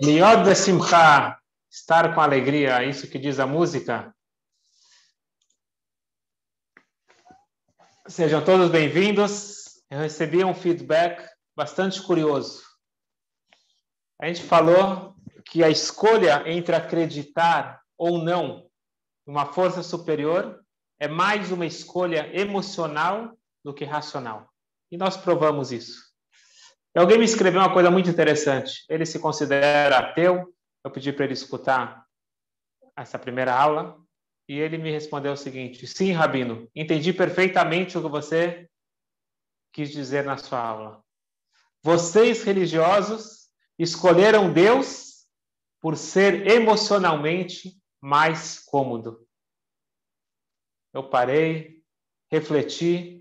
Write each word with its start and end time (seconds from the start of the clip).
Liod 0.00 0.44
Besimcha, 0.44 1.38
estar 1.70 2.14
com 2.14 2.20
alegria, 2.20 2.82
é 2.82 2.88
isso 2.88 3.08
que 3.08 3.18
diz 3.18 3.38
a 3.38 3.46
música. 3.46 4.14
Sejam 8.06 8.44
todos 8.44 8.70
bem-vindos. 8.70 9.82
Eu 9.90 9.98
recebi 9.98 10.44
um 10.44 10.54
feedback 10.54 11.28
bastante 11.56 12.00
curioso. 12.02 12.62
A 14.20 14.26
gente 14.26 14.42
falou 14.42 15.16
que 15.44 15.64
a 15.64 15.70
escolha 15.70 16.42
entre 16.46 16.76
acreditar 16.76 17.82
ou 17.96 18.18
não 18.18 18.68
numa 19.26 19.46
força 19.46 19.82
superior 19.82 20.64
é 20.98 21.08
mais 21.08 21.50
uma 21.50 21.66
escolha 21.66 22.30
emocional 22.38 23.36
do 23.64 23.74
que 23.74 23.84
racional. 23.84 24.48
E 24.90 24.96
nós 24.96 25.16
provamos 25.16 25.70
isso. 25.72 26.08
Alguém 26.94 27.18
me 27.18 27.24
escreveu 27.24 27.60
uma 27.60 27.72
coisa 27.72 27.90
muito 27.90 28.10
interessante. 28.10 28.84
Ele 28.88 29.06
se 29.06 29.18
considera 29.18 29.98
ateu. 29.98 30.52
Eu 30.84 30.90
pedi 30.90 31.12
para 31.12 31.24
ele 31.24 31.34
escutar 31.34 32.04
essa 32.96 33.18
primeira 33.18 33.54
aula 33.54 33.96
e 34.48 34.58
ele 34.58 34.78
me 34.78 34.90
respondeu 34.90 35.32
o 35.32 35.36
seguinte: 35.36 35.86
Sim, 35.86 36.12
Rabino, 36.12 36.68
entendi 36.74 37.12
perfeitamente 37.12 37.96
o 37.96 38.02
que 38.02 38.08
você 38.08 38.68
quis 39.72 39.90
dizer 39.90 40.24
na 40.24 40.36
sua 40.36 40.60
aula. 40.60 41.04
Vocês 41.82 42.42
religiosos 42.42 43.48
escolheram 43.78 44.52
Deus 44.52 45.26
por 45.80 45.96
ser 45.96 46.48
emocionalmente 46.48 47.80
mais 48.00 48.58
cômodo. 48.58 49.24
Eu 50.92 51.08
parei, 51.08 51.82
refleti 52.30 53.17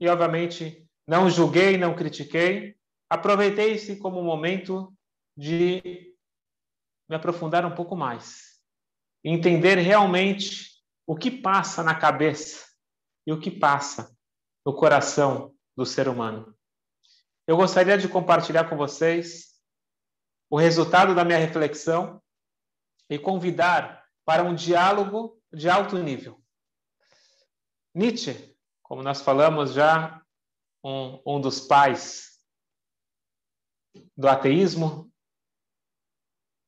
e, 0.00 0.08
obviamente, 0.08 0.88
não 1.06 1.28
julguei, 1.28 1.76
não 1.76 1.94
critiquei. 1.94 2.76
Aproveitei-se 3.08 3.96
como 3.96 4.20
um 4.20 4.24
momento 4.24 4.92
de 5.36 6.14
me 7.08 7.16
aprofundar 7.16 7.64
um 7.64 7.74
pouco 7.74 7.94
mais. 7.94 8.58
Entender 9.22 9.78
realmente 9.78 10.82
o 11.06 11.14
que 11.14 11.30
passa 11.30 11.82
na 11.82 11.94
cabeça 11.94 12.66
e 13.26 13.32
o 13.32 13.40
que 13.40 13.50
passa 13.50 14.16
no 14.64 14.74
coração 14.74 15.54
do 15.76 15.84
ser 15.84 16.08
humano. 16.08 16.56
Eu 17.46 17.56
gostaria 17.56 17.98
de 17.98 18.08
compartilhar 18.08 18.68
com 18.68 18.76
vocês 18.76 19.54
o 20.48 20.58
resultado 20.58 21.14
da 21.14 21.24
minha 21.24 21.38
reflexão 21.38 22.22
e 23.10 23.18
convidar 23.18 24.04
para 24.24 24.42
um 24.42 24.54
diálogo 24.54 25.38
de 25.52 25.68
alto 25.68 25.98
nível. 25.98 26.42
Nietzsche, 27.94 28.53
como 28.84 29.02
nós 29.02 29.22
falamos 29.22 29.72
já 29.72 30.22
um, 30.84 31.18
um 31.26 31.40
dos 31.40 31.58
pais 31.58 32.38
do 34.16 34.28
ateísmo, 34.28 35.10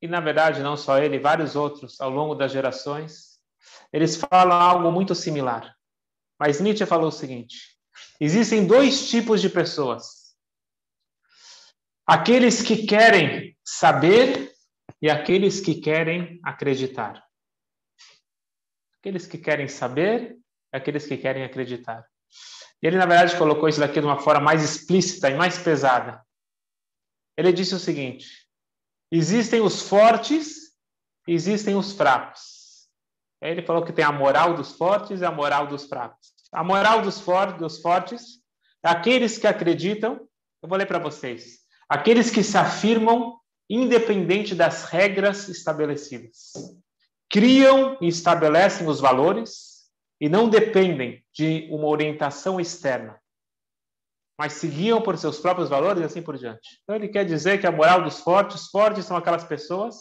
e 0.01 0.09
na 0.09 0.19
verdade 0.19 0.63
não 0.63 0.77
só 0.77 0.99
ele, 0.99 1.19
vários 1.19 1.55
outros 1.55 2.01
ao 2.01 2.11
longo 2.11 2.35
das 2.35 2.51
gerações, 2.51 3.39
eles 3.93 4.17
falam 4.17 4.59
algo 4.59 4.91
muito 4.91 5.15
similar. 5.15 5.77
Mas 6.39 6.61
Nietzsche 6.61 6.87
falou 6.87 7.09
o 7.09 7.13
seguinte: 7.13 7.79
existem 8.19 8.67
dois 8.67 9.09
tipos 9.09 9.41
de 9.41 9.51
pessoas. 9.51 10.35
Aqueles 12.07 12.63
que 12.63 12.87
querem 12.87 13.57
saber 13.65 14.55
e 15.03 15.11
aqueles 15.11 15.61
que 15.61 15.75
querem 15.75 16.41
acreditar. 16.43 17.23
Aqueles 18.99 19.27
que 19.27 19.37
querem 19.37 19.69
saber 19.69 20.39
aqueles 20.77 21.07
que 21.07 21.17
querem 21.17 21.45
acreditar. 21.45 22.05
Ele, 22.83 22.97
na 22.97 23.07
verdade, 23.07 23.37
colocou 23.37 23.69
isso 23.69 23.81
daqui 23.81 24.01
de 24.01 24.07
uma 24.07 24.19
forma 24.19 24.41
mais 24.41 24.63
explícita 24.63 25.31
e 25.31 25.35
mais 25.35 25.59
pesada. 25.59 26.23
Ele 27.37 27.53
disse 27.53 27.75
o 27.75 27.79
seguinte: 27.79 28.47
existem 29.11 29.61
os 29.61 29.83
fortes 29.83 30.67
existem 31.27 31.75
os 31.75 31.93
fracos. 31.93 32.87
Aí 33.43 33.51
ele 33.51 33.63
falou 33.63 33.85
que 33.85 33.93
tem 33.93 34.05
a 34.05 34.13
moral 34.13 34.55
dos 34.55 34.73
fortes 34.73 35.21
e 35.21 35.25
a 35.25 35.31
moral 35.31 35.67
dos 35.67 35.87
fracos. 35.87 36.33
A 36.53 36.63
moral 36.63 37.03
dos, 37.03 37.21
for 37.21 37.53
dos 37.55 37.81
fortes 37.81 38.41
aqueles 38.83 39.37
que 39.37 39.47
acreditam, 39.47 40.21
eu 40.63 40.69
vou 40.69 40.79
ler 40.79 40.87
para 40.87 40.99
vocês, 40.99 41.59
aqueles 41.89 42.31
que 42.31 42.43
se 42.43 42.57
afirmam 42.57 43.39
independente 43.69 44.55
das 44.55 44.85
regras 44.85 45.49
estabelecidas. 45.49 46.53
Criam 47.29 47.99
e 48.01 48.07
estabelecem 48.07 48.87
os 48.87 49.01
valores, 49.01 49.76
e 50.21 50.29
não 50.29 50.49
dependem 50.49 51.25
de 51.33 51.69
uma 51.71 51.87
orientação 51.87 52.59
externa, 52.59 53.21
mas 54.39 54.55
seguiam 54.55 55.03
por 55.03 55.17
seus 55.17 55.39
próprios 55.39 55.69
valores 55.69 56.03
e 56.03 56.05
assim 56.05 56.23
por 56.23 56.37
diante. 56.37 56.81
Então 56.83 56.97
ele 56.97 57.09
quer 57.09 57.25
dizer 57.25 57.59
que 57.61 57.67
a 57.67 57.73
moral 57.73 58.03
dos 58.03 58.21
fortes, 58.21 58.67
fortes 58.69 59.05
são 59.05 59.17
aquelas 59.17 59.45
pessoas 59.45 59.97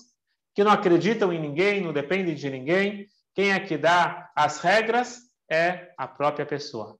que 0.53 0.63
não 0.63 0.71
acreditam 0.71 1.33
em 1.33 1.39
ninguém, 1.39 1.81
não 1.81 1.91
dependem 1.91 2.33
de 2.33 2.49
ninguém. 2.49 3.07
Quem 3.33 3.51
é 3.51 3.59
que 3.59 3.77
dá 3.77 4.31
as 4.35 4.59
regras 4.59 5.19
é 5.49 5.93
a 5.97 6.07
própria 6.07 6.45
pessoa. 6.45 6.97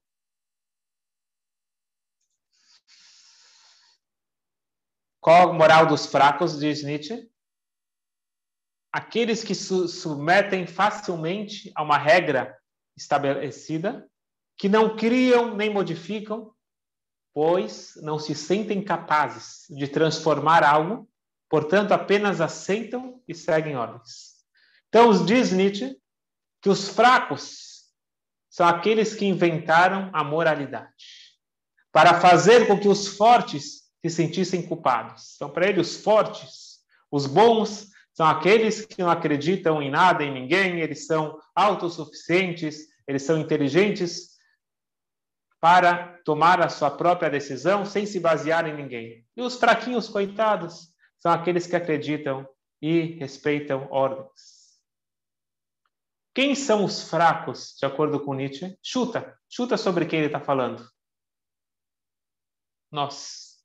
Qual 5.20 5.50
a 5.50 5.52
moral 5.52 5.86
dos 5.86 6.06
fracos, 6.06 6.58
diz 6.58 6.84
Nietzsche? 6.84 7.28
Aqueles 8.92 9.42
que 9.42 9.54
se 9.54 9.88
submetem 9.88 10.66
facilmente 10.66 11.72
a 11.74 11.82
uma 11.82 11.98
regra 11.98 12.56
estabelecida, 12.96 14.08
que 14.56 14.68
não 14.68 14.96
criam 14.96 15.54
nem 15.54 15.68
modificam, 15.70 16.52
pois 17.34 17.92
não 17.96 18.18
se 18.18 18.34
sentem 18.34 18.82
capazes 18.82 19.66
de 19.68 19.86
transformar 19.86 20.64
algo, 20.64 21.08
portanto 21.50 21.92
apenas 21.92 22.40
aceitam 22.40 23.22
e 23.28 23.34
seguem 23.34 23.76
ordens. 23.76 24.36
Então, 24.88 25.24
diz 25.24 25.52
Nietzsche 25.52 25.96
que 26.62 26.70
os 26.70 26.88
fracos 26.88 27.84
são 28.48 28.66
aqueles 28.66 29.14
que 29.14 29.26
inventaram 29.26 30.10
a 30.14 30.24
moralidade 30.24 31.04
para 31.92 32.20
fazer 32.20 32.66
com 32.66 32.80
que 32.80 32.88
os 32.88 33.06
fortes 33.06 33.82
se 34.02 34.10
sentissem 34.10 34.66
culpados. 34.66 35.34
Então, 35.36 35.50
para 35.50 35.68
ele, 35.68 35.80
os 35.80 35.96
fortes, 35.96 36.78
os 37.10 37.26
bons, 37.26 37.90
são 38.16 38.26
aqueles 38.26 38.86
que 38.86 39.02
não 39.02 39.10
acreditam 39.10 39.82
em 39.82 39.90
nada, 39.90 40.24
em 40.24 40.32
ninguém, 40.32 40.80
eles 40.80 41.06
são 41.06 41.38
autossuficientes, 41.54 42.88
eles 43.06 43.22
são 43.22 43.38
inteligentes 43.38 44.38
para 45.60 46.16
tomar 46.24 46.62
a 46.62 46.70
sua 46.70 46.90
própria 46.90 47.28
decisão 47.28 47.84
sem 47.84 48.06
se 48.06 48.18
basear 48.18 48.66
em 48.66 48.74
ninguém. 48.74 49.26
E 49.36 49.42
os 49.42 49.56
fraquinhos, 49.56 50.08
coitados, 50.08 50.94
são 51.18 51.30
aqueles 51.30 51.66
que 51.66 51.76
acreditam 51.76 52.48
e 52.80 53.18
respeitam 53.18 53.86
ordens. 53.90 54.80
Quem 56.34 56.54
são 56.54 56.86
os 56.86 57.10
fracos, 57.10 57.76
de 57.78 57.84
acordo 57.84 58.18
com 58.24 58.32
Nietzsche? 58.32 58.78
Chuta, 58.82 59.38
chuta 59.46 59.76
sobre 59.76 60.06
quem 60.06 60.20
ele 60.20 60.28
está 60.28 60.40
falando. 60.40 60.88
Nós. 62.90 63.62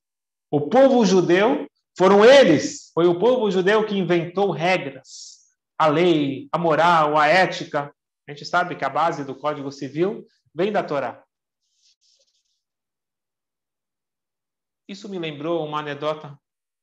O 0.49 0.67
povo 0.67 1.05
judeu 1.05 1.70
foram 2.01 2.25
eles, 2.25 2.89
foi 2.95 3.05
o 3.05 3.19
povo 3.19 3.51
judeu 3.51 3.85
que 3.85 3.95
inventou 3.95 4.49
regras, 4.49 5.53
a 5.77 5.85
lei, 5.85 6.49
a 6.51 6.57
moral, 6.57 7.15
a 7.15 7.27
ética. 7.27 7.95
A 8.27 8.31
gente 8.31 8.43
sabe 8.43 8.75
que 8.75 8.83
a 8.83 8.89
base 8.89 9.23
do 9.23 9.35
Código 9.35 9.71
Civil 9.71 10.25
vem 10.51 10.71
da 10.71 10.83
Torá. 10.83 11.23
Isso 14.87 15.07
me 15.07 15.19
lembrou 15.19 15.63
uma 15.63 15.77
anedota 15.77 16.35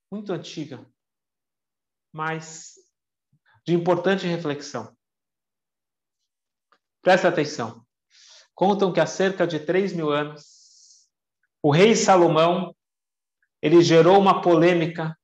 muito 0.09 0.33
antiga, 0.33 0.89
mas 2.12 2.75
de 3.67 3.75
importante 3.75 4.25
reflexão. 4.25 4.97
Presta 7.03 7.27
atenção. 7.27 7.85
Contam 8.55 8.93
que 8.93 9.00
há 9.00 9.06
cerca 9.06 9.49
de 9.49 9.59
3 9.59 9.95
mil 9.95 10.11
anos, 10.11 11.11
o 11.61 11.73
rei 11.73 11.97
Salomão 11.97 12.73
ele 13.60 13.82
gerou 13.82 14.19
uma 14.19 14.40
polêmica 14.40 15.16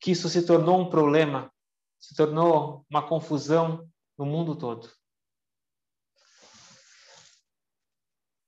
que 0.00 0.12
isso 0.12 0.28
se 0.28 0.46
tornou 0.46 0.80
um 0.80 0.90
problema, 0.90 1.52
se 1.98 2.14
tornou 2.14 2.84
uma 2.88 3.06
confusão 3.06 3.88
no 4.16 4.24
mundo 4.24 4.56
todo. 4.56 4.90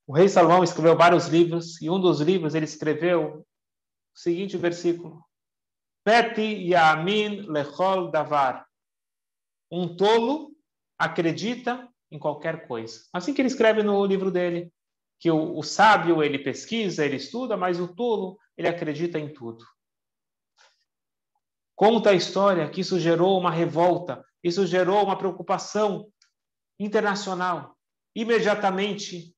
O 0.06 0.12
rei 0.14 0.28
Salomão 0.28 0.64
escreveu 0.64 0.96
vários 0.96 1.26
livros 1.26 1.80
e 1.82 1.90
um 1.90 2.00
dos 2.00 2.20
livros 2.20 2.54
ele 2.54 2.64
escreveu 2.64 3.40
o 3.40 4.18
seguinte 4.18 4.56
versículo: 4.56 5.22
Peti 6.02 6.68
yamin 6.70 7.42
lechol 7.42 8.10
davar. 8.10 8.66
Um 9.70 9.94
tolo 9.96 10.56
acredita 10.98 11.86
em 12.10 12.18
qualquer 12.18 12.66
coisa. 12.66 13.02
Assim 13.12 13.34
que 13.34 13.42
ele 13.42 13.48
escreve 13.48 13.82
no 13.82 14.02
livro 14.06 14.30
dele, 14.30 14.72
que 15.20 15.30
o, 15.30 15.58
o 15.58 15.62
sábio 15.62 16.22
ele 16.22 16.38
pesquisa, 16.38 17.04
ele 17.04 17.16
estuda, 17.16 17.54
mas 17.54 17.78
o 17.78 17.88
tolo 17.88 18.38
ele 18.58 18.66
acredita 18.66 19.18
em 19.18 19.32
tudo. 19.32 19.64
Conta 21.76 22.10
a 22.10 22.14
história 22.14 22.68
que 22.68 22.80
isso 22.80 22.98
gerou 22.98 23.38
uma 23.38 23.52
revolta, 23.52 24.24
isso 24.42 24.66
gerou 24.66 25.04
uma 25.04 25.16
preocupação 25.16 26.10
internacional. 26.78 27.76
Imediatamente, 28.16 29.32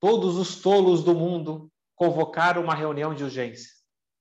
todos 0.00 0.36
os 0.36 0.56
tolos 0.60 1.04
do 1.04 1.14
mundo 1.14 1.70
convocar 1.94 2.58
uma 2.58 2.74
reunião 2.74 3.14
de 3.14 3.22
urgência. 3.22 3.70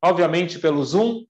Obviamente 0.03 0.59
pelo 0.59 0.83
Zoom, 0.85 1.25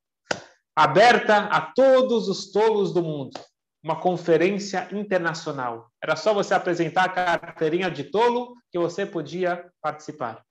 aberta 0.76 1.46
a 1.46 1.62
todos 1.62 2.28
os 2.28 2.52
tolos 2.52 2.94
do 2.94 3.02
mundo. 3.02 3.40
Uma 3.82 4.02
conferência 4.02 4.90
internacional. 4.92 5.90
Era 6.04 6.18
só 6.18 6.34
você 6.34 6.54
apresentar 6.54 7.06
a 7.06 7.40
carteirinha 7.40 7.90
de 7.90 8.04
tolo 8.04 8.54
que 8.70 8.78
você 8.78 9.06
podia 9.06 9.72
participar. 9.82 10.47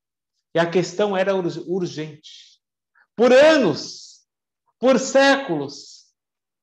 E 0.57 0.59
a 0.59 0.71
questão 0.71 1.15
era 1.15 1.35
urgente. 1.35 2.63
Por 3.15 3.31
anos, 3.31 4.27
por 4.79 4.99
séculos, 4.99 6.07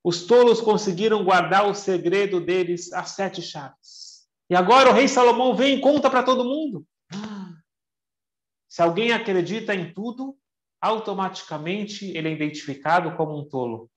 os 0.04 0.26
tolos 0.26 0.60
conseguiram 0.60 1.24
guardar 1.24 1.70
o 1.70 1.76
segredo 1.76 2.42
deles 2.42 2.92
as 2.92 3.12
sete 3.12 3.40
chaves. 3.40 4.28
E 4.50 4.56
agora 4.56 4.90
o 4.90 4.94
rei 4.94 5.08
Salomão 5.08 5.56
vem 5.56 5.78
e 5.78 5.80
conta 5.80 6.10
para 6.10 6.24
todo 6.24 6.44
mundo. 6.44 6.88
Se 8.68 8.82
alguém 8.82 9.12
acredita 9.12 9.76
em 9.76 9.94
tudo, 9.94 10.36
automaticamente 10.82 12.18
ele 12.18 12.30
é 12.30 12.32
identificado 12.32 13.16
como 13.16 13.40
um 13.40 13.48
tolo. 13.48 13.92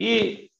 E 0.00 0.50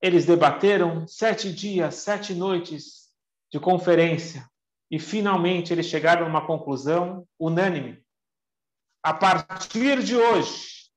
eles 0.00 0.24
debateram 0.24 1.08
sete 1.08 1.52
dias, 1.52 1.96
sete 1.96 2.34
noites 2.34 3.12
de 3.50 3.58
conferência 3.58 4.48
e 4.90 4.98
finalmente 4.98 5.72
eles 5.72 5.86
chegaram 5.86 6.26
a 6.26 6.28
uma 6.28 6.46
conclusão 6.46 7.26
unânime. 7.38 8.04
A 9.02 9.14
partir 9.14 10.02
de 10.02 10.16
hoje, 10.16 10.90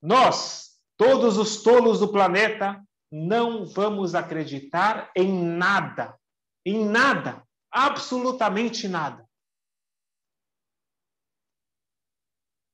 nós, 0.00 0.80
todos 0.96 1.36
os 1.36 1.62
tolos 1.62 1.98
do 1.98 2.12
planeta, 2.12 2.82
não 3.10 3.66
vamos 3.66 4.14
acreditar 4.14 5.10
em 5.16 5.32
nada, 5.32 6.18
em 6.64 6.84
nada, 6.84 7.44
absolutamente 7.70 8.86
nada. 8.86 9.28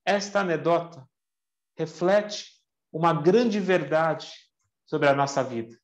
Esta 0.05 0.41
anedota 0.41 1.09
reflete 1.77 2.63
uma 2.93 3.13
grande 3.13 3.59
verdade 3.59 4.31
sobre 4.85 5.09
a 5.09 5.15
nossa 5.15 5.43
vida. 5.43 5.77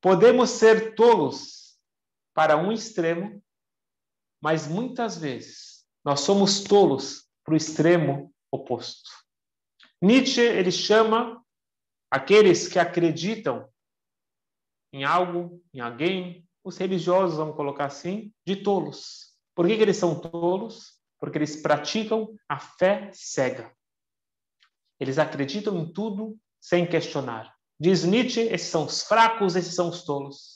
Podemos 0.00 0.50
ser 0.50 0.94
tolos 0.94 1.65
para 2.36 2.56
um 2.56 2.70
extremo, 2.70 3.42
mas 4.40 4.68
muitas 4.68 5.18
vezes 5.18 5.84
nós 6.04 6.20
somos 6.20 6.62
tolos 6.62 7.26
para 7.42 7.54
o 7.54 7.56
extremo 7.56 8.32
oposto. 8.52 9.10
Nietzsche 10.00 10.40
ele 10.40 10.70
chama 10.70 11.42
aqueles 12.10 12.68
que 12.68 12.78
acreditam 12.78 13.68
em 14.92 15.02
algo, 15.02 15.60
em 15.74 15.80
alguém, 15.80 16.46
os 16.62 16.76
religiosos, 16.76 17.38
vamos 17.38 17.56
colocar 17.56 17.86
assim, 17.86 18.32
de 18.46 18.56
tolos. 18.56 19.34
Por 19.54 19.66
que, 19.66 19.76
que 19.76 19.82
eles 19.82 19.96
são 19.96 20.20
tolos? 20.20 20.96
porque 21.18 21.38
eles 21.38 21.56
praticam 21.56 22.34
a 22.48 22.58
fé 22.58 23.10
cega. 23.12 23.74
Eles 24.98 25.18
acreditam 25.18 25.76
em 25.78 25.92
tudo 25.92 26.38
sem 26.60 26.86
questionar. 26.86 27.54
Diz 27.78 28.04
Nietzsche: 28.04 28.40
esses 28.40 28.68
são 28.68 28.84
os 28.86 29.02
fracos, 29.02 29.56
esses 29.56 29.74
são 29.74 29.88
os 29.88 30.04
tolos. 30.04 30.55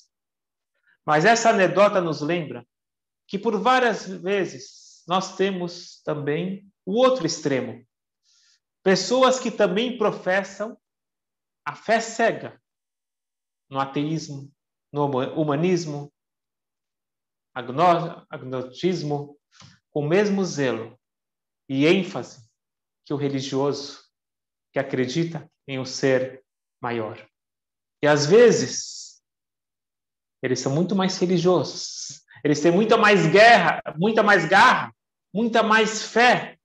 Mas 1.11 1.25
essa 1.25 1.51
anedota 1.51 2.01
nos 2.01 2.21
lembra 2.21 2.65
que 3.27 3.37
por 3.37 3.61
várias 3.61 4.07
vezes 4.07 5.03
nós 5.09 5.35
temos 5.35 6.01
também 6.05 6.73
o 6.87 6.93
outro 6.93 7.27
extremo. 7.27 7.85
Pessoas 8.81 9.41
que 9.41 9.51
também 9.51 9.99
professam 9.99 10.81
a 11.65 11.75
fé 11.75 11.99
cega 11.99 12.63
no 13.69 13.81
ateísmo, 13.81 14.53
no 14.93 15.07
humanismo, 15.35 16.13
agnotismo, 17.53 19.37
com 19.91 20.05
o 20.05 20.09
mesmo 20.09 20.45
zelo 20.45 20.97
e 21.69 21.87
ênfase 21.87 22.49
que 23.05 23.13
o 23.13 23.17
religioso 23.17 24.09
que 24.73 24.79
acredita 24.79 25.51
em 25.67 25.77
um 25.77 25.85
ser 25.85 26.45
maior. 26.81 27.29
E 28.01 28.07
às 28.07 28.27
vezes 28.27 29.00
eles 30.43 30.61
são 30.61 30.75
muito 30.75 30.95
mais 30.97 31.19
religiosos, 31.19 32.25
eles 32.43 32.61
têm 32.61 32.73
muita 32.73 32.97
mais 32.97 33.27
guerra, 33.27 33.83
muita 33.97 34.23
mais 34.23 34.49
garra, 34.49 34.95
muita 35.33 35.63
mais 35.63 36.03
fé 36.03 36.59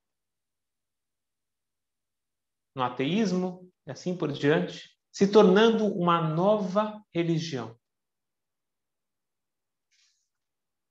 no 2.76 2.84
ateísmo 2.84 3.72
e 3.88 3.92
assim 3.92 4.16
por 4.18 4.32
diante, 4.32 4.96
se 5.12 5.32
tornando 5.32 5.86
uma 5.88 6.22
nova 6.22 7.02
religião. 7.14 7.80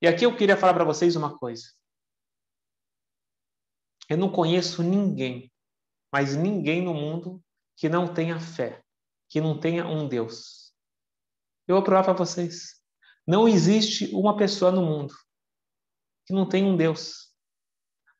E 0.00 0.06
aqui 0.06 0.24
eu 0.24 0.36
queria 0.36 0.56
falar 0.56 0.74
para 0.74 0.84
vocês 0.84 1.16
uma 1.16 1.38
coisa. 1.38 1.72
Eu 4.08 4.16
não 4.18 4.30
conheço 4.30 4.82
ninguém, 4.82 5.50
mas 6.12 6.36
ninguém 6.36 6.82
no 6.82 6.94
mundo 6.94 7.42
que 7.76 7.88
não 7.88 8.12
tenha 8.12 8.38
fé, 8.38 8.82
que 9.28 9.40
não 9.40 9.58
tenha 9.58 9.86
um 9.86 10.06
Deus. 10.06 10.63
Eu 11.66 11.76
vou 11.76 11.84
provar 11.84 12.04
para 12.04 12.12
vocês. 12.12 12.74
Não 13.26 13.48
existe 13.48 14.14
uma 14.14 14.36
pessoa 14.36 14.70
no 14.70 14.82
mundo 14.82 15.14
que 16.26 16.32
não 16.32 16.48
tenha 16.48 16.66
um 16.66 16.76
Deus. 16.76 17.30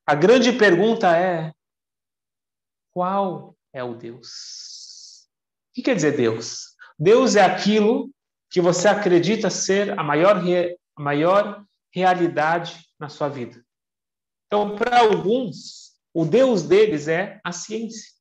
A 0.06 0.14
grande 0.14 0.52
pergunta 0.52 1.16
é: 1.16 1.52
qual 2.92 3.56
é 3.72 3.82
o 3.82 3.94
Deus? 3.94 5.28
O 5.70 5.74
que 5.74 5.82
quer 5.82 5.96
dizer 5.96 6.16
Deus? 6.16 6.74
Deus 6.98 7.36
é 7.36 7.42
aquilo 7.42 8.10
que 8.50 8.60
você 8.60 8.88
acredita 8.88 9.50
ser 9.50 9.98
a 9.98 10.02
maior, 10.02 10.36
a 10.96 11.02
maior 11.02 11.64
realidade 11.92 12.88
na 12.98 13.08
sua 13.08 13.28
vida. 13.28 13.64
Então, 14.46 14.76
para 14.76 15.00
alguns, 15.00 15.92
o 16.12 16.24
Deus 16.24 16.62
deles 16.62 17.08
é 17.08 17.40
a 17.42 17.50
ciência. 17.50 18.12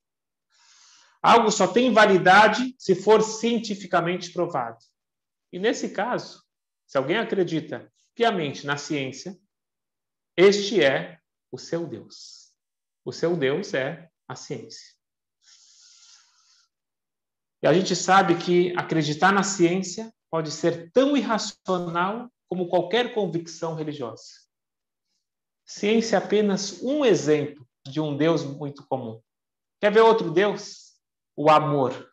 Algo 1.22 1.50
só 1.50 1.66
tem 1.66 1.92
validade 1.92 2.74
se 2.78 2.94
for 2.94 3.22
cientificamente 3.22 4.32
provado. 4.32 4.78
E 5.54 5.58
nesse 5.60 5.90
caso, 5.90 6.42
se 6.84 6.98
alguém 6.98 7.16
acredita 7.16 7.88
piamente 8.12 8.66
na 8.66 8.76
ciência, 8.76 9.38
este 10.36 10.82
é 10.82 11.20
o 11.48 11.56
seu 11.56 11.86
Deus. 11.86 12.52
O 13.04 13.12
seu 13.12 13.36
Deus 13.36 13.72
é 13.72 14.10
a 14.26 14.34
ciência. 14.34 14.96
E 17.62 17.68
a 17.68 17.72
gente 17.72 17.94
sabe 17.94 18.36
que 18.36 18.76
acreditar 18.76 19.32
na 19.32 19.44
ciência 19.44 20.12
pode 20.28 20.50
ser 20.50 20.90
tão 20.90 21.16
irracional 21.16 22.28
como 22.48 22.68
qualquer 22.68 23.14
convicção 23.14 23.76
religiosa. 23.76 24.24
Ciência 25.64 26.16
é 26.16 26.18
apenas 26.18 26.82
um 26.82 27.04
exemplo 27.04 27.64
de 27.86 28.00
um 28.00 28.16
Deus 28.16 28.42
muito 28.42 28.84
comum. 28.88 29.22
Quer 29.80 29.92
ver 29.92 30.00
outro 30.00 30.32
Deus? 30.32 30.96
O 31.36 31.48
amor. 31.48 32.12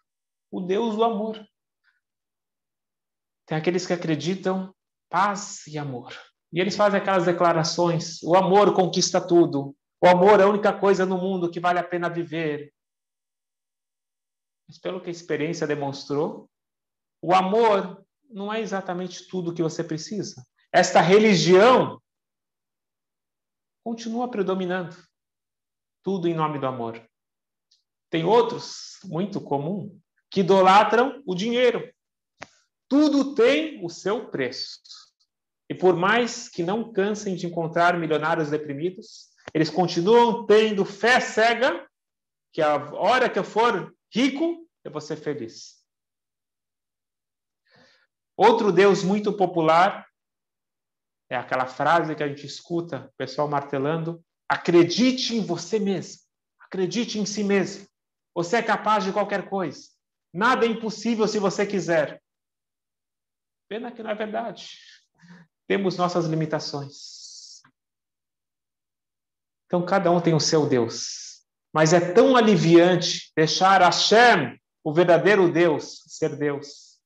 O 0.51 0.61
Deus 0.61 0.95
do 0.95 1.03
amor. 1.03 1.43
Tem 3.51 3.57
aqueles 3.57 3.85
que 3.85 3.91
acreditam 3.91 4.73
paz 5.09 5.67
e 5.67 5.77
amor. 5.77 6.17
E 6.53 6.61
eles 6.61 6.73
fazem 6.73 7.01
aquelas 7.01 7.25
declarações: 7.25 8.23
o 8.23 8.33
amor 8.33 8.73
conquista 8.73 9.19
tudo. 9.19 9.75
O 10.01 10.07
amor 10.07 10.39
é 10.39 10.43
a 10.43 10.47
única 10.47 10.71
coisa 10.71 11.05
no 11.05 11.17
mundo 11.17 11.51
que 11.51 11.59
vale 11.59 11.77
a 11.77 11.83
pena 11.83 12.09
viver. 12.09 12.73
Mas 14.65 14.79
pelo 14.79 15.01
que 15.01 15.09
a 15.09 15.11
experiência 15.11 15.67
demonstrou, 15.67 16.49
o 17.21 17.33
amor 17.33 18.05
não 18.29 18.53
é 18.53 18.61
exatamente 18.61 19.27
tudo 19.27 19.53
que 19.53 19.61
você 19.61 19.83
precisa. 19.83 20.47
Esta 20.71 21.01
religião 21.01 22.01
continua 23.83 24.31
predominando. 24.31 24.95
Tudo 26.01 26.29
em 26.29 26.33
nome 26.33 26.57
do 26.57 26.67
amor. 26.67 27.05
Tem 28.09 28.23
outros, 28.23 28.97
muito 29.03 29.41
comum, 29.41 29.99
que 30.29 30.39
idolatram 30.39 31.21
o 31.27 31.35
dinheiro. 31.35 31.93
Tudo 32.91 33.33
tem 33.33 33.81
o 33.85 33.87
seu 33.87 34.29
preço. 34.29 34.81
E 35.69 35.73
por 35.73 35.95
mais 35.95 36.49
que 36.49 36.61
não 36.61 36.91
cansem 36.91 37.37
de 37.37 37.47
encontrar 37.47 37.97
milionários 37.97 38.49
deprimidos, 38.49 39.29
eles 39.53 39.69
continuam 39.69 40.45
tendo 40.45 40.83
fé 40.83 41.21
cega 41.21 41.89
que 42.51 42.61
a 42.61 42.75
hora 42.93 43.29
que 43.29 43.39
eu 43.39 43.45
for 43.45 43.95
rico, 44.13 44.67
eu 44.83 44.91
vou 44.91 44.99
ser 44.99 45.15
feliz. 45.15 45.85
Outro 48.35 48.73
Deus 48.73 49.05
muito 49.05 49.31
popular 49.31 50.05
é 51.29 51.37
aquela 51.37 51.67
frase 51.67 52.13
que 52.13 52.23
a 52.23 52.27
gente 52.27 52.45
escuta 52.45 53.07
o 53.07 53.15
pessoal 53.15 53.47
martelando: 53.47 54.21
acredite 54.49 55.33
em 55.33 55.45
você 55.45 55.79
mesmo, 55.79 56.23
acredite 56.59 57.19
em 57.19 57.25
si 57.25 57.41
mesmo. 57.41 57.87
Você 58.35 58.57
é 58.57 58.61
capaz 58.61 59.05
de 59.05 59.13
qualquer 59.13 59.49
coisa. 59.49 59.87
Nada 60.33 60.65
é 60.65 60.69
impossível 60.69 61.25
se 61.25 61.39
você 61.39 61.65
quiser. 61.65 62.20
Pena 63.71 63.89
que 63.89 64.03
não 64.03 64.11
é 64.11 64.15
verdade. 64.15 64.77
Temos 65.65 65.95
nossas 65.95 66.25
limitações. 66.25 67.61
Então, 69.65 69.85
cada 69.85 70.11
um 70.11 70.19
tem 70.19 70.33
o 70.33 70.41
seu 70.41 70.67
Deus. 70.67 71.45
Mas 71.71 71.93
é 71.93 72.13
tão 72.13 72.35
aliviante 72.35 73.31
deixar 73.33 73.79
Hashem, 73.79 74.59
o 74.83 74.93
verdadeiro 74.93 75.49
Deus, 75.49 76.03
ser 76.05 76.35
Deus. 76.35 76.99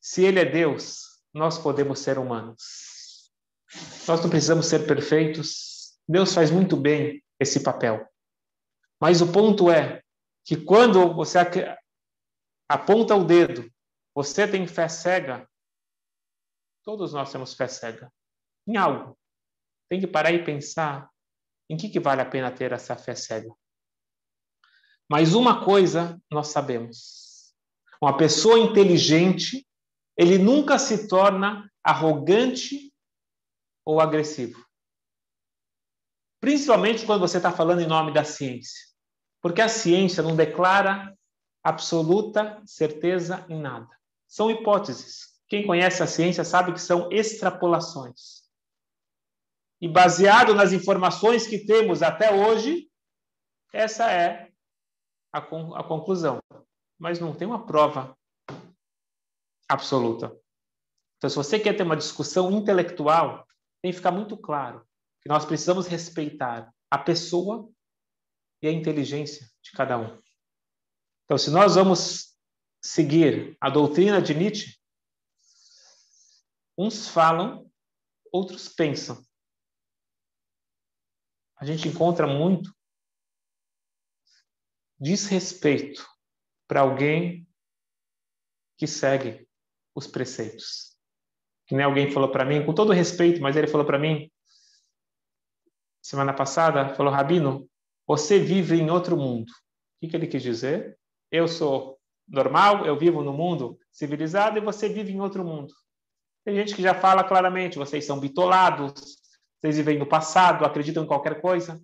Se 0.00 0.24
Ele 0.24 0.40
é 0.40 0.46
Deus, 0.46 1.20
nós 1.34 1.58
podemos 1.58 1.98
ser 1.98 2.18
humanos. 2.18 3.30
Nós 4.08 4.22
não 4.22 4.30
precisamos 4.30 4.64
ser 4.64 4.86
perfeitos. 4.86 5.94
Deus 6.08 6.32
faz 6.32 6.50
muito 6.50 6.74
bem 6.74 7.22
esse 7.38 7.60
papel. 7.60 8.08
Mas 8.98 9.20
o 9.20 9.30
ponto 9.30 9.70
é 9.70 10.02
que 10.42 10.56
quando 10.56 11.12
você 11.12 11.38
aponta 12.66 13.14
o 13.14 13.26
dedo, 13.26 13.70
você 14.14 14.48
tem 14.48 14.66
fé 14.66 14.88
cega, 14.88 15.46
todos 16.86 17.12
nós 17.12 17.32
temos 17.32 17.52
fé 17.52 17.66
cega 17.66 18.10
em 18.66 18.76
algo. 18.76 19.18
Tem 19.90 20.00
que 20.00 20.06
parar 20.06 20.32
e 20.32 20.44
pensar 20.44 21.10
em 21.68 21.76
que, 21.76 21.88
que 21.88 21.98
vale 21.98 22.22
a 22.22 22.30
pena 22.30 22.50
ter 22.50 22.72
essa 22.72 22.96
fé 22.96 23.14
cega. 23.14 23.52
Mas 25.10 25.34
uma 25.34 25.64
coisa 25.64 26.20
nós 26.30 26.48
sabemos: 26.48 27.54
uma 28.00 28.16
pessoa 28.16 28.58
inteligente, 28.58 29.66
ele 30.16 30.38
nunca 30.38 30.78
se 30.78 31.08
torna 31.08 31.70
arrogante 31.84 32.92
ou 33.84 34.00
agressivo. 34.00 34.64
Principalmente 36.40 37.04
quando 37.04 37.20
você 37.20 37.38
está 37.38 37.50
falando 37.50 37.80
em 37.80 37.86
nome 37.86 38.12
da 38.12 38.24
ciência. 38.24 38.86
Porque 39.42 39.60
a 39.60 39.68
ciência 39.68 40.22
não 40.22 40.36
declara 40.36 41.16
absoluta 41.62 42.62
certeza 42.64 43.44
em 43.48 43.60
nada. 43.60 43.88
São 44.28 44.50
hipóteses. 44.50 45.35
Quem 45.48 45.66
conhece 45.66 46.02
a 46.02 46.06
ciência 46.06 46.44
sabe 46.44 46.72
que 46.72 46.80
são 46.80 47.10
extrapolações. 47.10 48.46
E 49.80 49.88
baseado 49.88 50.54
nas 50.54 50.72
informações 50.72 51.46
que 51.46 51.64
temos 51.66 52.02
até 52.02 52.32
hoje, 52.32 52.90
essa 53.72 54.10
é 54.10 54.50
a, 55.32 55.38
a 55.38 55.84
conclusão. 55.84 56.40
Mas 56.98 57.20
não 57.20 57.34
tem 57.34 57.46
uma 57.46 57.66
prova 57.66 58.16
absoluta. 59.68 60.34
Então, 61.18 61.30
se 61.30 61.36
você 61.36 61.58
quer 61.58 61.76
ter 61.76 61.82
uma 61.82 61.96
discussão 61.96 62.50
intelectual, 62.50 63.46
tem 63.82 63.90
que 63.90 63.96
ficar 63.96 64.10
muito 64.10 64.36
claro 64.36 64.86
que 65.20 65.28
nós 65.28 65.44
precisamos 65.44 65.86
respeitar 65.86 66.72
a 66.90 66.98
pessoa 66.98 67.68
e 68.62 68.68
a 68.68 68.72
inteligência 68.72 69.48
de 69.62 69.72
cada 69.72 69.98
um. 69.98 70.20
Então, 71.24 71.36
se 71.36 71.50
nós 71.50 71.74
vamos 71.74 72.36
seguir 72.82 73.56
a 73.60 73.68
doutrina 73.68 74.22
de 74.22 74.34
Nietzsche, 74.34 74.76
uns 76.76 77.08
falam, 77.08 77.70
outros 78.32 78.68
pensam. 78.68 79.24
A 81.56 81.64
gente 81.64 81.88
encontra 81.88 82.26
muito 82.26 82.74
desrespeito 84.98 86.06
para 86.66 86.80
alguém 86.80 87.48
que 88.76 88.86
segue 88.86 89.48
os 89.94 90.06
preceitos 90.06 90.96
que 91.66 91.74
nem 91.74 91.84
alguém 91.84 92.10
falou 92.10 92.30
para 92.30 92.44
mim, 92.44 92.64
com 92.64 92.72
todo 92.72 92.92
respeito, 92.92 93.42
mas 93.42 93.56
ele 93.56 93.66
falou 93.66 93.84
para 93.84 93.98
mim 93.98 94.30
semana 96.00 96.32
passada, 96.32 96.94
falou 96.94 97.12
Rabino, 97.12 97.68
você 98.06 98.38
vive 98.38 98.76
em 98.76 98.88
outro 98.90 99.16
mundo. 99.16 99.50
O 99.50 100.00
que, 100.00 100.08
que 100.08 100.16
ele 100.16 100.28
quis 100.28 100.42
dizer? 100.42 100.96
Eu 101.32 101.48
sou 101.48 101.98
normal, 102.28 102.86
eu 102.86 102.96
vivo 102.96 103.24
no 103.24 103.32
mundo 103.32 103.76
civilizado 103.90 104.56
e 104.56 104.60
você 104.60 104.88
vive 104.88 105.12
em 105.12 105.20
outro 105.20 105.44
mundo. 105.44 105.74
Tem 106.46 106.54
gente 106.54 106.76
que 106.76 106.82
já 106.82 106.94
fala 106.94 107.24
claramente, 107.24 107.76
vocês 107.76 108.04
são 108.04 108.20
bitolados, 108.20 109.20
vocês 109.58 109.78
vivem 109.78 109.98
no 109.98 110.06
passado, 110.06 110.64
acreditam 110.64 111.02
em 111.02 111.06
qualquer 111.06 111.40
coisa. 111.40 111.82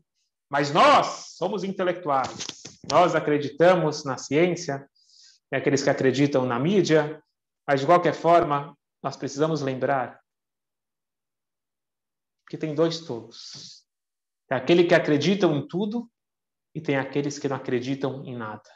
Mas 0.49 0.73
nós 0.73 1.35
somos 1.37 1.65
intelectuais. 1.65 2.47
Nós 2.89 3.17
acreditamos 3.17 4.05
na 4.05 4.17
ciência, 4.17 4.89
tem 5.51 5.59
aqueles 5.59 5.83
que 5.83 5.91
acreditam 5.91 6.47
na 6.47 6.61
mídia, 6.61 7.21
mas 7.67 7.81
de 7.81 7.87
qualquer 7.87 8.15
forma, 8.15 8.79
nós 9.03 9.17
precisamos 9.17 9.63
lembrar 9.63 10.23
que 12.49 12.57
tem 12.57 12.73
dois 12.73 13.01
tolos. 13.01 13.85
Tem 14.49 14.57
aquele 14.57 14.85
que 14.85 14.95
acreditam 14.95 15.57
em 15.57 15.67
tudo 15.67 16.09
e 16.73 16.81
tem 16.81 16.97
aqueles 16.97 17.37
que 17.37 17.49
não 17.49 17.57
acreditam 17.57 18.25
em 18.25 18.37
nada. 18.37 18.71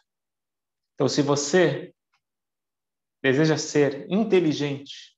Então, 0.95 1.09
se 1.09 1.23
você 1.23 1.95
deseja 3.23 3.57
ser 3.57 4.11
inteligente, 4.11 5.16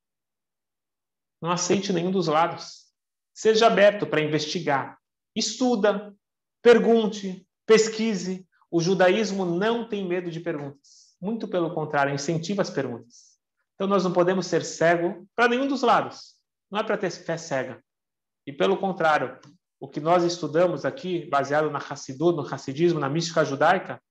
não 1.40 1.50
aceite 1.50 1.92
nenhum 1.92 2.10
dos 2.10 2.26
lados. 2.26 2.86
Seja 3.34 3.66
aberto 3.66 4.06
para 4.06 4.20
investigar. 4.20 4.98
Estuda, 5.34 6.14
pergunte, 6.62 7.46
pesquise. 7.66 8.46
O 8.70 8.80
judaísmo 8.80 9.44
não 9.44 9.88
tem 9.88 10.06
medo 10.06 10.30
de 10.30 10.40
perguntas. 10.40 11.16
Muito 11.20 11.48
pelo 11.48 11.74
contrário, 11.74 12.14
incentiva 12.14 12.62
as 12.62 12.70
perguntas. 12.70 13.38
Então 13.74 13.86
nós 13.86 14.04
não 14.04 14.12
podemos 14.12 14.46
ser 14.46 14.64
cego 14.64 15.28
para 15.34 15.48
nenhum 15.48 15.68
dos 15.68 15.82
lados. 15.82 16.34
Não 16.70 16.80
é 16.80 16.82
para 16.82 16.98
ter 16.98 17.10
fé 17.10 17.36
cega. 17.36 17.82
E 18.46 18.52
pelo 18.52 18.76
contrário, 18.76 19.38
o 19.80 19.88
que 19.88 20.00
nós 20.00 20.24
estudamos 20.24 20.84
aqui, 20.84 21.28
baseado 21.28 21.70
na 21.70 21.78
Hassidut, 21.78 22.36
no 22.36 22.54
Hassidismo, 22.54 22.98
na 22.98 23.08
mística 23.08 23.44
judaica, 23.44 24.02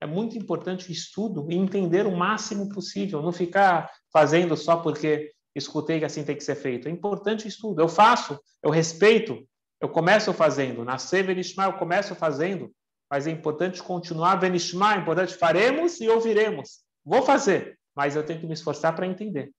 é 0.00 0.06
muito 0.06 0.36
importante 0.36 0.88
o 0.88 0.92
estudo 0.92 1.46
e 1.50 1.54
entender 1.54 2.06
o 2.06 2.16
máximo 2.16 2.68
possível, 2.68 3.22
não 3.22 3.32
ficar 3.32 3.90
fazendo 4.12 4.56
só 4.56 4.76
porque 4.76 5.32
escutei 5.54 5.98
que 5.98 6.04
assim 6.04 6.24
tem 6.24 6.36
que 6.36 6.44
ser 6.44 6.56
feito. 6.56 6.88
É 6.88 6.90
importante 6.90 7.44
o 7.46 7.48
estudo. 7.48 7.80
Eu 7.80 7.88
faço, 7.88 8.40
eu 8.62 8.70
respeito, 8.70 9.46
eu 9.80 9.88
começo 9.88 10.32
fazendo. 10.32 10.84
Nascer 10.84 11.24
Venishma, 11.24 11.64
eu 11.64 11.74
começo 11.74 12.14
fazendo, 12.14 12.72
mas 13.10 13.26
é 13.26 13.30
importante 13.30 13.82
continuar 13.82 14.36
Venishma, 14.36 14.94
é 14.94 14.98
importante 14.98 15.34
faremos 15.34 16.00
e 16.00 16.08
ouviremos. 16.08 16.80
Vou 17.04 17.22
fazer 17.22 17.78
mas 17.94 18.16
eu 18.16 18.24
tenho 18.24 18.40
que 18.40 18.46
me 18.46 18.54
esforçar 18.54 18.94
para 18.94 19.06
entender. 19.06 19.52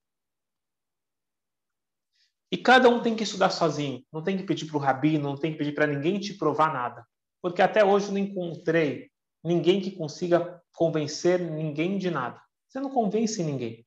E 2.50 2.56
cada 2.56 2.88
um 2.88 3.02
tem 3.02 3.16
que 3.16 3.24
estudar 3.24 3.50
sozinho, 3.50 4.04
não 4.12 4.22
tem 4.22 4.36
que 4.36 4.44
pedir 4.44 4.66
para 4.66 4.76
o 4.76 4.80
rabino, 4.80 5.24
não 5.24 5.36
tem 5.36 5.52
que 5.52 5.58
pedir 5.58 5.72
para 5.72 5.86
ninguém 5.86 6.20
te 6.20 6.34
provar 6.34 6.72
nada. 6.72 7.06
Porque 7.42 7.62
até 7.62 7.84
hoje 7.84 8.06
eu 8.06 8.12
não 8.12 8.18
encontrei 8.18 9.10
ninguém 9.42 9.80
que 9.80 9.90
consiga 9.90 10.62
convencer 10.72 11.40
ninguém 11.40 11.98
de 11.98 12.10
nada. 12.10 12.40
Você 12.68 12.80
não 12.80 12.90
convence 12.90 13.42
ninguém. 13.42 13.84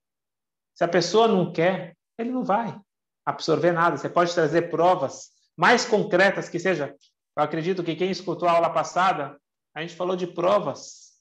Se 0.74 0.84
a 0.84 0.88
pessoa 0.88 1.28
não 1.28 1.52
quer, 1.52 1.97
ele 2.18 2.32
não 2.32 2.44
vai 2.44 2.80
absorver 3.26 3.72
nada. 3.72 3.98
Você 3.98 4.10
pode 4.10 4.34
trazer 4.34 4.70
provas 4.70 5.32
mais 5.56 5.86
concretas 5.86 6.50
que 6.50 6.60
seja. 6.60 6.96
Eu 7.36 7.44
acredito 7.44 7.84
que 7.84 7.96
quem 7.96 8.10
escutou 8.10 8.48
a 8.48 8.54
aula 8.54 8.70
passada, 8.70 9.40
a 9.74 9.82
gente 9.82 9.96
falou 9.96 10.16
de 10.16 10.28
provas 10.28 11.14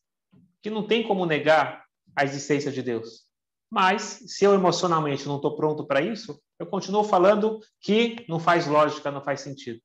que 0.63 0.71
não 0.71 0.87
tem 0.87 1.07
como 1.07 1.27
negar 1.27 1.85
a 2.15 2.25
existência 2.25 2.73
de 2.73 2.83
Deus. 2.83 3.27
Mas, 3.71 4.23
se 4.27 4.45
eu 4.45 4.55
emocionalmente 4.55 5.27
não 5.27 5.37
estou 5.37 5.57
pronto 5.57 5.87
para 5.87 6.01
isso, 6.01 6.41
eu 6.59 6.67
continuo 6.67 7.05
falando 7.05 7.61
que 7.81 8.25
não 8.29 8.39
faz 8.39 8.67
lógica, 8.67 9.11
não 9.11 9.21
faz 9.21 9.41
sentido. 9.41 9.81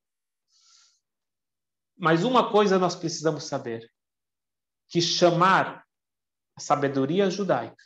Mas 1.98 2.24
uma 2.24 2.52
coisa 2.52 2.80
nós 2.80 2.96
precisamos 2.96 3.44
saber: 3.44 3.92
que 4.88 5.02
chamar 5.02 5.84
a 6.56 6.60
sabedoria 6.60 7.30
judaica 7.30 7.84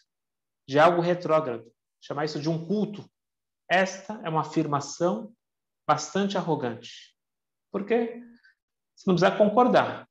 de 0.68 0.80
algo 0.80 1.02
retrógrado, 1.02 1.72
chamar 2.02 2.26
isso 2.26 2.40
de 2.40 2.50
um 2.50 2.66
culto, 2.66 3.10
esta 3.70 4.20
é 4.24 4.30
uma 4.30 4.42
afirmação 4.42 5.34
bastante 5.88 6.38
arrogante. 6.38 7.16
Por 7.72 7.86
quê? 7.86 8.22
Você 8.96 9.04
não 9.08 9.16
precisa 9.16 9.38
concordar. 9.38 10.08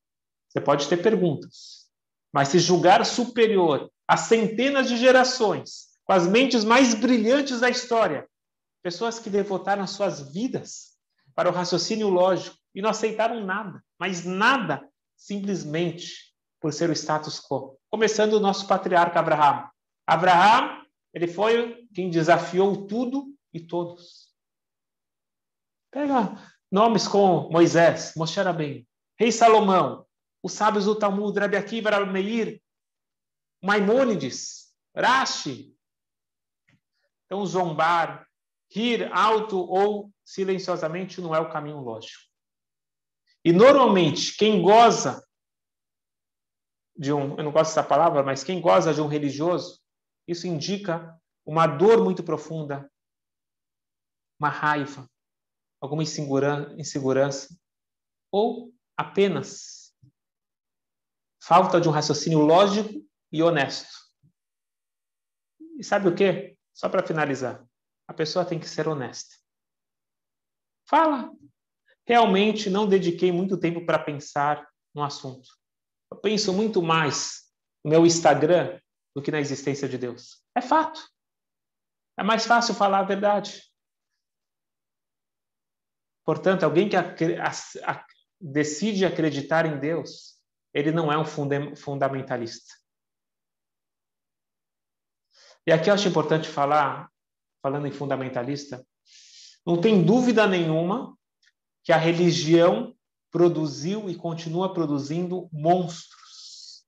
Você 0.49 0.61
pode 0.61 0.89
ter 0.89 0.99
perguntas. 0.99 1.89
Mas 2.33 2.49
se 2.49 2.59
julgar 2.59 3.05
superior 3.05 3.91
há 4.07 4.17
centenas 4.17 4.89
de 4.89 4.97
gerações, 4.97 5.95
com 6.05 6.13
as 6.13 6.27
mentes 6.27 6.65
mais 6.65 6.95
brilhantes 6.95 7.61
da 7.61 7.71
história, 7.71 8.29
pessoas 8.83 9.19
que 9.19 9.31
devotaram 9.31 9.87
suas 9.87 10.33
vidas 10.33 10.95
para 11.35 11.49
o 11.49 11.53
raciocínio 11.53 12.09
lógico 12.09 12.57
e 12.75 12.83
não 12.83 12.91
aceitaram 12.91 13.45
nada, 13.45 13.83
mas 13.99 14.25
nada, 14.25 14.87
simplesmente 15.17 16.35
por 16.61 16.73
ser 16.73 16.91
o 16.91 16.93
status 16.93 17.41
quo. 17.41 17.79
Começando 17.91 18.35
o 18.35 18.41
nosso 18.41 18.67
patriarca 18.67 19.21
Abraão. 19.21 19.69
Abraão, 20.07 20.83
ele 21.13 21.27
foi 21.27 21.87
quem 21.95 22.11
desafiou 22.11 22.87
tudo 22.87 23.34
e 23.55 23.61
todos. 23.61 24.35
Pega 25.91 26.35
nomes 26.71 27.07
como 27.07 27.49
Moisés, 27.51 28.13
Moshe 28.17 28.41
Rabbeinu, 28.41 28.85
Rei 29.17 29.31
Salomão, 29.31 30.05
os 30.43 30.53
sábios 30.53 30.85
do 30.87 30.99
Talmud, 30.99 31.39
Rabi 31.39 31.57
Akiva, 31.57 31.91
Rabi 31.91 32.13
Meir, 32.13 32.61
Maimônides, 33.63 34.75
Rashi. 34.95 35.75
Então, 37.25 37.47
zombar, 37.47 38.29
rir 38.71 39.11
alto 39.13 39.57
ou 39.59 40.13
silenciosamente 40.25 41.21
não 41.21 41.35
é 41.35 41.41
o 41.41 41.49
caminho 41.49 41.79
lógico. 41.79 42.25
E 43.45 43.53
normalmente, 43.53 44.37
quem 44.37 44.61
goza 44.61 45.25
de 46.97 47.13
um, 47.13 47.37
eu 47.37 47.45
não 47.45 47.53
gosto 47.53 47.71
dessa 47.71 47.83
palavra, 47.83 48.23
mas 48.23 48.43
quem 48.43 48.61
goza 48.61 48.93
de 48.93 49.01
um 49.01 49.07
religioso, 49.07 49.81
isso 50.27 50.47
indica 50.47 51.19
uma 51.45 51.67
dor 51.67 52.03
muito 52.03 52.23
profunda, 52.23 52.91
uma 54.39 54.49
raiva, 54.49 55.09
alguma 55.81 56.03
insegurança, 56.03 57.57
ou 58.31 58.73
apenas 58.97 59.95
falta 61.43 61.81
de 61.81 61.89
um 61.89 61.93
raciocínio 61.93 62.41
lógico 62.41 63.07
e 63.31 63.43
honesto. 63.43 63.93
E 65.79 65.85
sabe 65.85 66.09
o 66.09 66.15
que? 66.15 66.57
Só 66.73 66.89
para 66.89 67.07
finalizar, 67.07 67.65
a 68.09 68.15
pessoa 68.15 68.45
tem 68.45 68.59
que 68.59 68.69
ser 68.69 68.89
honesta. 68.89 69.37
Fala. 70.89 71.31
Realmente 72.07 72.69
não 72.69 72.87
dediquei 72.87 73.33
muito 73.33 73.59
tempo 73.59 73.87
para 73.87 73.99
pensar 73.99 74.69
no 74.95 75.03
assunto. 75.03 75.49
Eu 76.11 76.19
penso 76.19 76.53
muito 76.53 76.83
mais 76.83 77.51
no 77.83 77.91
meu 77.91 78.05
Instagram 78.05 78.79
do 79.15 79.23
que 79.23 79.31
na 79.31 79.41
existência 79.41 79.89
de 79.89 79.97
Deus. 79.97 80.43
É 80.55 80.61
fato. 80.61 81.01
É 82.19 82.23
mais 82.23 82.47
fácil 82.47 82.75
falar 82.75 83.01
a 83.01 83.05
verdade. 83.05 83.63
Portanto, 86.25 86.65
alguém 86.65 86.89
que 86.89 86.97
decide 88.41 89.05
acreditar 89.05 89.67
em 89.67 89.79
Deus, 89.79 90.41
ele 90.73 90.91
não 90.91 91.13
é 91.13 91.19
um 91.19 91.25
fundamentalista. 91.77 92.75
E 95.67 95.73
aqui 95.73 95.89
eu 95.89 95.95
acho 95.95 96.09
importante 96.09 96.49
falar, 96.49 97.11
falando 97.63 97.87
em 97.87 97.93
fundamentalista, 97.93 98.87
não 99.67 99.81
tem 99.81 100.05
dúvida 100.05 100.47
nenhuma 100.47 101.17
que 101.83 101.93
a 101.93 101.97
religião 101.97 102.95
produziu 103.31 104.09
e 104.09 104.15
continua 104.15 104.73
produzindo 104.73 105.49
monstros. 105.53 106.85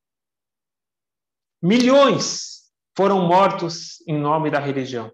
Milhões 1.62 2.70
foram 2.96 3.26
mortos 3.26 4.00
em 4.06 4.18
nome 4.18 4.50
da 4.50 4.58
religião. 4.58 5.12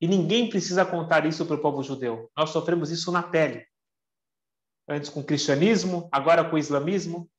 E 0.00 0.06
ninguém 0.06 0.48
precisa 0.48 0.84
contar 0.84 1.24
isso 1.24 1.46
para 1.46 1.56
o 1.56 1.60
povo 1.60 1.82
judeu. 1.82 2.30
Nós 2.36 2.50
sofremos 2.50 2.90
isso 2.90 3.10
na 3.10 3.22
pele. 3.22 3.66
Antes 4.88 5.10
com 5.10 5.20
o 5.20 5.24
cristianismo, 5.24 6.08
agora 6.12 6.48
com 6.48 6.56
o 6.56 6.58
islamismo. 6.58 7.30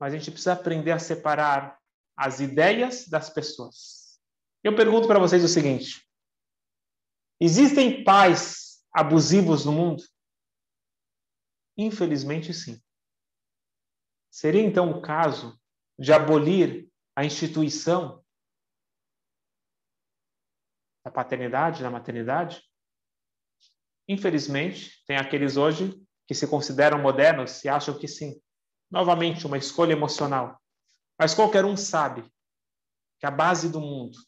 Mas 0.00 0.12
a 0.12 0.16
gente 0.16 0.30
precisa 0.30 0.54
aprender 0.54 0.90
a 0.90 0.98
separar 0.98 1.78
as 2.16 2.40
ideias 2.40 3.06
das 3.08 3.30
pessoas. 3.30 4.20
Eu 4.64 4.74
pergunto 4.74 5.06
para 5.06 5.18
vocês 5.18 5.44
o 5.44 5.48
seguinte: 5.48 6.08
existem 7.40 8.02
pais 8.04 8.82
abusivos 8.92 9.64
no 9.64 9.72
mundo? 9.72 10.02
Infelizmente, 11.76 12.52
sim. 12.52 12.80
Seria 14.30 14.62
então 14.62 14.90
o 14.90 15.02
caso 15.02 15.60
de 15.98 16.12
abolir 16.12 16.88
a 17.14 17.24
instituição 17.24 18.21
da 21.04 21.10
paternidade, 21.10 21.82
da 21.82 21.90
maternidade? 21.90 22.62
Infelizmente, 24.08 25.02
tem 25.06 25.16
aqueles 25.16 25.56
hoje 25.56 26.00
que 26.26 26.34
se 26.34 26.46
consideram 26.46 26.98
modernos 26.98 27.64
e 27.64 27.68
acham 27.68 27.98
que 27.98 28.08
sim. 28.08 28.40
Novamente, 28.90 29.46
uma 29.46 29.58
escolha 29.58 29.92
emocional. 29.92 30.60
Mas 31.18 31.34
qualquer 31.34 31.64
um 31.64 31.76
sabe 31.76 32.22
que 33.18 33.26
a 33.26 33.30
base 33.30 33.68
do 33.68 33.80
mundo 33.80 34.18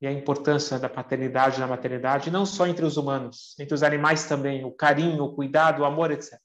e 0.00 0.06
a 0.06 0.12
importância 0.12 0.78
da 0.78 0.88
paternidade 0.88 1.56
e 1.56 1.60
da 1.60 1.66
maternidade, 1.66 2.30
não 2.30 2.46
só 2.46 2.66
entre 2.66 2.84
os 2.84 2.96
humanos, 2.96 3.54
entre 3.58 3.74
os 3.74 3.82
animais 3.82 4.24
também, 4.24 4.64
o 4.64 4.72
carinho, 4.72 5.24
o 5.24 5.34
cuidado, 5.34 5.82
o 5.82 5.84
amor, 5.84 6.10
etc. 6.10 6.40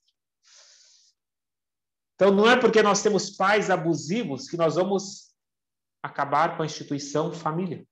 Então, 2.15 2.31
não 2.31 2.49
é 2.49 2.57
porque 2.57 2.81
nós 2.81 3.01
temos 3.01 3.29
pais 3.29 3.69
abusivos 3.69 4.49
que 4.49 4.57
nós 4.57 4.75
vamos 4.75 5.24
acabar 6.05 6.55
com 6.55 6.63
a 6.63 6.65
instituição 6.65 7.33
família. 7.33 7.85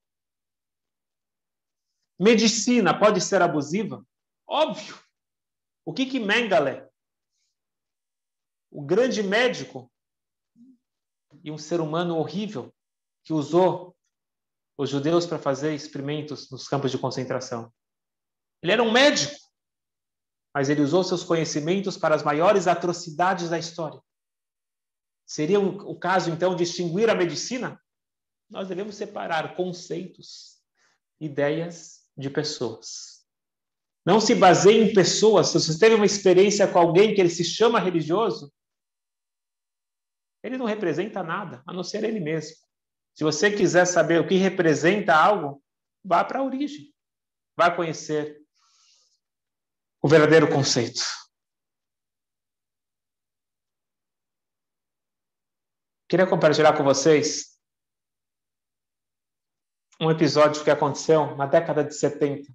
Medicina 2.18 2.98
pode 2.98 3.20
ser 3.20 3.42
abusiva? 3.42 4.06
Óbvio. 4.46 4.98
O 5.84 5.92
que 5.92 6.06
que 6.06 6.20
Mengele, 6.20 6.88
o 8.70 8.82
grande 8.82 9.22
médico 9.22 9.90
e 11.42 11.50
um 11.50 11.58
ser 11.58 11.80
humano 11.80 12.16
horrível 12.16 12.74
que 13.22 13.32
usou 13.32 13.94
os 14.78 14.90
judeus 14.90 15.26
para 15.26 15.38
fazer 15.38 15.74
experimentos 15.74 16.50
nos 16.50 16.66
campos 16.66 16.90
de 16.90 16.98
concentração. 16.98 17.72
Ele 18.62 18.72
era 18.72 18.82
um 18.82 18.90
médico, 18.90 19.36
mas 20.54 20.68
ele 20.68 20.80
usou 20.80 21.04
seus 21.04 21.22
conhecimentos 21.22 21.96
para 21.96 22.14
as 22.14 22.22
maiores 22.22 22.66
atrocidades 22.66 23.50
da 23.50 23.58
história. 23.58 24.00
Seria 25.26 25.60
o 25.60 25.98
caso, 25.98 26.30
então, 26.30 26.54
de 26.54 26.64
extinguir 26.64 27.08
a 27.08 27.14
medicina? 27.14 27.80
Nós 28.48 28.68
devemos 28.68 28.94
separar 28.94 29.56
conceitos, 29.56 30.62
ideias 31.20 32.08
de 32.16 32.30
pessoas. 32.30 33.24
Não 34.04 34.20
se 34.20 34.34
baseie 34.34 34.82
em 34.82 34.94
pessoas. 34.94 35.48
Se 35.48 35.54
você 35.54 35.78
teve 35.78 35.94
uma 35.94 36.04
experiência 36.04 36.70
com 36.70 36.78
alguém 36.78 37.14
que 37.14 37.20
ele 37.20 37.30
se 37.30 37.44
chama 37.44 37.80
religioso, 37.80 38.52
ele 40.42 40.58
não 40.58 40.66
representa 40.66 41.22
nada, 41.22 41.62
a 41.66 41.72
não 41.72 41.82
ser 41.82 42.04
ele 42.04 42.20
mesmo. 42.20 42.56
Se 43.14 43.24
você 43.24 43.50
quiser 43.50 43.86
saber 43.86 44.20
o 44.20 44.28
que 44.28 44.34
representa 44.34 45.14
algo, 45.14 45.62
vá 46.04 46.22
para 46.22 46.40
a 46.40 46.42
origem. 46.42 46.92
Vá 47.56 47.70
conhecer 47.74 48.44
o 50.02 50.08
verdadeiro 50.08 50.52
conceito. 50.52 51.00
Queria 56.06 56.26
compartilhar 56.26 56.76
com 56.76 56.84
vocês 56.84 57.53
um 60.00 60.10
episódio 60.10 60.62
que 60.64 60.70
aconteceu 60.70 61.36
na 61.36 61.46
década 61.46 61.84
de 61.84 61.94
70. 61.94 62.52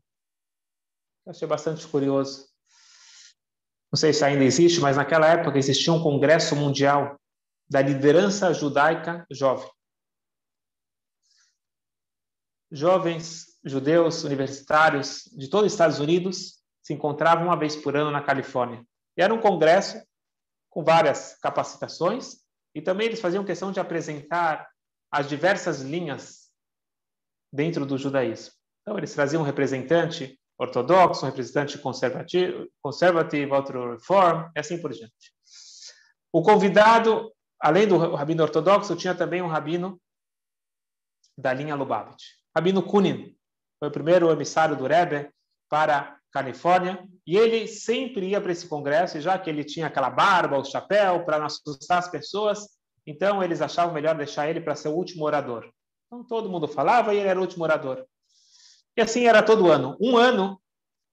Eu 1.26 1.32
achei 1.32 1.48
bastante 1.48 1.88
curioso. 1.88 2.48
Não 3.92 3.98
sei 3.98 4.14
se 4.14 4.24
ainda 4.24 4.44
existe, 4.44 4.80
mas 4.80 4.98
naquela 4.98 5.28
época 5.28 5.58
existia 5.58 5.92
um 5.94 6.02
congresso 6.02 6.56
mundial 6.56 7.20
da 7.70 7.82
liderança 7.82 8.54
judaica 8.54 9.26
jovem 9.32 9.70
jovens 12.72 13.48
judeus 13.64 14.24
universitários 14.24 15.24
de 15.36 15.50
todos 15.50 15.68
os 15.68 15.74
Estados 15.74 16.00
Unidos 16.00 16.60
se 16.84 16.94
encontravam 16.94 17.46
uma 17.46 17.58
vez 17.58 17.76
por 17.76 17.96
ano 17.96 18.12
na 18.12 18.22
Califórnia. 18.22 18.84
E 19.18 19.22
era 19.22 19.34
um 19.34 19.42
congresso 19.42 20.02
com 20.70 20.84
várias 20.84 21.36
capacitações 21.40 22.38
e 22.74 22.82
também 22.82 23.08
eles 23.08 23.20
faziam 23.20 23.44
questão 23.44 23.72
de 23.72 23.80
apresentar 23.80 24.70
as 25.12 25.28
diversas 25.28 25.82
linhas 25.82 26.49
dentro 27.52 27.86
do 27.86 27.98
judaísmo. 27.98 28.54
Então 28.82 28.98
eles 28.98 29.14
traziam 29.14 29.42
um 29.42 29.46
representante 29.46 30.40
ortodoxo, 30.58 31.26
um 31.26 31.30
representante 31.30 31.78
conservativo, 31.78 32.68
conservativo 32.82 33.56
outro 33.56 33.92
reform, 33.92 34.50
e 34.56 34.60
assim 34.60 34.82
por 34.82 34.92
diante. 34.92 35.34
O 36.32 36.42
convidado, 36.44 37.32
além 37.60 37.88
do 37.88 37.98
rabino 37.98 38.44
ortodoxo, 38.44 38.96
tinha 38.96 39.16
também 39.16 39.42
um 39.42 39.48
rabino 39.48 40.00
da 41.38 41.54
linha 41.54 41.76
Lubavitch. 41.76 42.24
Rabino 42.56 42.84
Kunin 42.84 43.36
foi 43.80 43.88
o 43.88 43.92
primeiro 43.92 44.30
emissário 44.30 44.76
do 44.76 44.86
Rebbe 44.86 45.32
para 45.70 46.20
Califórnia, 46.32 47.08
e 47.26 47.38
ele 47.38 47.68
sempre 47.68 48.28
ia 48.28 48.42
para 48.42 48.52
esse 48.52 48.68
congresso, 48.68 49.20
já 49.20 49.38
que 49.40 49.50
ele 49.50 49.64
tinha 49.64 49.88
aquela 49.88 50.10
barba, 50.10 50.58
o 50.58 50.66
chapéu, 50.66 51.26
para 51.26 51.40
não 51.40 51.46
assustar 51.46 52.00
as 52.00 52.08
pessoas, 52.08 52.68
então 53.06 53.44
eles 53.44 53.62
achavam 53.62 53.94
melhor 53.94 54.16
deixar 54.16 54.48
ele 54.48 54.62
para 54.62 54.76
ser 54.76 54.90
o 54.90 54.96
último 54.96 55.26
orador. 55.26 55.72
Então 56.10 56.24
todo 56.24 56.50
mundo 56.50 56.68
falava 56.68 57.14
e 57.14 57.20
ele 57.20 57.30
era 57.30 57.38
o 57.38 57.44
último 57.44 57.64
orador. 57.64 58.04
E 58.98 59.02
assim 59.02 59.28
era 59.28 59.44
todo 59.44 59.72
ano. 59.72 59.96
Um 60.02 60.18
ano, 60.18 60.60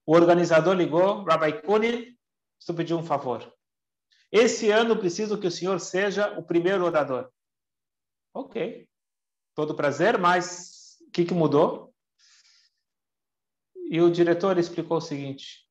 o 0.03 0.13
organizador 0.15 0.75
ligou, 0.75 1.23
Rabbi 1.23 1.61
Kunin, 1.61 2.17
tu 2.65 2.73
pediu 2.73 2.97
um 2.97 3.03
favor. 3.03 3.53
Esse 4.31 4.71
ano 4.71 4.97
preciso 4.97 5.39
que 5.39 5.45
o 5.45 5.51
senhor 5.51 5.79
seja 5.79 6.37
o 6.39 6.43
primeiro 6.43 6.83
orador. 6.83 7.31
Ok. 8.33 8.89
Todo 9.53 9.75
prazer, 9.75 10.17
mas 10.17 10.97
o 11.07 11.11
que, 11.11 11.25
que 11.25 11.33
mudou? 11.33 11.93
E 13.89 14.01
o 14.01 14.11
diretor 14.11 14.57
explicou 14.57 14.97
o 14.97 15.01
seguinte: 15.01 15.63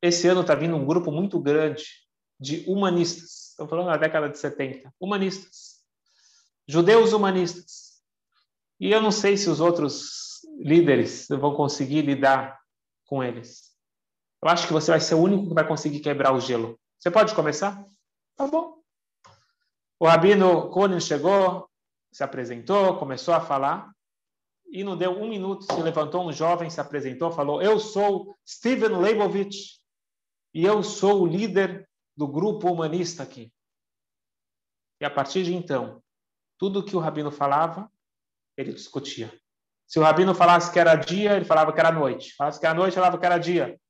esse 0.00 0.28
ano 0.28 0.42
está 0.42 0.54
vindo 0.54 0.76
um 0.76 0.86
grupo 0.86 1.10
muito 1.10 1.40
grande 1.40 1.84
de 2.38 2.64
humanistas. 2.68 3.50
Estamos 3.50 3.70
falando 3.70 3.86
da 3.86 3.96
década 3.96 4.28
de 4.28 4.38
70. 4.38 4.94
Humanistas. 5.00 5.73
Judeus 6.66 7.12
humanistas. 7.12 8.02
E 8.80 8.90
eu 8.90 9.00
não 9.00 9.10
sei 9.10 9.36
se 9.36 9.48
os 9.48 9.60
outros 9.60 10.42
líderes 10.58 11.26
vão 11.28 11.54
conseguir 11.54 12.02
lidar 12.02 12.60
com 13.06 13.22
eles. 13.22 13.74
Eu 14.42 14.48
acho 14.48 14.66
que 14.66 14.72
você 14.72 14.90
vai 14.90 15.00
ser 15.00 15.14
o 15.14 15.22
único 15.22 15.48
que 15.48 15.54
vai 15.54 15.66
conseguir 15.66 16.00
quebrar 16.00 16.32
o 16.34 16.40
gelo. 16.40 16.78
Você 16.98 17.10
pode 17.10 17.34
começar? 17.34 17.82
Tá 18.36 18.46
bom. 18.46 18.78
O 19.98 20.06
Rabino 20.06 20.70
Conan 20.70 21.00
chegou, 21.00 21.68
se 22.12 22.22
apresentou, 22.22 22.98
começou 22.98 23.32
a 23.32 23.40
falar, 23.40 23.94
e 24.66 24.82
não 24.82 24.96
deu 24.96 25.12
um 25.12 25.28
minuto, 25.28 25.64
se 25.64 25.80
levantou 25.80 26.26
um 26.26 26.32
jovem, 26.32 26.68
se 26.68 26.80
apresentou, 26.80 27.30
falou: 27.30 27.62
Eu 27.62 27.78
sou 27.78 28.36
Steven 28.46 28.98
Leibovitch 28.98 29.78
e 30.52 30.64
eu 30.64 30.82
sou 30.82 31.22
o 31.22 31.26
líder 31.26 31.88
do 32.16 32.28
grupo 32.28 32.70
humanista 32.70 33.22
aqui. 33.22 33.50
E 35.00 35.04
a 35.06 35.10
partir 35.10 35.44
de 35.44 35.54
então, 35.54 36.02
tudo 36.58 36.84
que 36.84 36.96
o 36.96 37.00
rabino 37.00 37.30
falava, 37.30 37.90
ele 38.56 38.72
discutia. 38.72 39.32
Se 39.86 39.98
o 39.98 40.02
rabino 40.02 40.34
falasse 40.34 40.72
que 40.72 40.78
era 40.78 40.94
dia, 40.94 41.36
ele 41.36 41.44
falava 41.44 41.72
que 41.72 41.80
era 41.80 41.92
noite. 41.92 42.34
Falasse 42.34 42.58
que 42.58 42.66
era 42.66 42.74
noite, 42.74 42.94
ele 42.94 43.00
falava 43.00 43.18
que 43.18 43.26
era 43.26 43.38
dia. 43.38 43.80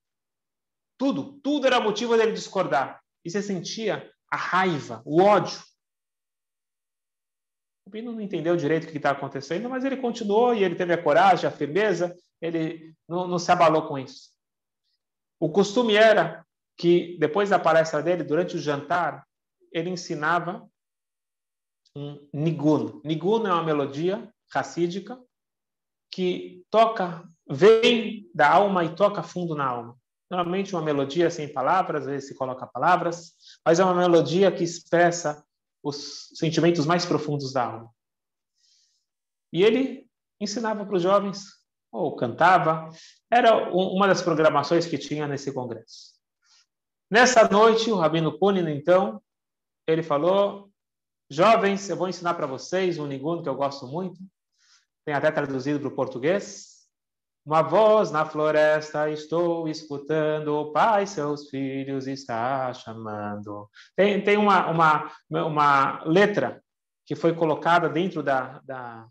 Tudo, 0.98 1.40
tudo 1.42 1.66
era 1.66 1.81
motivo 1.81 2.16
dele 2.16 2.33
discordar. 2.33 3.00
E 3.24 3.31
você 3.31 3.42
sentia 3.42 4.11
a 4.31 4.37
raiva, 4.37 5.03
o 5.05 5.22
ódio 5.22 5.62
o 7.87 7.90
Pino 7.90 8.12
não 8.12 8.20
entendeu 8.20 8.57
direito 8.57 8.85
o 8.85 8.87
que 8.90 8.96
estava 8.96 9.18
acontecendo, 9.18 9.68
mas 9.68 9.85
ele 9.85 9.98
continuou 9.98 10.55
e 10.55 10.64
ele 10.64 10.74
teve 10.74 10.94
a 10.94 11.03
coragem, 11.03 11.46
a 11.46 11.53
firmeza 11.53 12.16
ele 12.40 12.94
não, 13.07 13.29
não 13.29 13.38
se 13.38 13.53
abalou 13.53 13.87
com 13.87 13.98
isso. 13.98 14.31
O 15.38 15.50
costume 15.50 15.94
era 15.94 16.46
que, 16.77 17.16
depois 17.18 17.50
da 17.50 17.59
palestra 17.59 18.03
dele, 18.03 18.24
durante 18.24 18.57
o 18.57 18.59
jantar, 18.59 19.27
ele 19.70 19.90
ensinava 19.90 20.68
um 21.96 22.28
nigun. 22.33 23.00
Nigun 23.04 23.46
é 23.46 23.52
uma 23.52 23.62
melodia 23.62 24.33
racídica 24.52 25.20
que 26.11 26.64
toca, 26.70 27.28
vem 27.48 28.30
da 28.35 28.50
alma 28.50 28.85
e 28.85 28.94
toca 28.94 29.22
fundo 29.22 29.54
na 29.54 29.66
alma. 29.66 29.96
Normalmente 30.30 30.74
uma 30.74 30.83
melodia 30.83 31.30
sem 31.30 31.52
palavras, 31.52 32.02
às 32.02 32.09
vezes 32.09 32.28
se 32.28 32.35
coloca 32.35 32.66
palavras, 32.66 33.35
mas 33.64 33.78
é 33.78 33.85
uma 33.85 33.94
melodia 33.94 34.50
que 34.50 34.64
expressa 34.64 35.44
os 35.83 36.30
sentimentos 36.35 36.87
mais 36.87 37.04
profundos 37.04 37.52
da 37.52 37.64
alma. 37.64 37.90
E 39.52 39.62
ele 39.62 40.09
ensinava 40.40 40.85
para 40.85 40.96
os 40.96 41.02
jovens, 41.02 41.44
ou 41.92 42.16
cantava, 42.16 42.88
era 43.30 43.70
uma 43.72 44.09
das 44.09 44.20
programações 44.20 44.87
que 44.87 44.98
tinha 44.98 45.28
nesse 45.28 45.52
congresso. 45.52 46.14
Nessa 47.09 47.48
noite, 47.48 47.90
o 47.90 47.96
Rabino 47.96 48.37
Punin, 48.37 48.68
então, 48.70 49.22
ele 49.87 50.02
falou, 50.02 50.72
jovens, 51.30 51.88
eu 51.88 51.96
vou 51.96 52.08
ensinar 52.08 52.34
para 52.34 52.46
vocês 52.46 52.98
um 52.98 53.06
nigun 53.06 53.42
que 53.42 53.48
eu 53.48 53.54
gosto 53.54 53.87
muito, 53.87 54.18
tem 55.04 55.14
até 55.14 55.30
traduzido 55.30 55.80
para 55.80 55.88
o 55.88 55.94
português, 55.94 56.74
uma 57.44 57.60
voz 57.60 58.10
na 58.10 58.24
floresta, 58.24 59.10
estou 59.10 59.68
escutando, 59.68 60.48
o 60.48 60.72
pai 60.72 61.06
seus 61.06 61.50
filhos 61.50 62.06
está 62.06 62.72
chamando. 62.72 63.68
Tem, 63.94 64.22
tem 64.24 64.38
uma, 64.38 64.70
uma, 64.70 65.12
uma 65.28 66.04
letra 66.04 66.64
que 67.04 67.14
foi 67.14 67.34
colocada 67.34 67.87
dentro 67.87 68.22
da, 68.22 68.60
da, 68.60 69.06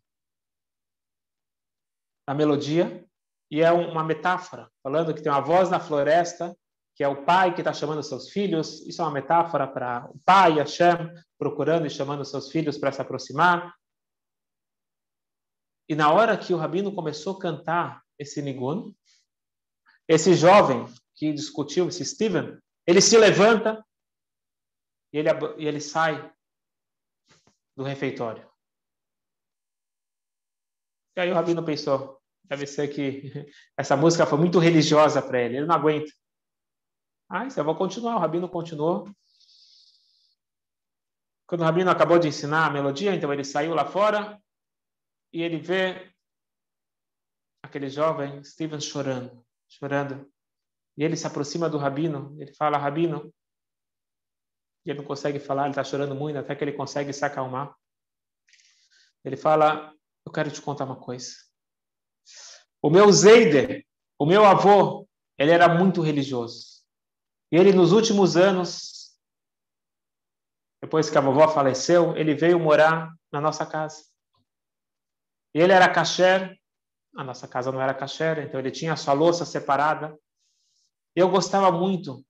da 2.27 2.33
melodia, 2.33 3.05
e 3.51 3.61
é 3.61 3.71
uma 3.71 4.03
metáfora, 4.03 4.67
falando 4.81 5.13
que 5.13 5.21
tem 5.21 5.31
uma 5.31 5.39
voz 5.39 5.69
na 5.69 5.79
floresta, 5.79 6.57
que 6.95 7.03
é 7.03 7.07
o 7.07 7.25
pai 7.25 7.53
que 7.53 7.61
está 7.61 7.73
chamando 7.73 8.03
seus 8.03 8.29
filhos. 8.29 8.85
Isso 8.87 9.01
é 9.01 9.05
uma 9.05 9.11
metáfora 9.11 9.67
para 9.67 10.09
o 10.09 10.19
pai, 10.23 10.53
Hashem, 10.53 11.11
procurando 11.37 11.87
e 11.87 11.89
chamando 11.89 12.23
seus 12.23 12.51
filhos 12.51 12.77
para 12.77 12.91
se 12.91 13.01
aproximar. 13.01 13.73
E 15.89 15.95
na 15.95 16.11
hora 16.11 16.37
que 16.37 16.53
o 16.53 16.57
rabino 16.57 16.93
começou 16.93 17.35
a 17.37 17.39
cantar 17.39 18.03
esse 18.17 18.41
Nigun. 18.41 18.93
Esse 20.07 20.33
jovem 20.33 20.85
que 21.15 21.31
discutiu, 21.31 21.87
esse 21.87 22.03
Steven, 22.03 22.59
ele 22.85 23.01
se 23.01 23.17
levanta 23.17 23.85
e 25.11 25.17
ele, 25.17 25.29
e 25.57 25.67
ele 25.67 25.79
sai 25.79 26.31
do 27.75 27.83
refeitório. 27.83 28.49
E 31.15 31.21
aí 31.21 31.31
o 31.31 31.35
rabino 31.35 31.63
pensou, 31.63 32.21
deve 32.43 32.65
ser 32.65 32.87
que 32.89 33.31
essa 33.77 33.95
música 33.95 34.25
foi 34.25 34.37
muito 34.37 34.59
religiosa 34.59 35.21
para 35.21 35.41
ele, 35.41 35.57
ele 35.57 35.65
não 35.65 35.75
aguenta. 35.75 36.11
Ah, 37.35 37.47
eu 37.57 37.63
vou 37.63 37.75
continuar. 37.75 38.15
O 38.15 38.19
rabino 38.19 38.47
continuou. 38.47 39.09
Quando 41.47 41.61
o 41.61 41.63
rabino 41.63 41.89
acabou 41.89 42.19
de 42.19 42.27
ensinar 42.27 42.67
a 42.67 42.69
melodia, 42.69 43.15
então 43.15 43.33
ele 43.33 43.43
saiu 43.43 43.73
lá 43.73 43.87
fora 43.87 44.39
e 45.31 45.41
ele 45.41 45.57
vê 45.57 46.13
aquele 47.63 47.89
jovem 47.89 48.43
Steven 48.43 48.79
chorando, 48.79 49.43
chorando. 49.67 50.31
E 50.95 51.03
ele 51.03 51.17
se 51.17 51.25
aproxima 51.25 51.67
do 51.67 51.79
rabino, 51.79 52.39
ele 52.39 52.53
fala, 52.53 52.77
rabino, 52.77 53.33
e 54.85 54.91
ele 54.91 54.99
não 54.99 55.05
consegue 55.05 55.39
falar, 55.39 55.63
ele 55.63 55.71
está 55.71 55.83
chorando 55.83 56.13
muito, 56.13 56.37
até 56.37 56.55
que 56.55 56.63
ele 56.63 56.73
consegue 56.73 57.11
se 57.11 57.25
acalmar. 57.25 57.75
Ele 59.25 59.35
fala, 59.35 59.91
eu 60.23 60.31
quero 60.31 60.51
te 60.51 60.61
contar 60.61 60.85
uma 60.85 60.99
coisa. 60.99 61.33
O 62.79 62.91
meu 62.91 63.11
Zeider, 63.11 63.83
o 64.19 64.25
meu 64.27 64.45
avô, 64.45 65.09
ele 65.35 65.49
era 65.49 65.67
muito 65.67 65.99
religioso. 65.99 66.72
E 67.53 67.55
ele, 67.55 67.71
nos 67.71 67.91
últimos 67.91 68.35
anos, 68.35 69.15
depois 70.81 71.07
que 71.07 71.17
a 71.19 71.21
vovó 71.21 71.47
faleceu, 71.47 72.17
ele 72.17 72.33
veio 72.33 72.59
morar 72.59 73.15
na 73.31 73.39
nossa 73.39 73.63
casa. 73.63 74.03
E 75.53 75.59
ele 75.59 75.71
era 75.71 75.87
kasher, 75.87 76.59
a 77.15 77.23
nossa 77.23 77.47
casa 77.47 77.71
não 77.71 77.79
era 77.79 77.93
caché, 77.93 78.41
então 78.41 78.59
ele 78.59 78.71
tinha 78.71 78.93
a 78.93 78.95
sua 78.95 79.13
louça 79.13 79.45
separada. 79.45 80.17
Eu 81.15 81.29
gostava 81.29 81.71
muito 81.71 82.25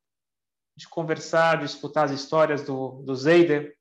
de 0.76 0.90
conversar, 0.90 1.60
de 1.60 1.68
escutar 1.68 2.04
as 2.04 2.12
histórias 2.12 2.66
do, 2.66 3.02
do 3.04 3.16
Zeider. 3.16 3.78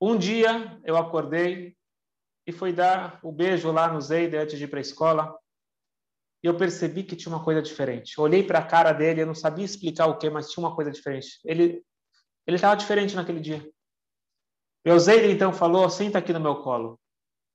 Um 0.00 0.16
dia 0.16 0.80
eu 0.82 0.96
acordei 0.96 1.76
e 2.46 2.52
fui 2.52 2.72
dar 2.72 3.20
o 3.22 3.30
beijo 3.30 3.70
lá 3.70 3.92
no 3.92 4.00
Zeider 4.00 4.40
antes 4.40 4.56
de 4.56 4.64
ir 4.64 4.68
para 4.68 4.78
a 4.78 4.80
escola. 4.80 5.38
E 6.42 6.46
eu 6.46 6.56
percebi 6.56 7.04
que 7.04 7.14
tinha 7.14 7.34
uma 7.34 7.44
coisa 7.44 7.62
diferente. 7.62 8.20
olhei 8.20 8.42
para 8.42 8.58
a 8.58 8.66
cara 8.66 8.92
dele, 8.92 9.22
eu 9.22 9.26
não 9.26 9.34
sabia 9.34 9.64
explicar 9.64 10.06
o 10.06 10.18
que, 10.18 10.28
mas 10.28 10.50
tinha 10.50 10.66
uma 10.66 10.74
coisa 10.74 10.90
diferente. 10.90 11.38
Ele 11.44 11.84
ele 12.46 12.56
estava 12.56 12.76
diferente 12.76 13.14
naquele 13.14 13.40
dia. 13.40 13.64
Meu 14.84 14.98
Zeider 14.98 15.30
então 15.30 15.52
falou: 15.52 15.88
senta 15.88 16.18
aqui 16.18 16.32
no 16.32 16.40
meu 16.40 16.56
colo. 16.56 17.00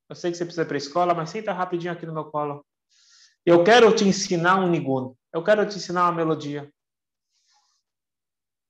Eu 0.10 0.16
sei 0.16 0.32
que 0.32 0.38
você 0.38 0.46
precisa 0.46 0.62
ir 0.62 0.68
para 0.68 0.78
a 0.78 0.78
escola, 0.78 1.14
mas 1.14 1.30
senta 1.30 1.52
rapidinho 1.52 1.92
aqui 1.92 2.06
no 2.06 2.14
meu 2.14 2.26
colo. 2.26 2.66
Eu 3.46 3.64
quero 3.64 3.94
te 3.94 4.06
ensinar 4.06 4.60
um 4.60 4.70
nigun. 4.70 5.14
Eu 5.34 5.44
quero 5.44 5.68
te 5.68 5.76
ensinar 5.76 6.06
uma 6.06 6.14
melodia. 6.14 6.72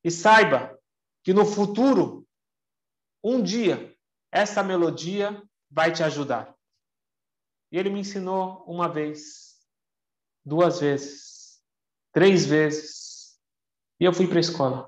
E 0.04 0.10
saiba 0.10 0.78
que 1.24 1.34
no 1.34 1.46
futuro, 1.46 2.28
um 3.24 3.42
dia, 3.44 3.96
essa 4.32 4.64
melodia 4.64 5.42
vai 5.70 5.92
te 5.92 6.02
ajudar. 6.02 6.56
E 7.72 7.78
ele 7.78 7.90
me 7.90 8.00
ensinou 8.00 8.64
uma 8.66 8.88
vez, 8.88 9.47
duas 10.48 10.80
vezes, 10.80 11.62
três 12.14 12.46
vezes. 12.46 13.38
E 14.00 14.06
eu 14.06 14.14
fui 14.14 14.28
para 14.28 14.38
a 14.38 14.40
escola. 14.40 14.86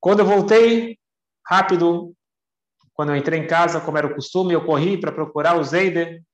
Quando 0.00 0.20
eu 0.20 0.26
voltei, 0.26 0.98
rápido, 1.44 2.16
quando 2.94 3.10
eu 3.10 3.16
entrei 3.16 3.38
em 3.38 3.46
casa, 3.46 3.80
como 3.80 3.98
era 3.98 4.06
o 4.06 4.14
costume, 4.14 4.54
eu 4.54 4.64
corri 4.64 4.98
para 4.98 5.12
procurar 5.12 5.58
o 5.58 5.64
Zeider. 5.64 6.24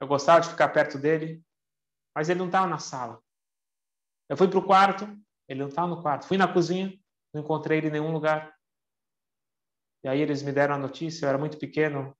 Eu 0.00 0.06
gostava 0.06 0.40
de 0.40 0.48
ficar 0.48 0.68
perto 0.70 0.98
dele, 0.98 1.42
mas 2.14 2.30
ele 2.30 2.38
não 2.38 2.46
estava 2.46 2.66
na 2.66 2.78
sala. 2.78 3.20
Eu 4.28 4.36
fui 4.36 4.48
para 4.48 4.58
o 4.58 4.64
quarto, 4.64 5.04
ele 5.46 5.60
não 5.60 5.68
estava 5.68 5.88
no 5.88 6.00
quarto. 6.00 6.26
Fui 6.26 6.38
na 6.38 6.50
cozinha, 6.50 6.98
não 7.34 7.42
encontrei 7.42 7.78
ele 7.78 7.88
em 7.88 7.92
nenhum 7.92 8.12
lugar. 8.12 8.54
E 10.02 10.08
aí 10.08 10.20
eles 10.20 10.42
me 10.42 10.52
deram 10.52 10.76
a 10.76 10.78
notícia, 10.78 11.26
eu 11.26 11.28
era 11.28 11.38
muito 11.38 11.58
pequeno, 11.58 12.16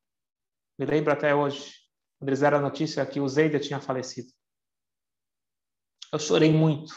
me 0.78 0.86
lembro 0.86 1.12
até 1.12 1.34
hoje, 1.34 1.74
quando 2.18 2.28
eles 2.28 2.40
deram 2.40 2.58
a 2.58 2.62
notícia 2.62 3.04
que 3.06 3.20
o 3.20 3.28
Zeider 3.28 3.60
tinha 3.60 3.80
falecido. 3.80 4.32
Eu 6.14 6.18
chorei 6.20 6.52
muito. 6.52 6.94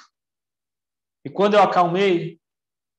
E 1.25 1.29
quando 1.31 1.55
eu 1.55 1.63
acalmei, 1.63 2.39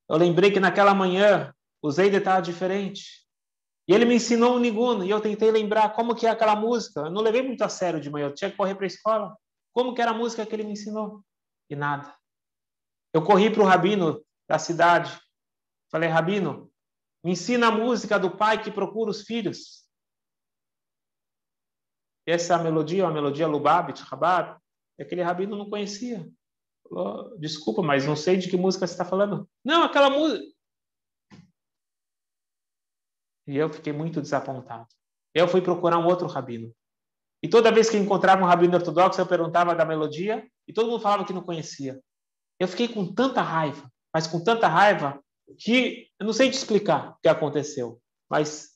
eu 0.09 0.17
lembrei 0.17 0.51
que 0.51 0.59
naquela 0.59 0.93
manhã 0.93 1.55
Zeider 1.89 2.19
estava 2.19 2.41
diferente. 2.41 3.25
E 3.87 3.93
ele 3.93 4.03
me 4.03 4.15
ensinou 4.15 4.57
um 4.57 4.59
nigun, 4.59 5.01
e 5.01 5.09
eu 5.09 5.21
tentei 5.21 5.49
lembrar 5.49 5.93
como 5.93 6.13
que 6.13 6.27
é 6.27 6.29
aquela 6.29 6.57
música. 6.57 6.99
Eu 6.99 7.09
não 7.09 7.21
levei 7.21 7.41
muito 7.41 7.63
a 7.63 7.69
sério 7.69 8.01
de 8.01 8.09
manhã, 8.09 8.25
eu 8.25 8.33
tinha 8.33 8.51
que 8.51 8.57
correr 8.57 8.75
para 8.75 8.83
a 8.83 8.87
escola. 8.87 9.37
Como 9.71 9.95
que 9.95 10.01
era 10.01 10.11
a 10.11 10.13
música 10.13 10.45
que 10.45 10.53
ele 10.53 10.65
me 10.65 10.73
ensinou? 10.73 11.23
E 11.69 11.75
nada. 11.75 12.13
Eu 13.13 13.23
corri 13.23 13.49
para 13.49 13.63
o 13.63 13.65
rabino 13.65 14.21
da 14.45 14.59
cidade. 14.59 15.17
Falei, 15.89 16.09
rabino, 16.09 16.69
me 17.23 17.31
ensina 17.31 17.67
a 17.69 17.71
música 17.71 18.19
do 18.19 18.35
pai 18.35 18.61
que 18.61 18.69
procura 18.69 19.09
os 19.09 19.21
filhos. 19.21 19.89
Essa 22.27 22.57
melodia, 22.57 23.07
a 23.07 23.09
melodia 23.09 23.47
Lubavitch, 23.47 24.01
Rabat, 24.01 24.59
aquele 25.03 25.21
rabino 25.21 25.55
não 25.55 25.69
conhecia. 25.69 26.29
Falou, 26.87 27.37
desculpa, 27.37 27.81
mas 27.81 28.05
não 28.05 28.15
sei 28.15 28.37
de 28.37 28.49
que 28.49 28.57
música 28.57 28.85
você 28.85 28.93
está 28.93 29.05
falando. 29.05 29.49
Não, 29.63 29.83
aquela 29.83 30.09
música. 30.09 30.43
E 33.47 33.57
eu 33.57 33.71
fiquei 33.71 33.93
muito 33.93 34.21
desapontado. 34.21 34.87
Eu 35.33 35.47
fui 35.47 35.61
procurar 35.61 35.97
um 35.97 36.05
outro 36.05 36.27
rabino. 36.27 36.73
E 37.41 37.47
toda 37.47 37.71
vez 37.71 37.89
que 37.89 37.97
encontrava 37.97 38.43
um 38.43 38.47
rabino 38.47 38.75
ortodoxo, 38.75 39.21
eu 39.21 39.27
perguntava 39.27 39.73
da 39.73 39.85
melodia 39.85 40.47
e 40.67 40.73
todo 40.73 40.89
mundo 40.89 41.01
falava 41.01 41.25
que 41.25 41.33
não 41.33 41.43
conhecia. 41.43 42.01
Eu 42.59 42.67
fiquei 42.67 42.87
com 42.87 43.13
tanta 43.13 43.41
raiva, 43.41 43.89
mas 44.13 44.27
com 44.27 44.43
tanta 44.43 44.67
raiva 44.67 45.23
que 45.57 46.09
eu 46.19 46.25
não 46.25 46.33
sei 46.33 46.49
te 46.49 46.57
explicar 46.57 47.11
o 47.11 47.15
que 47.21 47.29
aconteceu, 47.29 48.01
mas 48.29 48.69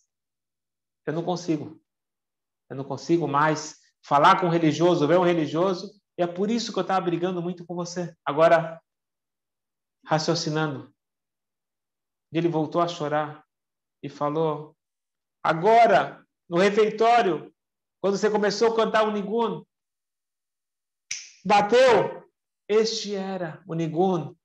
eu 1.05 1.13
não 1.13 1.23
consigo. 1.23 1.79
Eu 2.69 2.77
não 2.77 2.83
consigo 2.83 3.27
mais 3.27 3.79
falar 4.01 4.39
com 4.39 4.47
um 4.47 4.49
religioso, 4.49 5.07
ver 5.07 5.19
um 5.19 5.25
religioso, 5.25 6.01
e 6.17 6.23
é 6.23 6.28
por 6.28 6.49
isso 6.52 6.71
que 6.71 6.80
eu 6.80 6.84
estava 6.84 7.06
brigando 7.06 7.41
muito 7.41 7.65
com 7.65 7.76
você. 7.76 8.15
Agora, 8.26 8.82
raciocinando, 10.06 10.93
ele 12.32 12.47
voltou 12.47 12.82
a 12.82 12.88
chorar 12.88 13.45
e 14.02 14.10
falou: 14.10 14.76
agora, 15.43 16.26
no 16.49 16.58
refeitório, 16.58 17.54
quando 18.02 18.17
você 18.17 18.30
começou 18.30 18.73
a 18.73 18.76
cantar 18.76 19.08
o 19.08 19.12
Nigun, 19.12 19.63
bateu. 21.45 22.23
Este 22.67 23.13
era 23.13 23.62
o 23.67 23.73
Nigun 23.73 24.36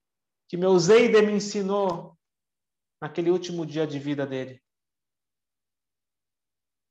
que 0.49 0.57
meu 0.57 0.77
Zeide 0.79 1.21
me 1.21 1.33
ensinou 1.33 2.17
naquele 2.99 3.29
último 3.29 3.65
dia 3.65 3.85
de 3.85 3.99
vida 3.99 4.25
dele. 4.25 4.61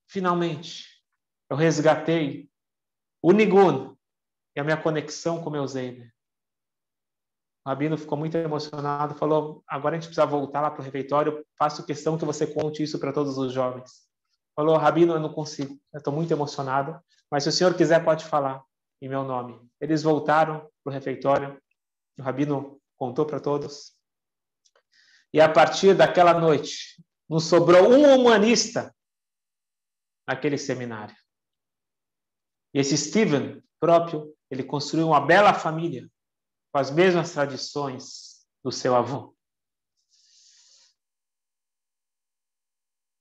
Finalmente, 0.09 1.05
eu 1.51 1.57
resgatei 1.57 2.49
o 3.21 3.33
Nigun 3.33 3.98
e 4.59 4.61
a 4.61 4.65
minha 4.65 4.77
conexão 4.77 5.41
com 5.41 5.49
o 5.49 5.53
meu 5.53 5.65
Zeider. 5.69 6.13
O 7.65 7.69
Rabino 7.69 7.97
ficou 7.97 8.19
muito 8.19 8.37
emocionado, 8.37 9.15
falou: 9.15 9.63
agora 9.69 9.95
a 9.95 10.01
gente 10.01 10.09
precisa 10.09 10.27
voltar 10.27 10.61
lá 10.61 10.69
para 10.69 10.81
o 10.81 10.85
refeitório, 10.85 11.47
faço 11.57 11.87
questão 11.87 12.19
que 12.19 12.25
você 12.25 12.45
conte 12.45 12.83
isso 12.83 12.99
para 12.99 13.13
todos 13.13 13.39
os 13.39 13.53
jovens. 13.53 14.09
Falou: 14.57 14.77
Rabino, 14.77 15.13
eu 15.13 15.21
não 15.21 15.33
consigo, 15.33 15.81
eu 15.93 15.99
estou 15.99 16.13
muito 16.13 16.33
emocionado, 16.33 17.01
mas 17.31 17.45
se 17.45 17.51
o 17.51 17.53
senhor 17.53 17.73
quiser, 17.77 18.05
pode 18.05 18.25
falar 18.25 18.65
em 19.01 19.09
meu 19.09 19.23
nome. 19.23 19.61
Eles 19.81 20.03
voltaram 20.03 20.69
para 20.83 20.91
o 20.91 20.93
refeitório, 20.93 21.63
o 22.19 22.23
Rabino 22.23 22.81
contou 22.97 23.25
para 23.25 23.39
todos. 23.39 23.97
E 25.33 25.41
a 25.41 25.49
partir 25.49 25.95
daquela 25.95 26.35
noite, 26.35 27.01
não 27.29 27.39
sobrou 27.39 27.93
um 27.93 28.13
humanista 28.13 28.93
naquele 30.27 30.59
seminário. 30.59 31.15
E 32.75 32.81
esse 32.81 32.99
Steven 32.99 33.63
próprio, 33.79 34.37
ele 34.51 34.65
construiu 34.65 35.09
uma 35.09 35.21
bela 35.21 35.53
família 35.53 36.09
com 36.73 36.79
as 36.79 36.91
mesmas 36.91 37.33
tradições 37.33 38.47
do 38.63 38.73
seu 38.73 38.95
avô. 38.95 39.37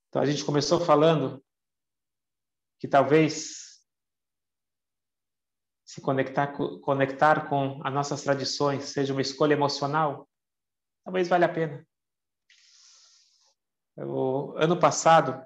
Então 0.09 0.21
a 0.21 0.25
gente 0.25 0.43
começou 0.43 0.79
falando 0.79 1.43
que 2.79 2.87
talvez 2.87 3.67
se 5.85 6.01
conectar, 6.01 6.53
conectar 6.81 7.49
com 7.49 7.81
as 7.83 7.93
nossas 7.93 8.21
tradições 8.21 8.85
seja 8.85 9.13
uma 9.13 9.21
escolha 9.21 9.53
emocional, 9.53 10.29
talvez 11.03 11.27
valha 11.27 11.45
a 11.45 11.53
pena. 11.53 11.87
Ano 13.97 14.79
passado 14.79 15.43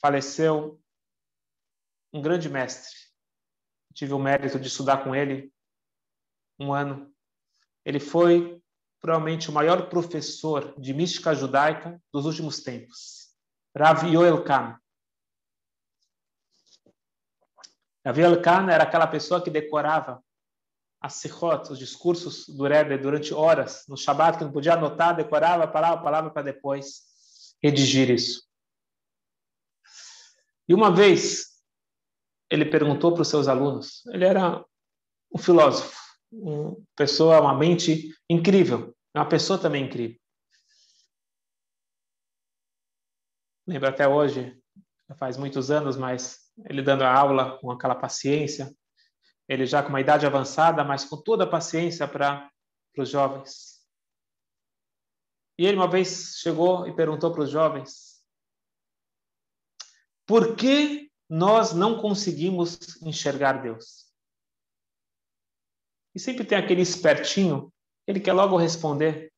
faleceu 0.00 0.80
um 2.12 2.20
grande 2.20 2.48
mestre. 2.48 3.07
Tive 3.98 4.12
o 4.12 4.18
mérito 4.20 4.60
de 4.60 4.68
estudar 4.68 5.02
com 5.02 5.12
ele 5.12 5.52
um 6.56 6.72
ano. 6.72 7.12
Ele 7.84 7.98
foi 7.98 8.62
provavelmente 9.00 9.50
o 9.50 9.52
maior 9.52 9.88
professor 9.88 10.72
de 10.80 10.94
mística 10.94 11.34
judaica 11.34 12.00
dos 12.12 12.24
últimos 12.24 12.62
tempos, 12.62 13.34
Rav 13.76 14.06
Yoel 14.06 14.44
Kahn. 14.44 14.78
Rav 18.06 18.20
Yoel 18.20 18.40
Kahn 18.40 18.70
era 18.70 18.84
aquela 18.84 19.08
pessoa 19.08 19.42
que 19.42 19.50
decorava 19.50 20.22
as 21.00 21.14
sichot, 21.14 21.72
os 21.72 21.78
discursos 21.80 22.48
do 22.48 22.68
Rebbe 22.68 22.98
durante 22.98 23.34
horas, 23.34 23.84
no 23.88 23.96
Shabbat, 23.96 24.38
que 24.38 24.44
não 24.44 24.52
podia 24.52 24.74
anotar, 24.74 25.16
decorava 25.16 25.66
palavra 25.66 25.98
a 25.98 26.02
palavra 26.04 26.30
para 26.30 26.42
depois 26.42 27.02
redigir 27.60 28.10
isso. 28.10 28.48
E 30.68 30.72
uma 30.72 30.94
vez 30.94 31.57
ele 32.50 32.64
perguntou 32.64 33.12
para 33.12 33.22
os 33.22 33.28
seus 33.28 33.48
alunos, 33.48 34.04
ele 34.06 34.24
era 34.24 34.64
um 35.32 35.38
filósofo, 35.38 35.96
uma 36.32 36.76
pessoa, 36.96 37.40
uma 37.40 37.54
mente 37.54 38.14
incrível, 38.28 38.96
uma 39.14 39.28
pessoa 39.28 39.58
também 39.58 39.84
incrível. 39.84 40.18
Lembro 43.66 43.88
até 43.88 44.08
hoje, 44.08 44.58
faz 45.18 45.36
muitos 45.36 45.70
anos, 45.70 45.96
mas 45.96 46.50
ele 46.64 46.82
dando 46.82 47.02
a 47.02 47.12
aula 47.12 47.58
com 47.58 47.70
aquela 47.70 47.94
paciência, 47.94 48.74
ele 49.46 49.66
já 49.66 49.82
com 49.82 49.90
uma 49.90 50.00
idade 50.00 50.26
avançada, 50.26 50.82
mas 50.84 51.04
com 51.04 51.16
toda 51.16 51.44
a 51.44 51.50
paciência 51.50 52.08
para 52.08 52.50
os 52.96 53.10
jovens. 53.10 53.78
E 55.58 55.66
ele 55.66 55.76
uma 55.76 55.90
vez 55.90 56.36
chegou 56.38 56.86
e 56.86 56.94
perguntou 56.94 57.32
para 57.32 57.42
os 57.42 57.50
jovens: 57.50 58.22
por 60.26 60.54
que 60.54 61.07
nós 61.28 61.72
não 61.72 62.00
conseguimos 62.00 63.00
enxergar 63.02 63.62
Deus? 63.62 64.08
E 66.14 66.20
sempre 66.20 66.44
tem 66.44 66.56
aquele 66.56 66.82
espertinho, 66.82 67.72
ele 68.06 68.18
quer 68.18 68.32
logo 68.32 68.56
responder. 68.56 69.32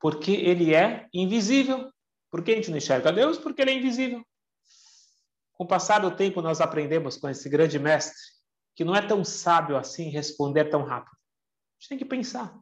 Porque 0.00 0.32
ele 0.32 0.74
é 0.74 1.08
invisível. 1.12 1.92
Por 2.30 2.42
que 2.42 2.52
a 2.52 2.54
gente 2.56 2.70
não 2.70 2.78
enxerga 2.78 3.12
Deus? 3.12 3.38
Porque 3.38 3.62
ele 3.62 3.72
é 3.72 3.74
invisível. 3.74 4.24
Com 5.52 5.64
o 5.64 5.68
passar 5.68 6.00
do 6.00 6.14
tempo, 6.14 6.42
nós 6.42 6.60
aprendemos 6.60 7.16
com 7.16 7.28
esse 7.28 7.48
grande 7.48 7.78
mestre 7.78 8.18
que 8.74 8.84
não 8.84 8.94
é 8.94 9.06
tão 9.06 9.24
sábio 9.24 9.76
assim 9.76 10.08
responder 10.08 10.64
tão 10.66 10.82
rápido. 10.82 11.14
A 11.14 11.80
gente 11.80 11.88
tem 11.90 11.98
que 11.98 12.04
pensar. 12.04 12.58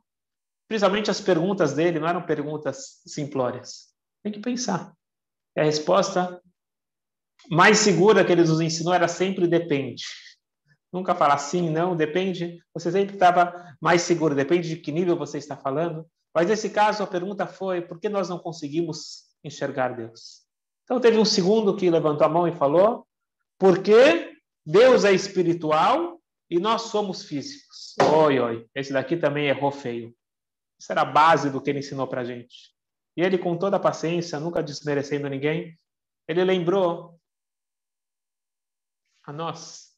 Principalmente 0.68 1.10
as 1.10 1.20
perguntas 1.20 1.74
dele 1.74 2.00
não 2.00 2.08
eram 2.08 2.24
perguntas 2.24 3.00
simplórias. 3.06 3.94
Tem 4.22 4.32
que 4.32 4.40
pensar. 4.40 4.92
E 5.56 5.60
a 5.60 5.64
resposta 5.64 6.41
mais 7.50 7.78
segura 7.78 8.24
que 8.24 8.32
ele 8.32 8.44
nos 8.44 8.60
ensinou 8.60 8.94
era 8.94 9.08
sempre 9.08 9.46
depende. 9.46 10.04
Nunca 10.92 11.14
falar 11.14 11.38
sim, 11.38 11.70
não, 11.70 11.96
depende. 11.96 12.62
Você 12.74 12.92
sempre 12.92 13.14
estava 13.14 13.76
mais 13.80 14.02
seguro, 14.02 14.34
depende 14.34 14.68
de 14.68 14.76
que 14.76 14.92
nível 14.92 15.16
você 15.16 15.38
está 15.38 15.56
falando. 15.56 16.06
Mas 16.34 16.48
nesse 16.48 16.70
caso, 16.70 17.02
a 17.02 17.06
pergunta 17.06 17.46
foi: 17.46 17.80
por 17.80 17.98
que 17.98 18.08
nós 18.08 18.28
não 18.28 18.38
conseguimos 18.38 19.24
enxergar 19.42 19.96
Deus? 19.96 20.42
Então, 20.84 21.00
teve 21.00 21.18
um 21.18 21.24
segundo 21.24 21.76
que 21.76 21.90
levantou 21.90 22.26
a 22.26 22.30
mão 22.30 22.46
e 22.46 22.52
falou: 22.52 23.06
porque 23.58 24.36
Deus 24.66 25.04
é 25.04 25.12
espiritual 25.12 26.20
e 26.50 26.58
nós 26.58 26.82
somos 26.82 27.24
físicos. 27.24 27.94
Oi, 28.14 28.38
oi, 28.38 28.66
esse 28.74 28.92
daqui 28.92 29.16
também 29.16 29.46
errou 29.46 29.70
feio. 29.70 30.14
Isso 30.78 30.92
era 30.92 31.02
a 31.02 31.06
base 31.06 31.48
do 31.48 31.60
que 31.60 31.70
ele 31.70 31.78
ensinou 31.78 32.06
para 32.06 32.24
gente. 32.24 32.72
E 33.16 33.22
ele, 33.22 33.38
com 33.38 33.56
toda 33.56 33.76
a 33.76 33.80
paciência, 33.80 34.40
nunca 34.40 34.62
desmerecendo 34.62 35.28
ninguém, 35.28 35.78
ele 36.26 36.44
lembrou 36.44 37.18
a 39.24 39.32
nós 39.32 39.92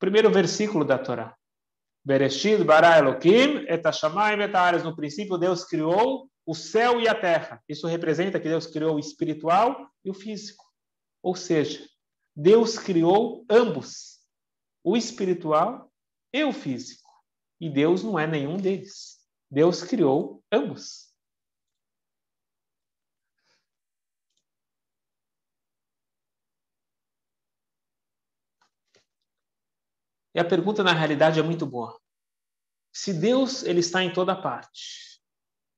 primeiro 0.00 0.32
versículo 0.32 0.84
da 0.84 0.98
Torá. 0.98 1.36
Bereshit 2.02 2.64
bara 2.64 2.98
Elohim 2.98 3.66
et 3.68 3.84
hashamayim 3.84 4.40
et 4.40 4.82
No 4.82 4.96
princípio, 4.96 5.36
Deus 5.36 5.64
criou 5.64 6.28
o 6.46 6.54
céu 6.54 6.98
e 6.98 7.06
a 7.06 7.14
terra. 7.14 7.62
Isso 7.68 7.86
representa 7.86 8.40
que 8.40 8.48
Deus 8.48 8.66
criou 8.66 8.96
o 8.96 8.98
espiritual 8.98 9.86
e 10.02 10.10
o 10.10 10.14
físico. 10.14 10.64
Ou 11.22 11.36
seja, 11.36 11.86
Deus 12.34 12.78
criou 12.78 13.44
ambos, 13.50 14.20
o 14.82 14.96
espiritual 14.96 15.92
e 16.32 16.42
o 16.42 16.52
físico. 16.52 17.10
E 17.60 17.68
Deus 17.68 18.02
não 18.02 18.18
é 18.18 18.26
nenhum 18.26 18.56
deles. 18.56 19.18
Deus 19.50 19.82
criou 19.82 20.42
ambos. 20.50 21.09
E 30.34 30.40
a 30.40 30.44
pergunta, 30.44 30.82
na 30.82 30.92
realidade, 30.92 31.40
é 31.40 31.42
muito 31.42 31.66
boa. 31.66 31.98
Se 32.92 33.12
Deus 33.12 33.62
ele 33.62 33.80
está 33.80 34.02
em 34.02 34.12
toda 34.12 34.34
parte, 34.34 35.20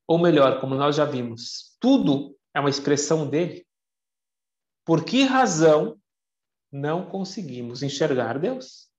ou 0.07 0.19
melhor, 0.19 0.61
como 0.61 0.75
nós 0.75 0.97
já 0.97 1.05
vimos, 1.05 1.77
tudo 1.81 2.39
é 2.55 2.61
uma 2.61 2.71
expressão 2.71 3.29
dele, 3.29 3.67
por 4.85 5.05
que 5.05 5.23
razão 5.25 6.01
não 6.71 7.09
conseguimos 7.09 7.83
enxergar 7.83 8.39
Deus? 8.39 8.91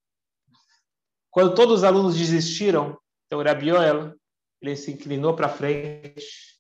Quando 1.30 1.56
todos 1.56 1.80
os 1.80 1.84
alunos 1.84 2.16
desistiram, 2.16 2.98
então 3.26 3.44
Rabi 3.44 3.70
Yoel, 3.70 4.16
ele 4.62 4.76
se 4.76 4.92
inclinou 4.92 5.36
para 5.36 5.50
frente 5.50 6.60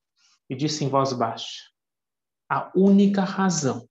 e 0.49 0.55
disse 0.55 0.83
em 0.83 0.89
voz 0.89 1.13
baixa: 1.13 1.69
A 2.49 2.71
única 2.75 3.21
razão 3.21 3.87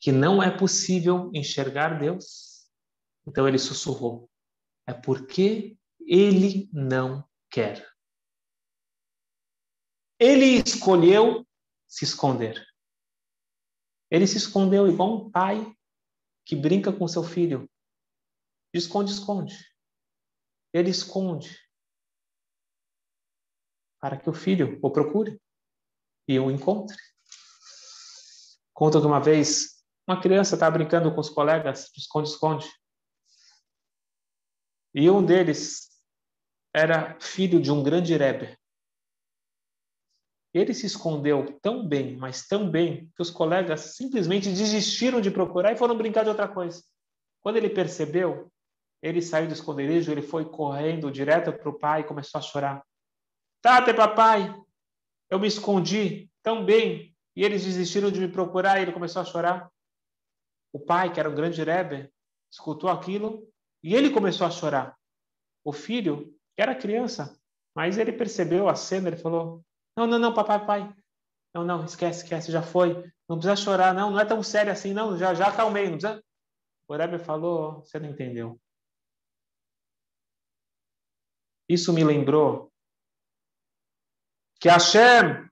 que 0.00 0.10
não 0.10 0.42
é 0.42 0.50
possível 0.50 1.30
enxergar 1.32 1.98
Deus 2.00 2.51
então 3.26 3.46
ele 3.46 3.58
sussurrou: 3.58 4.30
É 4.86 4.92
porque 4.92 5.76
ele 6.00 6.68
não 6.72 7.28
quer. 7.50 7.88
Ele 10.18 10.62
escolheu 10.64 11.46
se 11.88 12.04
esconder. 12.04 12.64
Ele 14.10 14.26
se 14.26 14.36
escondeu 14.36 14.86
igual 14.88 15.14
um 15.14 15.30
pai 15.30 15.74
que 16.44 16.54
brinca 16.54 16.92
com 16.92 17.08
seu 17.08 17.22
filho. 17.22 17.68
Esconde, 18.72 19.12
esconde. 19.12 19.56
Ele 20.72 20.90
esconde 20.90 21.60
para 24.00 24.16
que 24.16 24.28
o 24.28 24.32
filho 24.32 24.78
o 24.82 24.90
procure 24.90 25.40
e 26.26 26.38
o 26.38 26.50
encontre. 26.50 26.96
Conta 28.72 29.00
que 29.00 29.06
uma 29.06 29.20
vez 29.20 29.84
uma 30.08 30.20
criança 30.20 30.56
estava 30.56 30.76
brincando 30.76 31.14
com 31.14 31.20
os 31.20 31.30
colegas 31.30 31.90
de 31.94 32.00
esconde-esconde. 32.00 32.66
E 34.94 35.08
um 35.10 35.24
deles 35.24 35.88
era 36.74 37.18
filho 37.20 37.60
de 37.60 37.70
um 37.70 37.82
grande 37.82 38.16
Rebbe. 38.16 38.56
Ele 40.54 40.74
se 40.74 40.84
escondeu 40.84 41.58
tão 41.60 41.86
bem, 41.86 42.16
mas 42.16 42.46
tão 42.46 42.70
bem, 42.70 43.10
que 43.16 43.22
os 43.22 43.30
colegas 43.30 43.96
simplesmente 43.96 44.50
desistiram 44.50 45.20
de 45.20 45.30
procurar 45.30 45.72
e 45.72 45.76
foram 45.76 45.96
brincar 45.96 46.24
de 46.24 46.28
outra 46.28 46.46
coisa. 46.46 46.82
Quando 47.40 47.56
ele 47.56 47.70
percebeu, 47.70 48.52
ele 49.02 49.22
saiu 49.22 49.48
do 49.48 49.54
esconderijo, 49.54 50.12
ele 50.12 50.22
foi 50.22 50.44
correndo 50.44 51.10
direto 51.10 51.52
para 51.52 51.68
o 51.68 51.78
pai 51.78 52.02
e 52.02 52.04
começou 52.04 52.38
a 52.38 52.42
chorar. 52.42 52.86
Tate, 53.62 53.94
papai, 53.94 54.54
eu 55.30 55.38
me 55.38 55.48
escondi 55.48 56.30
tão 56.42 56.64
bem 56.64 57.16
e 57.34 57.44
eles 57.44 57.64
desistiram 57.64 58.10
de 58.10 58.20
me 58.20 58.28
procurar 58.28 58.78
e 58.78 58.82
ele 58.82 58.92
começou 58.92 59.22
a 59.22 59.24
chorar. 59.24 59.72
O 60.70 60.78
pai, 60.78 61.12
que 61.12 61.18
era 61.18 61.30
um 61.30 61.34
grande 61.34 61.62
Rebbe, 61.64 62.12
escutou 62.50 62.90
aquilo 62.90 63.50
e 63.82 63.94
ele 63.94 64.10
começou 64.10 64.46
a 64.46 64.50
chorar. 64.50 64.96
O 65.64 65.72
filho, 65.72 66.34
era 66.56 66.74
criança, 66.74 67.38
mas 67.74 67.98
ele 67.98 68.12
percebeu 68.12 68.68
a 68.68 68.74
cena, 68.74 69.08
ele 69.08 69.16
falou: 69.16 69.64
Não, 69.96 70.06
não, 70.06 70.18
não, 70.18 70.34
papai, 70.34 70.64
pai. 70.64 70.96
Não, 71.54 71.64
não, 71.64 71.84
esquece, 71.84 72.22
esquece, 72.22 72.50
já 72.50 72.62
foi. 72.62 72.94
Não 73.28 73.38
precisa 73.38 73.56
chorar, 73.56 73.94
não, 73.94 74.10
não 74.10 74.20
é 74.20 74.24
tão 74.24 74.42
sério 74.42 74.72
assim, 74.72 74.92
não, 74.92 75.16
já, 75.16 75.34
já 75.34 75.48
acalmei, 75.48 75.88
não 75.88 75.98
precisa. 75.98 76.22
O 76.88 76.96
Rebbe 76.96 77.18
falou: 77.18 77.80
Você 77.80 77.98
não 77.98 78.10
entendeu. 78.10 78.60
Isso 81.68 81.92
me 81.92 82.04
lembrou 82.04 82.70
que 84.60 84.68
Hashem, 84.68 85.48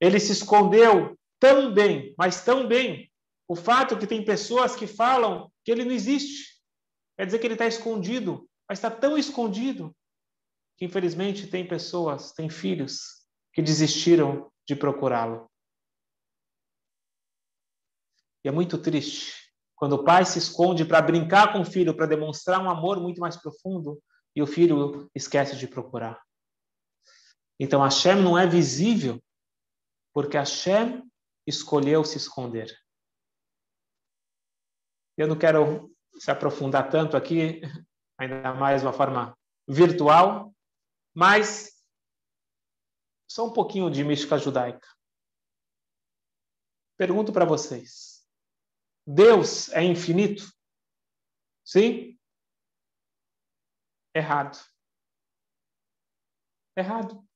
ele 0.00 0.20
se 0.20 0.32
escondeu 0.32 1.18
tão 1.38 1.74
bem, 1.74 2.14
mas 2.16 2.44
tão 2.44 2.66
bem. 2.66 3.10
O 3.48 3.54
fato 3.54 3.98
que 3.98 4.06
tem 4.06 4.24
pessoas 4.24 4.74
que 4.74 4.86
falam 4.86 5.52
que 5.64 5.70
ele 5.70 5.84
não 5.84 5.92
existe. 5.92 6.55
Quer 7.16 7.26
dizer 7.26 7.38
que 7.38 7.46
ele 7.46 7.54
está 7.54 7.66
escondido, 7.66 8.48
mas 8.68 8.78
está 8.78 8.90
tão 8.90 9.16
escondido 9.16 9.94
que 10.76 10.84
infelizmente 10.84 11.46
tem 11.46 11.66
pessoas, 11.66 12.32
tem 12.32 12.50
filhos 12.50 13.26
que 13.52 13.62
desistiram 13.62 14.52
de 14.66 14.76
procurá-lo. 14.76 15.50
E 18.44 18.48
é 18.48 18.52
muito 18.52 18.76
triste 18.76 19.46
quando 19.74 19.94
o 19.94 20.04
pai 20.04 20.24
se 20.24 20.38
esconde 20.38 20.84
para 20.84 21.02
brincar 21.02 21.52
com 21.52 21.60
o 21.60 21.64
filho, 21.64 21.94
para 21.94 22.06
demonstrar 22.06 22.60
um 22.62 22.70
amor 22.70 23.00
muito 23.00 23.20
mais 23.20 23.36
profundo, 23.36 24.02
e 24.34 24.42
o 24.42 24.46
filho 24.46 25.10
esquece 25.14 25.56
de 25.56 25.66
procurar. 25.66 26.22
Então 27.58 27.82
Hashem 27.82 28.16
não 28.16 28.38
é 28.38 28.46
visível, 28.46 29.22
porque 30.12 30.36
Hashem 30.36 31.02
escolheu 31.46 32.04
se 32.04 32.16
esconder. 32.18 32.74
Eu 35.16 35.26
não 35.26 35.38
quero 35.38 35.90
se 36.18 36.30
aprofundar 36.30 36.90
tanto 36.90 37.16
aqui, 37.16 37.60
ainda 38.18 38.54
mais 38.54 38.80
de 38.80 38.86
uma 38.86 38.92
forma 38.92 39.36
virtual, 39.68 40.54
mas 41.14 41.82
só 43.30 43.46
um 43.46 43.52
pouquinho 43.52 43.90
de 43.90 44.04
mística 44.04 44.38
judaica. 44.38 44.86
Pergunto 46.96 47.32
para 47.32 47.44
vocês: 47.44 48.26
Deus 49.06 49.68
é 49.70 49.82
infinito? 49.82 50.50
Sim? 51.64 52.18
Errado. 54.14 54.58
Errado. 56.76 57.26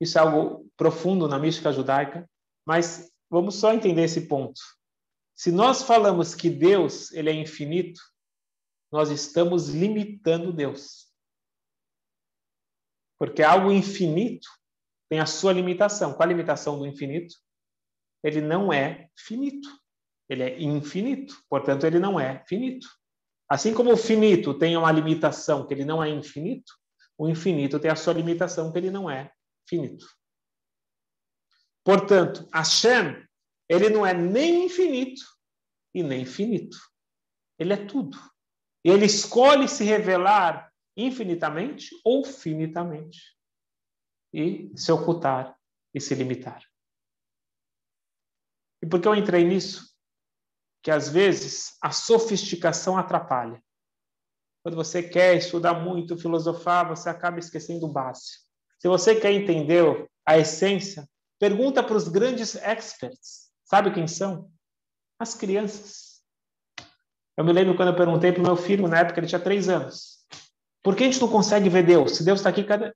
Isso 0.00 0.18
é 0.18 0.20
algo 0.20 0.68
profundo 0.76 1.26
na 1.26 1.38
mística 1.38 1.72
judaica, 1.72 2.28
mas 2.66 3.10
vamos 3.30 3.54
só 3.54 3.72
entender 3.72 4.04
esse 4.04 4.26
ponto. 4.28 4.60
Se 5.36 5.52
nós 5.52 5.82
falamos 5.82 6.34
que 6.34 6.48
Deus 6.48 7.12
ele 7.12 7.28
é 7.28 7.34
infinito, 7.34 8.00
nós 8.90 9.10
estamos 9.10 9.68
limitando 9.68 10.52
Deus. 10.52 11.12
Porque 13.18 13.42
algo 13.42 13.70
infinito 13.70 14.48
tem 15.10 15.20
a 15.20 15.26
sua 15.26 15.52
limitação. 15.52 16.14
Qual 16.14 16.22
a 16.22 16.32
limitação 16.32 16.78
do 16.78 16.86
infinito? 16.86 17.34
Ele 18.22 18.40
não 18.40 18.72
é 18.72 19.10
finito. 19.14 19.68
Ele 20.28 20.42
é 20.42 20.60
infinito. 20.60 21.36
Portanto, 21.50 21.84
ele 21.84 21.98
não 21.98 22.18
é 22.18 22.42
finito. 22.46 22.88
Assim 23.48 23.74
como 23.74 23.92
o 23.92 23.96
finito 23.96 24.58
tem 24.58 24.76
uma 24.76 24.90
limitação 24.90 25.66
que 25.66 25.74
ele 25.74 25.84
não 25.84 26.02
é 26.02 26.08
infinito, 26.08 26.72
o 27.16 27.28
infinito 27.28 27.78
tem 27.78 27.90
a 27.90 27.96
sua 27.96 28.14
limitação 28.14 28.72
que 28.72 28.78
ele 28.78 28.90
não 28.90 29.08
é 29.08 29.32
finito. 29.68 30.06
Portanto, 31.84 32.48
Hashem, 32.52 33.25
ele 33.68 33.88
não 33.88 34.06
é 34.06 34.14
nem 34.14 34.66
infinito 34.66 35.22
e 35.94 36.02
nem 36.02 36.24
finito. 36.24 36.76
Ele 37.58 37.72
é 37.72 37.86
tudo. 37.86 38.18
Ele 38.84 39.06
escolhe 39.06 39.68
se 39.68 39.82
revelar 39.84 40.72
infinitamente 40.96 41.90
ou 42.04 42.24
finitamente 42.24 43.36
e 44.32 44.70
se 44.76 44.92
ocultar 44.92 45.56
e 45.92 46.00
se 46.00 46.14
limitar. 46.14 46.62
E 48.82 48.86
por 48.86 49.00
que 49.00 49.08
eu 49.08 49.14
entrei 49.14 49.44
nisso? 49.44 49.94
Que 50.82 50.90
às 50.90 51.08
vezes 51.08 51.76
a 51.82 51.90
sofisticação 51.90 52.96
atrapalha. 52.96 53.62
Quando 54.62 54.76
você 54.76 55.02
quer 55.02 55.36
estudar 55.36 55.74
muito, 55.74 56.18
filosofar, 56.18 56.88
você 56.88 57.08
acaba 57.08 57.38
esquecendo 57.38 57.86
o 57.86 57.92
básico. 57.92 58.44
Se 58.78 58.88
você 58.88 59.18
quer 59.18 59.32
entender 59.32 60.08
a 60.24 60.38
essência, 60.38 61.08
pergunta 61.38 61.82
para 61.82 61.96
os 61.96 62.08
grandes 62.08 62.56
experts. 62.56 63.45
Sabe 63.66 63.92
quem 63.92 64.06
são? 64.06 64.50
As 65.18 65.34
crianças. 65.34 66.24
Eu 67.36 67.44
me 67.44 67.52
lembro 67.52 67.76
quando 67.76 67.88
eu 67.88 67.96
perguntei 67.96 68.32
para 68.32 68.40
o 68.40 68.46
meu 68.46 68.56
filho, 68.56 68.88
na 68.88 69.00
época 69.00 69.20
ele 69.20 69.26
tinha 69.26 69.42
três 69.42 69.68
anos. 69.68 70.24
Por 70.82 70.96
que 70.96 71.02
a 71.02 71.06
gente 71.06 71.20
não 71.20 71.28
consegue 71.28 71.68
ver 71.68 71.84
Deus? 71.84 72.16
Se 72.16 72.24
Deus 72.24 72.38
está 72.38 72.48
aqui, 72.48 72.64
cadê? 72.64 72.94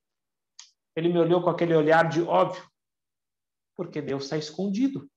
Ele 0.95 1.09
me 1.09 1.19
olhou 1.19 1.43
com 1.43 1.49
aquele 1.49 1.75
olhar 1.75 2.07
de 2.09 2.21
óbvio. 2.21 2.65
Porque 3.75 4.01
Deus 4.01 4.23
está 4.23 4.37
escondido. 4.37 5.09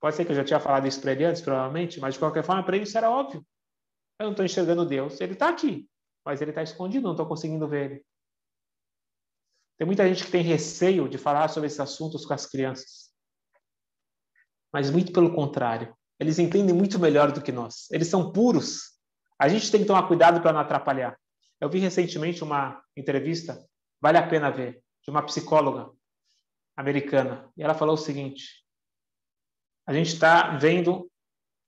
Pode 0.00 0.14
ser 0.14 0.24
que 0.24 0.32
eu 0.32 0.36
já 0.36 0.44
tinha 0.44 0.60
falado 0.60 0.86
isso 0.86 1.00
para 1.00 1.12
ele 1.12 1.24
antes, 1.24 1.42
provavelmente, 1.42 1.98
mas 1.98 2.14
de 2.14 2.20
qualquer 2.20 2.44
forma, 2.44 2.62
para 2.62 2.76
ele 2.76 2.84
isso 2.84 2.96
era 2.96 3.10
óbvio. 3.10 3.44
Eu 4.20 4.24
não 4.26 4.30
estou 4.32 4.44
enxergando 4.44 4.86
Deus. 4.86 5.20
Ele 5.20 5.32
está 5.32 5.48
aqui, 5.48 5.88
mas 6.24 6.40
ele 6.40 6.50
está 6.50 6.62
escondido, 6.62 7.04
não 7.04 7.12
estou 7.12 7.26
conseguindo 7.26 7.66
ver 7.66 7.90
ele. 7.90 8.06
Tem 9.78 9.86
muita 9.86 10.06
gente 10.06 10.24
que 10.24 10.30
tem 10.30 10.42
receio 10.42 11.08
de 11.08 11.16
falar 11.16 11.48
sobre 11.48 11.68
esses 11.68 11.80
assuntos 11.80 12.26
com 12.26 12.34
as 12.34 12.46
crianças. 12.46 13.07
Mas 14.72 14.90
muito 14.90 15.12
pelo 15.12 15.34
contrário. 15.34 15.94
Eles 16.18 16.38
entendem 16.38 16.74
muito 16.74 16.98
melhor 16.98 17.32
do 17.32 17.40
que 17.40 17.52
nós. 17.52 17.90
Eles 17.90 18.08
são 18.08 18.32
puros. 18.32 18.98
A 19.38 19.48
gente 19.48 19.70
tem 19.70 19.80
que 19.80 19.86
tomar 19.86 20.08
cuidado 20.08 20.40
para 20.40 20.52
não 20.52 20.60
atrapalhar. 20.60 21.18
Eu 21.60 21.68
vi 21.68 21.78
recentemente 21.78 22.42
uma 22.42 22.82
entrevista 22.96 23.64
vale 24.00 24.18
a 24.18 24.26
pena 24.26 24.50
ver, 24.50 24.82
de 25.02 25.10
uma 25.10 25.22
psicóloga 25.22 25.90
americana. 26.76 27.50
E 27.56 27.62
ela 27.62 27.74
falou 27.74 27.94
o 27.94 27.98
seguinte: 27.98 28.64
a 29.86 29.92
gente 29.92 30.14
está 30.14 30.56
vendo 30.56 31.10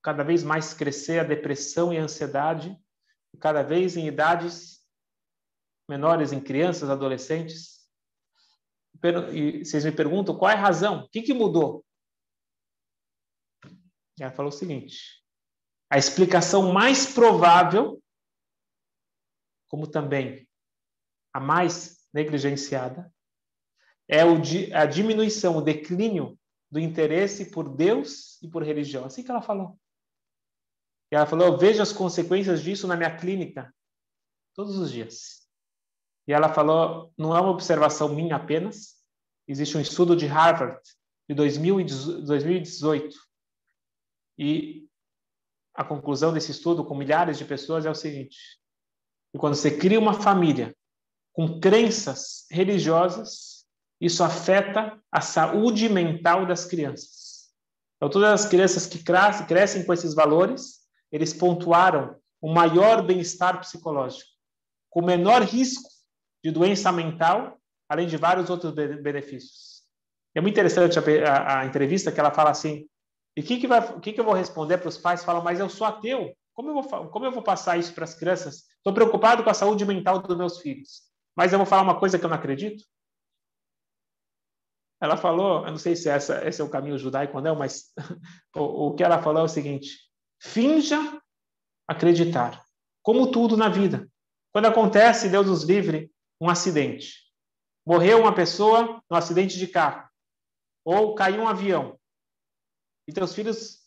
cada 0.02 0.22
vez 0.22 0.42
mais 0.42 0.72
crescer 0.72 1.20
a 1.20 1.24
depressão 1.24 1.92
e 1.92 1.98
a 1.98 2.02
ansiedade, 2.02 2.76
cada 3.38 3.62
vez 3.62 3.96
em 3.96 4.06
idades 4.06 4.80
menores, 5.88 6.32
em 6.32 6.40
crianças, 6.40 6.88
adolescentes. 6.88 7.80
E 9.32 9.64
vocês 9.64 9.84
me 9.84 9.92
perguntam 9.92 10.36
qual 10.36 10.50
é 10.50 10.54
a 10.54 10.60
razão? 10.60 11.00
O 11.00 11.08
que, 11.08 11.22
que 11.22 11.34
mudou? 11.34 11.84
Ela 14.22 14.32
falou 14.32 14.50
o 14.50 14.54
seguinte: 14.54 15.22
a 15.88 15.98
explicação 15.98 16.72
mais 16.72 17.12
provável, 17.14 18.02
como 19.68 19.86
também 19.86 20.48
a 21.32 21.40
mais 21.40 22.06
negligenciada, 22.12 23.12
é 24.08 24.20
a 24.74 24.86
diminuição, 24.86 25.56
o 25.56 25.62
declínio 25.62 26.38
do 26.70 26.78
interesse 26.78 27.50
por 27.50 27.68
Deus 27.68 28.40
e 28.42 28.48
por 28.48 28.62
religião. 28.62 29.04
Assim 29.04 29.22
que 29.22 29.30
ela 29.30 29.42
falou. 29.42 29.78
E 31.10 31.16
ela 31.16 31.26
falou: 31.26 31.46
eu 31.46 31.58
vejo 31.58 31.80
as 31.80 31.92
consequências 31.92 32.62
disso 32.62 32.86
na 32.86 32.96
minha 32.96 33.16
clínica 33.16 33.74
todos 34.54 34.76
os 34.76 34.90
dias. 34.90 35.48
E 36.26 36.32
ela 36.32 36.52
falou: 36.52 37.12
não 37.16 37.36
é 37.36 37.40
uma 37.40 37.50
observação 37.50 38.14
minha 38.14 38.36
apenas. 38.36 39.00
Existe 39.48 39.76
um 39.76 39.80
estudo 39.80 40.14
de 40.14 40.26
Harvard 40.26 40.80
de 41.28 41.34
2018. 41.34 43.29
E 44.42 44.88
a 45.74 45.84
conclusão 45.84 46.32
desse 46.32 46.50
estudo 46.50 46.82
com 46.82 46.94
milhares 46.94 47.36
de 47.36 47.44
pessoas 47.44 47.84
é 47.84 47.90
o 47.90 47.94
seguinte: 47.94 48.38
que 49.30 49.38
quando 49.38 49.54
você 49.54 49.70
cria 49.70 50.00
uma 50.00 50.14
família 50.14 50.74
com 51.30 51.60
crenças 51.60 52.46
religiosas, 52.50 53.66
isso 54.00 54.24
afeta 54.24 54.98
a 55.12 55.20
saúde 55.20 55.90
mental 55.90 56.46
das 56.46 56.64
crianças. 56.64 57.50
Então, 57.96 58.08
todas 58.08 58.32
as 58.32 58.48
crianças 58.48 58.86
que 58.86 59.04
crescem 59.04 59.84
com 59.84 59.92
esses 59.92 60.14
valores, 60.14 60.80
eles 61.12 61.34
pontuaram 61.34 62.16
o 62.40 62.50
maior 62.50 63.02
bem-estar 63.02 63.60
psicológico, 63.60 64.30
com 64.88 65.04
menor 65.04 65.42
risco 65.42 65.90
de 66.42 66.50
doença 66.50 66.90
mental, 66.90 67.60
além 67.86 68.06
de 68.06 68.16
vários 68.16 68.48
outros 68.48 68.72
benefícios. 68.72 69.82
É 70.34 70.40
muito 70.40 70.54
interessante 70.54 70.98
a, 70.98 71.02
a, 71.30 71.60
a 71.60 71.66
entrevista 71.66 72.10
que 72.10 72.18
ela 72.18 72.30
fala 72.30 72.50
assim: 72.50 72.88
e 73.36 73.40
o 73.40 73.44
que, 73.44 73.58
que, 73.58 73.68
que, 74.02 74.12
que 74.12 74.20
eu 74.20 74.24
vou 74.24 74.34
responder 74.34 74.78
para 74.78 74.88
os 74.88 74.98
pais? 74.98 75.24
Falam, 75.24 75.42
mas 75.42 75.60
eu 75.60 75.68
sou 75.68 75.86
ateu. 75.86 76.34
Como 76.52 76.70
eu 76.70 76.82
vou, 76.82 77.08
como 77.08 77.24
eu 77.24 77.32
vou 77.32 77.42
passar 77.42 77.78
isso 77.78 77.94
para 77.94 78.04
as 78.04 78.14
crianças? 78.14 78.64
Estou 78.76 78.92
preocupado 78.92 79.44
com 79.44 79.50
a 79.50 79.54
saúde 79.54 79.84
mental 79.84 80.20
dos 80.20 80.36
meus 80.36 80.58
filhos. 80.58 81.02
Mas 81.36 81.52
eu 81.52 81.58
vou 81.58 81.66
falar 81.66 81.82
uma 81.82 81.98
coisa 81.98 82.18
que 82.18 82.24
eu 82.24 82.28
não 82.28 82.36
acredito. 82.36 82.84
Ela 85.00 85.16
falou, 85.16 85.64
eu 85.64 85.70
não 85.70 85.78
sei 85.78 85.96
se 85.96 86.08
essa, 86.08 86.46
esse 86.46 86.60
é 86.60 86.64
o 86.64 86.68
caminho 86.68 86.98
judaico 86.98 87.36
ou 87.36 87.42
não, 87.42 87.56
mas 87.56 87.92
o, 88.54 88.88
o 88.88 88.94
que 88.94 89.02
ela 89.02 89.22
falou 89.22 89.42
é 89.42 89.44
o 89.44 89.48
seguinte: 89.48 89.96
finja 90.40 90.98
acreditar, 91.88 92.62
como 93.02 93.30
tudo 93.30 93.56
na 93.56 93.68
vida. 93.68 94.08
Quando 94.52 94.66
acontece, 94.66 95.28
Deus 95.28 95.46
nos 95.46 95.62
livre, 95.62 96.12
um 96.40 96.50
acidente. 96.50 97.14
Morreu 97.86 98.20
uma 98.20 98.34
pessoa 98.34 99.02
no 99.08 99.16
acidente 99.16 99.56
de 99.56 99.66
carro, 99.66 100.08
ou 100.84 101.14
caiu 101.14 101.42
um 101.42 101.48
avião, 101.48 101.98
e 103.10 103.12
teus 103.12 103.34
filhos 103.34 103.80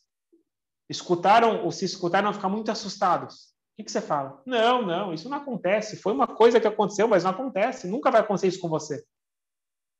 escutaram 0.89 1.63
ou 1.63 1.71
se 1.71 1.86
escutaram 1.86 2.34
ficar 2.34 2.49
muito 2.49 2.69
assustados. 2.69 3.53
O 3.71 3.78
que, 3.78 3.86
que 3.86 3.91
você 3.91 4.01
fala? 4.01 4.41
Não, 4.45 4.86
não, 4.86 5.13
isso 5.13 5.30
não 5.30 5.38
acontece. 5.38 5.95
Foi 5.95 6.11
uma 6.11 6.28
coisa 6.28 6.59
que 6.59 6.67
aconteceu, 6.67 7.07
mas 7.07 7.24
não 7.24 7.32
acontece. 7.32 7.88
Nunca 7.88 8.11
vai 8.11 8.19
acontecer 8.19 8.49
isso 8.49 8.59
com 8.59 8.67
você. 8.67 9.03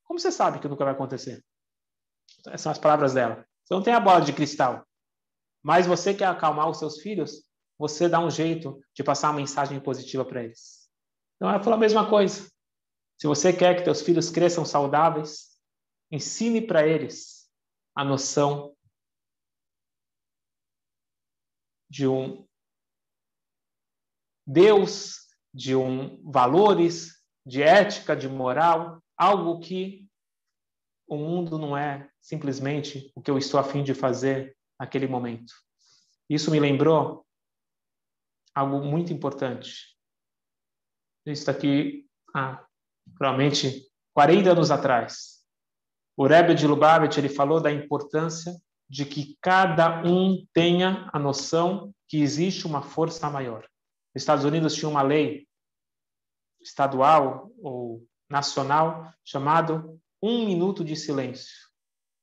Como 0.04 0.20
você 0.20 0.30
sabe 0.30 0.58
que 0.58 0.68
nunca 0.68 0.84
vai 0.84 0.92
acontecer? 0.92 1.42
Essas 2.46 2.60
são 2.60 2.72
as 2.72 2.78
palavras 2.78 3.14
dela. 3.14 3.46
Você 3.64 3.74
não 3.74 3.82
tem 3.82 3.94
a 3.94 4.00
bola 4.00 4.20
de 4.20 4.32
cristal. 4.34 4.86
Mas 5.62 5.86
você 5.86 6.12
quer 6.12 6.26
acalmar 6.26 6.68
os 6.68 6.78
seus 6.78 7.00
filhos, 7.00 7.48
você 7.78 8.10
dá 8.10 8.20
um 8.20 8.30
jeito 8.30 8.78
de 8.94 9.02
passar 9.02 9.30
uma 9.30 9.40
mensagem 9.40 9.80
positiva 9.80 10.22
para 10.22 10.44
eles. 10.44 10.86
Então 11.36 11.48
ela 11.48 11.60
falou 11.60 11.78
a 11.78 11.80
mesma 11.80 12.08
coisa. 12.10 12.46
Se 13.18 13.26
você 13.26 13.54
quer 13.54 13.74
que 13.74 13.84
teus 13.84 14.02
filhos 14.02 14.28
cresçam 14.28 14.66
saudáveis, 14.66 15.58
ensine 16.12 16.60
para 16.60 16.86
eles 16.86 17.48
a 17.94 18.04
noção 18.04 18.74
de 21.94 22.08
um 22.08 22.44
Deus, 24.44 25.28
de 25.54 25.76
um 25.76 26.20
valores, 26.28 27.22
de 27.46 27.62
ética, 27.62 28.16
de 28.16 28.28
moral, 28.28 29.00
algo 29.16 29.60
que 29.60 30.10
o 31.06 31.16
mundo 31.16 31.56
não 31.56 31.76
é 31.76 32.10
simplesmente 32.20 33.12
o 33.14 33.22
que 33.22 33.30
eu 33.30 33.38
estou 33.38 33.60
a 33.60 33.62
fim 33.62 33.84
de 33.84 33.94
fazer 33.94 34.56
naquele 34.76 35.06
momento. 35.06 35.54
Isso 36.28 36.50
me 36.50 36.58
lembrou 36.58 37.24
algo 38.52 38.84
muito 38.84 39.12
importante. 39.12 39.96
Isso 41.24 41.46
daqui, 41.46 42.08
ah, 42.34 42.66
provavelmente 43.16 43.88
40 44.14 44.50
anos 44.50 44.72
atrás. 44.72 45.44
O 46.16 46.26
Rebbe 46.26 46.56
de 46.56 46.66
Lubavitch 46.66 47.18
ele 47.18 47.28
falou 47.28 47.60
da 47.60 47.70
importância 47.70 48.52
de 48.88 49.04
que 49.04 49.36
cada 49.40 50.02
um 50.04 50.46
tenha 50.52 51.08
a 51.12 51.18
noção 51.18 51.92
que 52.08 52.20
existe 52.20 52.66
uma 52.66 52.82
força 52.82 53.28
maior. 53.30 53.64
Os 54.14 54.22
Estados 54.22 54.44
Unidos 54.44 54.74
tinha 54.74 54.88
uma 54.88 55.02
lei 55.02 55.46
estadual 56.60 57.50
ou 57.62 58.06
nacional 58.28 59.12
chamado 59.24 60.00
um 60.22 60.46
minuto 60.46 60.84
de 60.84 60.96
silêncio. 60.96 61.52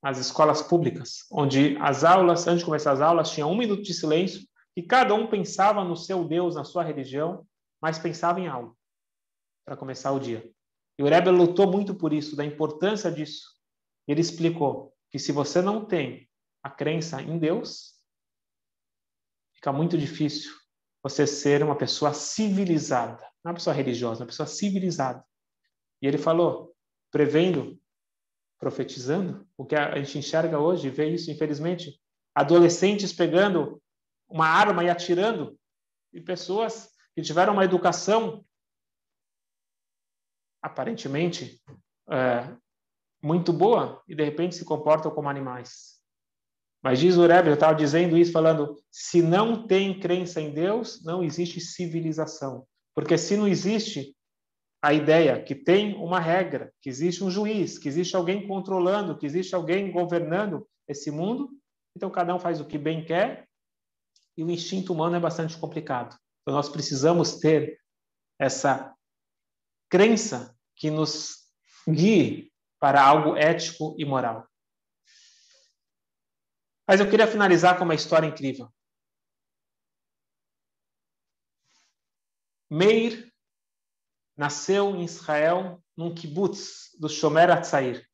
As 0.01 0.18
escolas 0.18 0.62
públicas, 0.62 1.26
onde 1.32 1.78
as 1.78 2.03
aulas, 2.03 2.47
antes 2.47 2.59
de 2.59 2.66
começar 2.66 2.91
as 2.93 3.01
aulas, 3.01 3.32
tinha 3.32 3.45
um 3.45 3.55
minuto 3.55 3.84
de 3.84 3.93
silêncio 3.93 4.47
e 4.76 4.82
cada 4.82 5.14
um 5.14 5.28
pensava 5.28 5.84
no 5.84 5.95
seu 5.95 6.24
Deus, 6.24 6.55
na 6.55 6.64
sua 6.64 6.84
religião, 6.84 7.45
mas 7.82 7.99
pensava 7.99 8.39
em 8.39 8.47
algo 8.47 8.76
para 9.66 9.78
começar 9.78 10.12
o 10.12 10.20
dia. 10.20 10.49
E 10.97 11.03
o 11.03 11.07
Rebbe 11.07 11.30
lutou 11.30 11.72
muito 11.72 11.93
por 11.93 12.14
isso, 12.14 12.36
da 12.36 12.45
importância 12.45 13.12
disso. 13.12 13.49
Ele 14.07 14.22
explicou 14.22 14.93
que 15.09 15.20
se 15.20 15.32
você 15.32 15.62
não 15.62 15.86
tem 15.86 16.30
a 16.64 16.70
crença 16.70 17.22
em 17.22 17.38
Deus, 17.38 17.95
fica 19.53 19.72
muito 19.72 19.97
difícil 19.97 20.51
você 21.03 21.26
ser 21.26 21.64
uma 21.64 21.76
pessoa 21.76 22.14
civilizada, 22.14 23.22
não 23.43 23.51
uma 23.51 23.55
pessoa 23.55 23.76
religiosa, 23.76 24.22
uma 24.22 24.28
pessoa 24.28 24.45
civilizada. 24.47 25.26
E 26.01 26.07
ele 26.07 26.18
falou, 26.18 26.76
prevendo, 27.12 27.80
profetizando, 28.59 29.47
o 29.57 29.66
que 29.66 29.76
a 29.76 29.97
gente 29.97 30.20
enxerga 30.20 30.59
hoje, 30.59 30.89
vê 30.89 31.09
isso, 31.09 31.32
infelizmente, 31.32 31.99
adolescentes 32.36 33.12
pegando 33.12 33.82
uma 34.28 34.47
arma 34.47 34.84
e 34.84 34.89
atirando, 34.89 35.59
e 36.14 36.22
pessoas 36.22 36.91
que 37.16 37.22
tiveram 37.22 37.53
uma 37.53 37.66
educação 37.66 38.45
aparentemente 40.62 41.62
é, 42.09 42.55
muito 43.22 43.51
boa 43.51 44.03
e 44.07 44.16
de 44.16 44.24
repente 44.24 44.55
se 44.55 44.66
comportam 44.66 45.12
como 45.12 45.30
animais. 45.30 46.01
Mas 46.84 47.00
diz 47.00 47.16
o 47.16 47.28
Rebbe, 47.28 47.50
eu 47.50 47.54
estava 47.54 47.76
dizendo 47.76 48.18
isso, 48.18 48.32
falando, 48.32 48.76
se 48.92 49.22
não 49.22 49.68
tem 49.68 50.00
crença 50.00 50.42
em 50.42 50.52
Deus, 50.52 51.04
não 51.04 51.24
existe 51.24 51.60
civilização. 51.60 52.66
Porque 52.96 53.18
se 53.18 53.38
não 53.38 53.48
existe 53.48 54.16
a 54.82 54.92
ideia 54.94 55.42
que 55.42 55.54
tem 55.54 55.96
uma 55.96 56.20
regra, 56.20 56.74
que 56.82 56.90
existe 56.90 57.24
um 57.24 57.30
juiz, 57.30 57.78
que 57.78 57.88
existe 57.88 58.16
alguém 58.16 58.48
controlando, 58.48 59.16
que 59.18 59.28
existe 59.28 59.54
alguém 59.54 59.92
governando 59.92 60.68
esse 60.88 61.12
mundo, 61.12 61.52
então 61.96 62.10
cada 62.10 62.34
um 62.34 62.40
faz 62.40 62.60
o 62.60 62.66
que 62.66 62.80
bem 62.80 63.06
quer 63.06 63.48
e 64.36 64.44
o 64.44 64.50
instinto 64.50 64.92
humano 64.92 65.16
é 65.16 65.20
bastante 65.20 65.56
complicado. 65.58 66.18
Então 66.42 66.56
nós 66.56 66.68
precisamos 66.68 67.38
ter 67.38 67.80
essa 68.40 68.92
crença 69.88 70.56
que 70.76 70.90
nos 70.90 71.36
guie 71.88 72.52
para 72.80 73.04
algo 73.04 73.36
ético 73.36 73.96
e 74.00 74.06
moral. 74.06 74.48
Mas 76.88 77.00
eu 77.00 77.10
queria 77.10 77.28
finalizar 77.28 77.78
com 77.78 77.84
uma 77.84 77.96
história 77.96 78.28
incrível. 78.28 78.72
Meir 82.70 83.32
nasceu 84.36 84.96
em 84.96 85.04
Israel, 85.04 85.84
num 85.96 86.14
kibbutz 86.14 86.96
do 87.00 87.10
Shomer 87.10 87.52
Atzair. 87.52 88.08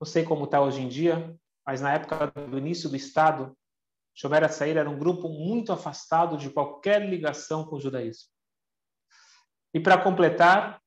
Não 0.00 0.06
sei 0.06 0.24
como 0.24 0.44
está 0.44 0.60
hoje 0.60 0.80
em 0.80 0.88
dia, 0.88 1.38
mas 1.66 1.80
na 1.80 1.92
época 1.92 2.26
do 2.28 2.58
início 2.58 2.88
do 2.88 2.96
Estado, 2.96 3.56
Shomer 4.14 4.42
Atzair 4.42 4.76
era 4.76 4.88
um 4.88 4.98
grupo 4.98 5.28
muito 5.28 5.72
afastado 5.72 6.36
de 6.36 6.50
qualquer 6.50 7.06
ligação 7.08 7.64
com 7.64 7.76
o 7.76 7.80
judaísmo. 7.80 8.28
E 9.72 9.78
para 9.78 10.02
completar, 10.02 10.82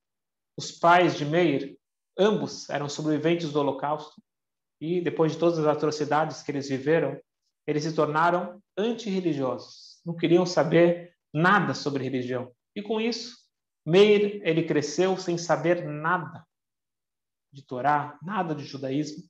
os 0.57 0.71
pais 0.71 1.15
de 1.15 1.25
Meir, 1.25 1.79
ambos 2.17 2.69
eram 2.69 2.89
sobreviventes 2.89 3.51
do 3.51 3.59
Holocausto, 3.59 4.21
e 4.83 4.99
depois 4.99 5.31
de 5.31 5.37
todas 5.37 5.59
as 5.59 5.65
atrocidades 5.65 6.43
que 6.43 6.51
eles 6.51 6.67
viveram, 6.67 7.17
eles 7.65 7.83
se 7.83 7.95
tornaram 7.95 8.61
antirreligiosos. 8.77 10.01
Não 10.05 10.13
queriam 10.13 10.45
saber 10.45 11.15
nada 11.33 11.73
sobre 11.73 12.03
religião. 12.03 12.51
E 12.75 12.81
com 12.81 12.99
isso, 12.99 13.37
Meir, 13.85 14.41
ele 14.43 14.63
cresceu 14.63 15.15
sem 15.15 15.37
saber 15.37 15.85
nada 15.85 16.45
de 17.49 17.65
Torá, 17.65 18.19
nada 18.21 18.53
de 18.53 18.65
judaísmo. 18.65 19.23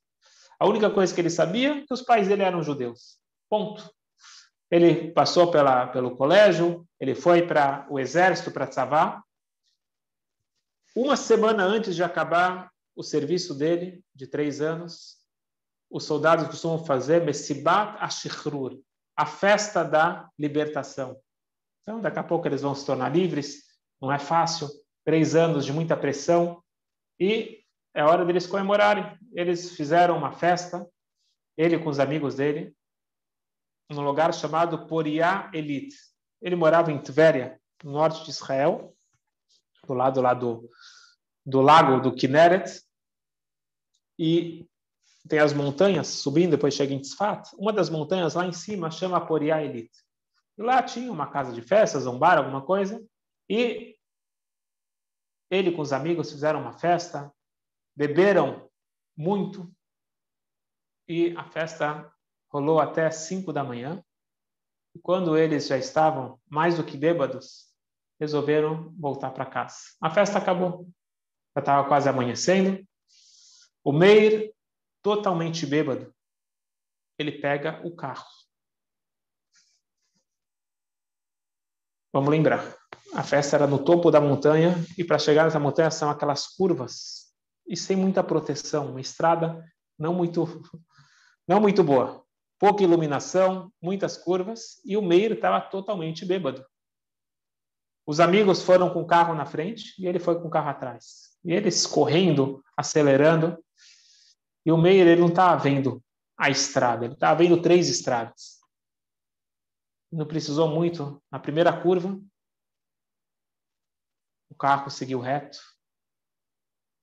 A 0.59 0.67
única 0.67 0.89
coisa 0.89 1.13
que 1.13 1.21
ele 1.21 1.29
sabia 1.29 1.75
é 1.75 1.85
que 1.85 1.93
os 1.93 2.01
pais 2.01 2.27
dele 2.27 2.41
eram 2.41 2.63
judeus. 2.63 3.19
Ponto. 3.47 3.93
Ele 4.71 5.11
passou 5.11 5.51
pela, 5.51 5.85
pelo 5.85 6.17
colégio, 6.17 6.83
ele 6.99 7.13
foi 7.13 7.45
para 7.45 7.85
o 7.91 7.99
exército, 7.99 8.49
para 8.49 8.65
Tzavá. 8.65 9.23
Uma 10.95 11.15
semana 11.15 11.63
antes 11.63 11.95
de 11.95 12.01
acabar 12.01 12.71
o 12.95 13.03
serviço 13.03 13.53
dele, 13.53 14.03
de 14.15 14.25
três 14.25 14.59
anos, 14.59 15.12
os 15.93 16.05
soldados 16.05 16.47
costumam 16.47 16.83
fazer 16.83 17.23
Mesibat 17.23 17.97
Ashrur, 17.99 18.79
a 19.15 19.27
festa 19.27 19.83
da 19.83 20.27
libertação. 20.39 21.15
Então, 21.81 22.01
daqui 22.01 22.17
a 22.17 22.23
pouco 22.23 22.47
eles 22.47 22.63
vão 22.63 22.73
se 22.73 22.83
tornar 22.83 23.09
livres, 23.09 23.65
não 24.01 24.11
é 24.11 24.17
fácil, 24.17 24.67
três 25.05 25.35
anos 25.35 25.63
de 25.63 25.71
muita 25.71 25.95
pressão, 25.95 26.63
e 27.19 27.63
é 27.93 28.03
hora 28.03 28.25
deles 28.25 28.47
comemorarem. 28.47 29.05
Eles 29.33 29.75
fizeram 29.75 30.17
uma 30.17 30.31
festa, 30.31 30.89
ele 31.55 31.77
com 31.77 31.89
os 31.89 31.99
amigos 31.99 32.33
dele, 32.33 32.75
num 33.91 34.01
lugar 34.01 34.33
chamado 34.33 34.87
Poriá 34.87 35.51
Elit. 35.53 35.93
Ele 36.41 36.55
morava 36.55 36.91
em 36.91 36.99
Tveria, 36.99 37.61
no 37.83 37.91
norte 37.91 38.23
de 38.23 38.31
Israel, 38.31 38.95
do 39.87 39.93
lado 39.93 40.21
lá 40.21 40.33
do, 40.33 40.67
do 41.45 41.61
lago 41.61 42.01
do 42.01 42.15
Kinneret, 42.15 42.81
e 44.17 44.67
tem 45.27 45.39
as 45.39 45.53
montanhas 45.53 46.07
subindo, 46.07 46.51
depois 46.51 46.73
chega 46.73 46.93
em 46.93 46.99
Tzfat. 46.99 47.49
Uma 47.57 47.71
das 47.71 47.89
montanhas 47.89 48.33
lá 48.33 48.45
em 48.45 48.51
cima 48.51 48.91
chama 48.91 49.25
Poriá 49.25 49.63
Elit. 49.63 49.91
E 50.57 50.61
lá 50.61 50.83
tinha 50.83 51.11
uma 51.11 51.27
casa 51.27 51.51
de 51.53 51.61
festas, 51.61 52.05
um 52.05 52.19
bar, 52.19 52.37
alguma 52.37 52.61
coisa, 52.61 53.03
e 53.49 53.95
ele 55.49 55.71
com 55.71 55.81
os 55.81 55.93
amigos 55.93 56.31
fizeram 56.31 56.61
uma 56.61 56.73
festa, 56.73 57.33
beberam 57.95 58.69
muito, 59.15 59.71
e 61.07 61.35
a 61.37 61.43
festa 61.43 62.11
rolou 62.51 62.79
até 62.79 63.09
5 63.09 63.51
da 63.51 63.63
manhã. 63.63 64.03
E 64.95 64.99
quando 64.99 65.37
eles 65.37 65.67
já 65.67 65.77
estavam 65.77 66.39
mais 66.47 66.77
do 66.77 66.83
que 66.83 66.95
bêbados, 66.95 67.73
resolveram 68.19 68.93
voltar 68.97 69.31
para 69.31 69.45
casa. 69.45 69.77
A 69.99 70.09
festa 70.09 70.37
acabou. 70.37 70.87
Já 71.55 71.59
estava 71.59 71.87
quase 71.87 72.07
amanhecendo. 72.07 72.85
O 73.83 73.91
Meir 73.91 74.52
totalmente 75.03 75.65
bêbado, 75.65 76.11
ele 77.19 77.33
pega 77.33 77.79
o 77.85 77.95
carro. 77.95 78.25
Vamos 82.11 82.29
lembrar, 82.29 82.75
a 83.13 83.23
festa 83.23 83.57
era 83.57 83.67
no 83.67 83.83
topo 83.83 84.09
da 84.09 84.21
montanha 84.21 84.73
e 84.97 85.03
para 85.03 85.19
chegar 85.19 85.43
nessa 85.43 85.59
montanha 85.59 85.91
são 85.91 86.09
aquelas 86.09 86.47
curvas 86.47 87.33
e 87.67 87.75
sem 87.75 87.95
muita 87.97 88.23
proteção, 88.23 88.91
uma 88.91 89.01
estrada 89.01 89.63
não 89.97 90.13
muito 90.13 90.45
não 91.47 91.59
muito 91.59 91.83
boa, 91.83 92.23
pouca 92.57 92.83
iluminação, 92.83 93.71
muitas 93.81 94.15
curvas 94.15 94.79
e 94.85 94.95
o 94.95 95.01
Meir 95.01 95.33
estava 95.33 95.59
totalmente 95.59 96.25
bêbado. 96.25 96.65
Os 98.05 98.19
amigos 98.19 98.61
foram 98.61 98.89
com 98.89 99.01
o 99.01 99.07
carro 99.07 99.33
na 99.33 99.45
frente 99.45 99.93
e 99.99 100.07
ele 100.07 100.19
foi 100.19 100.39
com 100.39 100.47
o 100.47 100.51
carro 100.51 100.69
atrás. 100.69 101.37
E 101.43 101.53
eles 101.53 101.85
correndo, 101.85 102.63
acelerando, 102.75 103.57
e 104.65 104.71
o 104.71 104.77
Meir 104.77 105.07
ele 105.07 105.21
não 105.21 105.29
estava 105.29 105.61
vendo 105.61 106.03
a 106.37 106.49
estrada, 106.49 107.05
ele 107.05 107.13
estava 107.13 107.37
vendo 107.37 107.61
três 107.61 107.89
estradas. 107.89 108.59
Não 110.11 110.27
precisou 110.27 110.67
muito. 110.67 111.21
Na 111.31 111.39
primeira 111.39 111.81
curva, 111.81 112.19
o 114.49 114.55
carro 114.55 114.89
seguiu 114.89 115.19
reto. 115.19 115.57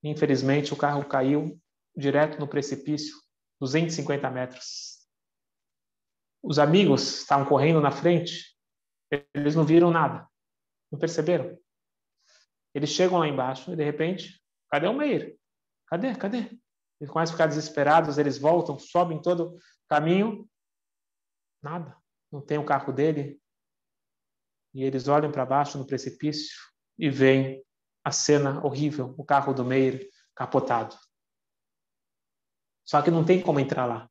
Infelizmente, 0.02 0.72
o 0.72 0.76
carro 0.76 1.04
caiu 1.06 1.60
direto 1.96 2.38
no 2.38 2.48
precipício, 2.48 3.16
250 3.60 4.30
metros. 4.30 5.06
Os 6.42 6.58
amigos 6.58 7.20
estavam 7.20 7.46
correndo 7.46 7.80
na 7.80 7.90
frente, 7.90 8.56
eles 9.34 9.54
não 9.54 9.64
viram 9.64 9.90
nada, 9.90 10.26
não 10.90 10.98
perceberam. 10.98 11.58
Eles 12.74 12.90
chegam 12.90 13.18
lá 13.18 13.26
embaixo 13.26 13.72
e, 13.72 13.76
de 13.76 13.84
repente, 13.84 14.40
cadê 14.70 14.86
o 14.86 14.94
Meir? 14.94 15.36
Cadê? 15.88 16.14
Cadê? 16.14 16.58
Eles 17.00 17.10
começam 17.10 17.32
a 17.32 17.36
ficar 17.36 17.46
desesperados, 17.46 18.18
eles 18.18 18.36
voltam, 18.36 18.78
sobem 18.78 19.20
todo 19.20 19.54
o 19.54 19.60
caminho, 19.88 20.48
nada. 21.62 21.96
Não 22.30 22.40
tem 22.40 22.58
o 22.58 22.64
carro 22.64 22.92
dele. 22.92 23.40
E 24.74 24.84
eles 24.84 25.08
olham 25.08 25.32
para 25.32 25.46
baixo 25.46 25.78
no 25.78 25.86
precipício 25.86 26.56
e 26.98 27.08
veem 27.08 27.64
a 28.04 28.12
cena 28.12 28.64
horrível, 28.64 29.14
o 29.18 29.24
carro 29.24 29.52
do 29.52 29.64
Meir 29.64 30.08
capotado. 30.34 30.96
Só 32.84 33.02
que 33.02 33.10
não 33.10 33.24
tem 33.24 33.40
como 33.40 33.60
entrar 33.60 33.86
lá. 33.86 34.08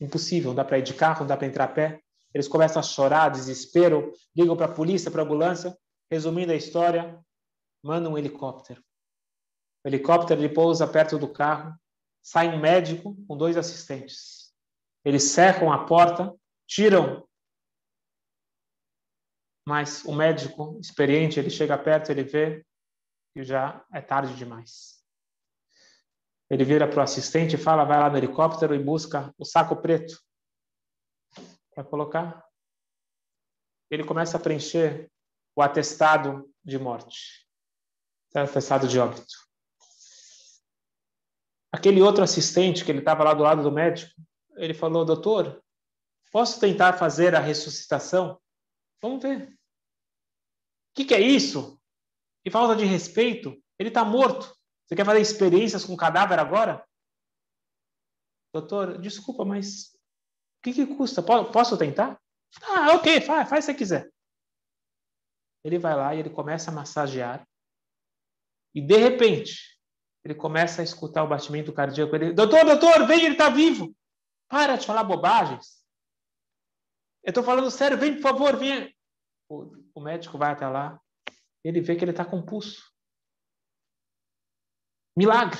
Impossível, 0.00 0.50
não 0.50 0.54
dá 0.54 0.64
para 0.64 0.78
ir 0.78 0.82
de 0.82 0.94
carro, 0.94 1.20
não 1.20 1.26
dá 1.26 1.36
para 1.36 1.46
entrar 1.46 1.64
a 1.64 1.72
pé. 1.72 2.02
Eles 2.32 2.46
começam 2.46 2.80
a 2.80 2.82
chorar, 2.82 3.30
desespero, 3.30 4.12
ligam 4.36 4.56
para 4.56 4.66
a 4.66 4.74
polícia, 4.74 5.10
para 5.10 5.22
a 5.22 5.24
ambulância. 5.24 5.76
Resumindo 6.10 6.52
a 6.52 6.56
história, 6.56 7.18
manda 7.82 8.08
um 8.08 8.16
helicóptero. 8.16 8.82
O 9.84 9.88
helicóptero 9.88 10.40
ele 10.40 10.52
pousa 10.52 10.86
perto 10.86 11.18
do 11.18 11.28
carro, 11.28 11.74
sai 12.22 12.48
um 12.48 12.60
médico 12.60 13.16
com 13.26 13.36
dois 13.36 13.56
assistentes. 13.56 14.54
Eles 15.04 15.24
cercam 15.24 15.72
a 15.72 15.84
porta, 15.84 16.34
tiram. 16.66 17.26
Mas 19.66 20.04
o 20.04 20.14
médico 20.14 20.78
experiente, 20.80 21.38
ele 21.38 21.50
chega 21.50 21.78
perto, 21.78 22.10
ele 22.10 22.24
vê 22.24 22.64
que 23.32 23.44
já 23.44 23.84
é 23.92 24.00
tarde 24.00 24.34
demais. 24.34 24.98
Ele 26.50 26.64
vira 26.64 26.88
para 26.88 27.00
o 27.00 27.02
assistente 27.02 27.54
e 27.54 27.58
fala: 27.58 27.84
vai 27.84 27.98
lá 27.98 28.08
no 28.08 28.16
helicóptero 28.16 28.74
e 28.74 28.82
busca 28.82 29.34
o 29.38 29.44
saco 29.44 29.76
preto 29.76 30.18
para 31.74 31.84
colocar. 31.84 32.44
Ele 33.90 34.04
começa 34.04 34.36
a 34.36 34.40
preencher 34.40 35.10
o 35.54 35.62
atestado 35.62 36.52
de 36.64 36.78
morte, 36.78 37.46
o 38.34 38.38
atestado 38.38 38.88
de 38.88 38.98
óbito. 38.98 39.47
Aquele 41.78 42.02
outro 42.02 42.24
assistente 42.24 42.84
que 42.84 42.90
ele 42.90 42.98
estava 42.98 43.22
lá 43.22 43.32
do 43.32 43.44
lado 43.44 43.62
do 43.62 43.70
médico, 43.70 44.12
ele 44.56 44.74
falou: 44.74 45.04
doutor, 45.04 45.62
posso 46.32 46.58
tentar 46.58 46.94
fazer 46.94 47.36
a 47.36 47.38
ressuscitação? 47.38 48.40
Vamos 49.00 49.22
ver. 49.22 49.52
O 49.52 49.56
que, 50.96 51.04
que 51.04 51.14
é 51.14 51.20
isso? 51.20 51.80
Que 52.42 52.50
falta 52.50 52.74
de 52.74 52.84
respeito. 52.84 53.56
Ele 53.78 53.90
está 53.90 54.04
morto. 54.04 54.52
Você 54.84 54.96
quer 54.96 55.06
fazer 55.06 55.20
experiências 55.20 55.84
com 55.84 55.96
cadáver 55.96 56.40
agora? 56.40 56.84
Doutor, 58.52 58.98
desculpa, 58.98 59.44
mas 59.44 59.94
o 59.94 60.62
que, 60.64 60.72
que 60.72 60.96
custa? 60.96 61.22
Posso 61.22 61.78
tentar? 61.78 62.20
Ah, 62.60 62.96
ok, 62.96 63.20
faz, 63.20 63.48
faz 63.48 63.64
se 63.64 63.74
quiser. 63.74 64.12
Ele 65.62 65.78
vai 65.78 65.94
lá 65.94 66.12
e 66.12 66.18
ele 66.18 66.30
começa 66.30 66.72
a 66.72 66.74
massagear. 66.74 67.46
E 68.74 68.80
de 68.80 68.96
repente, 68.96 69.77
ele 70.28 70.34
começa 70.34 70.82
a 70.82 70.84
escutar 70.84 71.24
o 71.24 71.28
batimento 71.28 71.72
cardíaco. 71.72 72.14
Ele, 72.14 72.34
doutor, 72.34 72.62
doutor, 72.62 73.06
vem, 73.06 73.24
ele 73.24 73.32
está 73.32 73.48
vivo. 73.48 73.96
Para 74.46 74.76
de 74.76 74.86
falar 74.86 75.02
bobagens. 75.02 75.82
Eu 77.24 77.30
estou 77.30 77.42
falando 77.42 77.70
sério, 77.70 77.96
vem, 77.96 78.14
por 78.14 78.20
favor, 78.20 78.54
vem. 78.54 78.94
O, 79.48 79.72
o 79.94 80.00
médico 80.02 80.36
vai 80.36 80.52
até 80.52 80.68
lá. 80.68 81.00
Ele 81.64 81.80
vê 81.80 81.96
que 81.96 82.04
ele 82.04 82.10
está 82.10 82.26
com 82.26 82.44
pulso. 82.44 82.92
Milagre. 85.16 85.58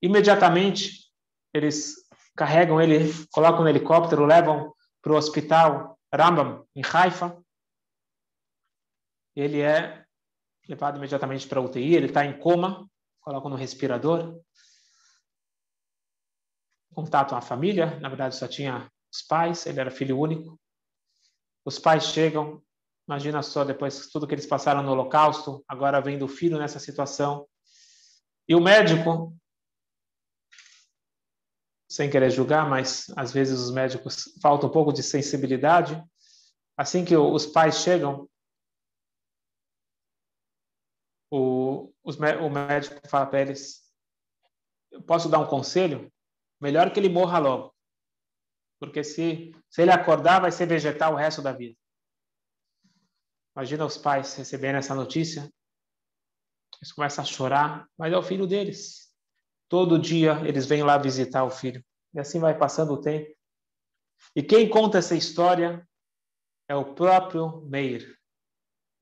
Imediatamente, 0.00 1.12
eles 1.52 1.96
carregam 2.34 2.80
ele, 2.80 3.12
colocam 3.30 3.62
no 3.62 3.68
helicóptero, 3.68 4.24
levam 4.24 4.74
para 5.02 5.12
o 5.12 5.16
hospital 5.16 6.00
Rambam, 6.12 6.66
em 6.74 6.80
Haifa. 6.82 7.38
Ele 9.36 9.60
é 9.60 10.06
levado 10.66 10.96
imediatamente 10.96 11.46
para 11.46 11.60
a 11.60 11.62
UTI, 11.62 11.94
ele 11.94 12.06
está 12.06 12.24
em 12.24 12.38
coma, 12.38 12.88
colocam 13.20 13.50
no 13.50 13.56
respirador. 13.56 14.40
Contato 16.94 17.34
a 17.34 17.40
família, 17.40 17.98
na 18.00 18.08
verdade 18.08 18.34
só 18.34 18.48
tinha 18.48 18.90
os 19.12 19.22
pais, 19.22 19.66
ele 19.66 19.80
era 19.80 19.90
filho 19.90 20.18
único. 20.18 20.60
Os 21.64 21.78
pais 21.78 22.04
chegam, 22.04 22.62
imagina 23.06 23.42
só, 23.42 23.64
depois 23.64 24.08
tudo 24.08 24.26
que 24.26 24.34
eles 24.34 24.46
passaram 24.46 24.82
no 24.82 24.92
holocausto, 24.92 25.64
agora 25.68 26.00
vendo 26.00 26.24
o 26.24 26.28
filho 26.28 26.58
nessa 26.58 26.78
situação. 26.78 27.46
E 28.48 28.54
o 28.54 28.60
médico, 28.60 29.36
sem 31.88 32.10
querer 32.10 32.30
julgar, 32.30 32.68
mas 32.68 33.06
às 33.16 33.32
vezes 33.32 33.60
os 33.60 33.70
médicos 33.70 34.24
faltam 34.42 34.68
um 34.68 34.72
pouco 34.72 34.92
de 34.92 35.02
sensibilidade. 35.02 36.02
Assim 36.76 37.04
que 37.04 37.16
os 37.16 37.46
pais 37.46 37.80
chegam, 37.80 38.28
o, 41.30 41.89
o 42.02 42.50
médico 42.50 43.08
fala 43.08 43.26
para 43.26 43.40
eles: 43.40 43.82
posso 45.06 45.28
dar 45.28 45.38
um 45.38 45.46
conselho? 45.46 46.12
Melhor 46.60 46.92
que 46.92 47.00
ele 47.00 47.08
morra 47.08 47.38
logo. 47.38 47.74
Porque 48.78 49.04
se, 49.04 49.54
se 49.68 49.82
ele 49.82 49.90
acordar, 49.90 50.40
vai 50.40 50.50
ser 50.50 50.66
vegetal 50.66 51.12
o 51.12 51.16
resto 51.16 51.42
da 51.42 51.52
vida. 51.52 51.76
Imagina 53.54 53.84
os 53.84 53.98
pais 53.98 54.34
recebendo 54.34 54.76
essa 54.76 54.94
notícia. 54.94 55.50
Eles 56.80 56.92
começam 56.92 57.22
a 57.22 57.26
chorar, 57.26 57.86
mas 57.98 58.12
é 58.12 58.16
o 58.16 58.22
filho 58.22 58.46
deles. 58.46 59.12
Todo 59.68 59.98
dia 59.98 60.40
eles 60.46 60.66
vêm 60.66 60.82
lá 60.82 60.96
visitar 60.96 61.44
o 61.44 61.50
filho. 61.50 61.84
E 62.14 62.20
assim 62.20 62.40
vai 62.40 62.56
passando 62.56 62.92
o 62.94 63.00
tempo. 63.00 63.34
E 64.34 64.42
quem 64.42 64.68
conta 64.68 64.98
essa 64.98 65.14
história 65.14 65.86
é 66.68 66.74
o 66.74 66.94
próprio 66.94 67.62
Meir. 67.62 68.18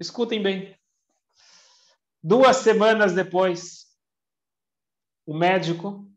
Escutem 0.01 0.43
bem. 0.43 0.79
Duas 2.23 2.57
semanas 2.59 3.15
depois, 3.15 3.87
o 5.25 5.35
médico 5.37 6.11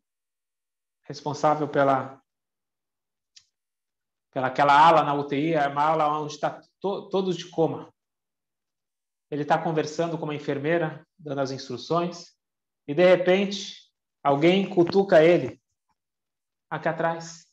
responsável 1.03 1.67
pela 1.67 2.21
pela 4.31 4.47
aquela 4.47 4.73
ala 4.73 5.03
na 5.03 5.13
UTI, 5.13 5.53
é 5.53 5.67
uma 5.67 5.83
ala 5.83 6.19
onde 6.21 6.33
está 6.33 6.61
to, 6.79 7.09
todos 7.09 7.35
de 7.35 7.49
coma. 7.49 7.93
Ele 9.29 9.41
está 9.41 9.61
conversando 9.61 10.17
com 10.17 10.23
uma 10.23 10.35
enfermeira, 10.35 11.05
dando 11.19 11.41
as 11.41 11.51
instruções, 11.51 12.33
e 12.87 12.93
de 12.93 13.05
repente 13.05 13.91
alguém 14.23 14.69
cutuca 14.69 15.21
ele 15.21 15.61
aqui 16.69 16.87
atrás. 16.87 17.45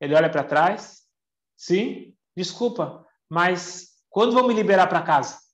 Ele 0.00 0.14
olha 0.14 0.30
para 0.30 0.42
trás. 0.42 1.06
Sim, 1.56 2.16
desculpa, 2.36 3.06
mas 3.28 4.02
quando 4.08 4.32
vão 4.32 4.48
me 4.48 4.54
liberar 4.54 4.88
para 4.88 5.02
casa? 5.02 5.49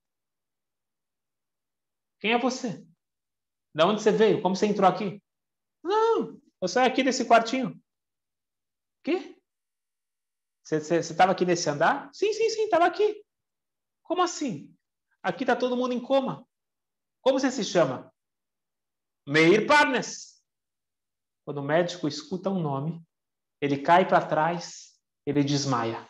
Quem 2.20 2.32
é 2.32 2.38
você? 2.38 2.86
Da 3.74 3.86
onde 3.86 4.02
você 4.02 4.10
veio? 4.10 4.40
Como 4.40 4.56
você 4.56 4.66
entrou 4.66 4.88
aqui? 4.88 5.22
Não, 5.82 6.40
eu 6.60 6.68
saio 6.68 6.90
aqui 6.90 7.02
desse 7.02 7.26
quartinho. 7.26 7.80
Quê? 9.04 9.36
Você 10.62 10.96
estava 10.96 11.32
aqui 11.32 11.44
nesse 11.44 11.68
andar? 11.68 12.10
Sim, 12.12 12.32
sim, 12.32 12.48
sim, 12.50 12.64
estava 12.64 12.86
aqui. 12.86 13.24
Como 14.02 14.22
assim? 14.22 14.74
Aqui 15.22 15.44
está 15.44 15.54
todo 15.54 15.76
mundo 15.76 15.92
em 15.92 16.00
coma. 16.00 16.46
Como 17.20 17.38
você 17.38 17.50
se 17.50 17.64
chama? 17.64 18.12
Meir 19.26 19.66
Parnes. 19.66 20.40
Quando 21.44 21.58
o 21.58 21.64
médico 21.64 22.06
escuta 22.08 22.48
um 22.48 22.60
nome, 22.60 23.04
ele 23.60 23.82
cai 23.82 24.06
para 24.06 24.24
trás, 24.24 24.96
ele 25.26 25.42
desmaia. 25.42 26.08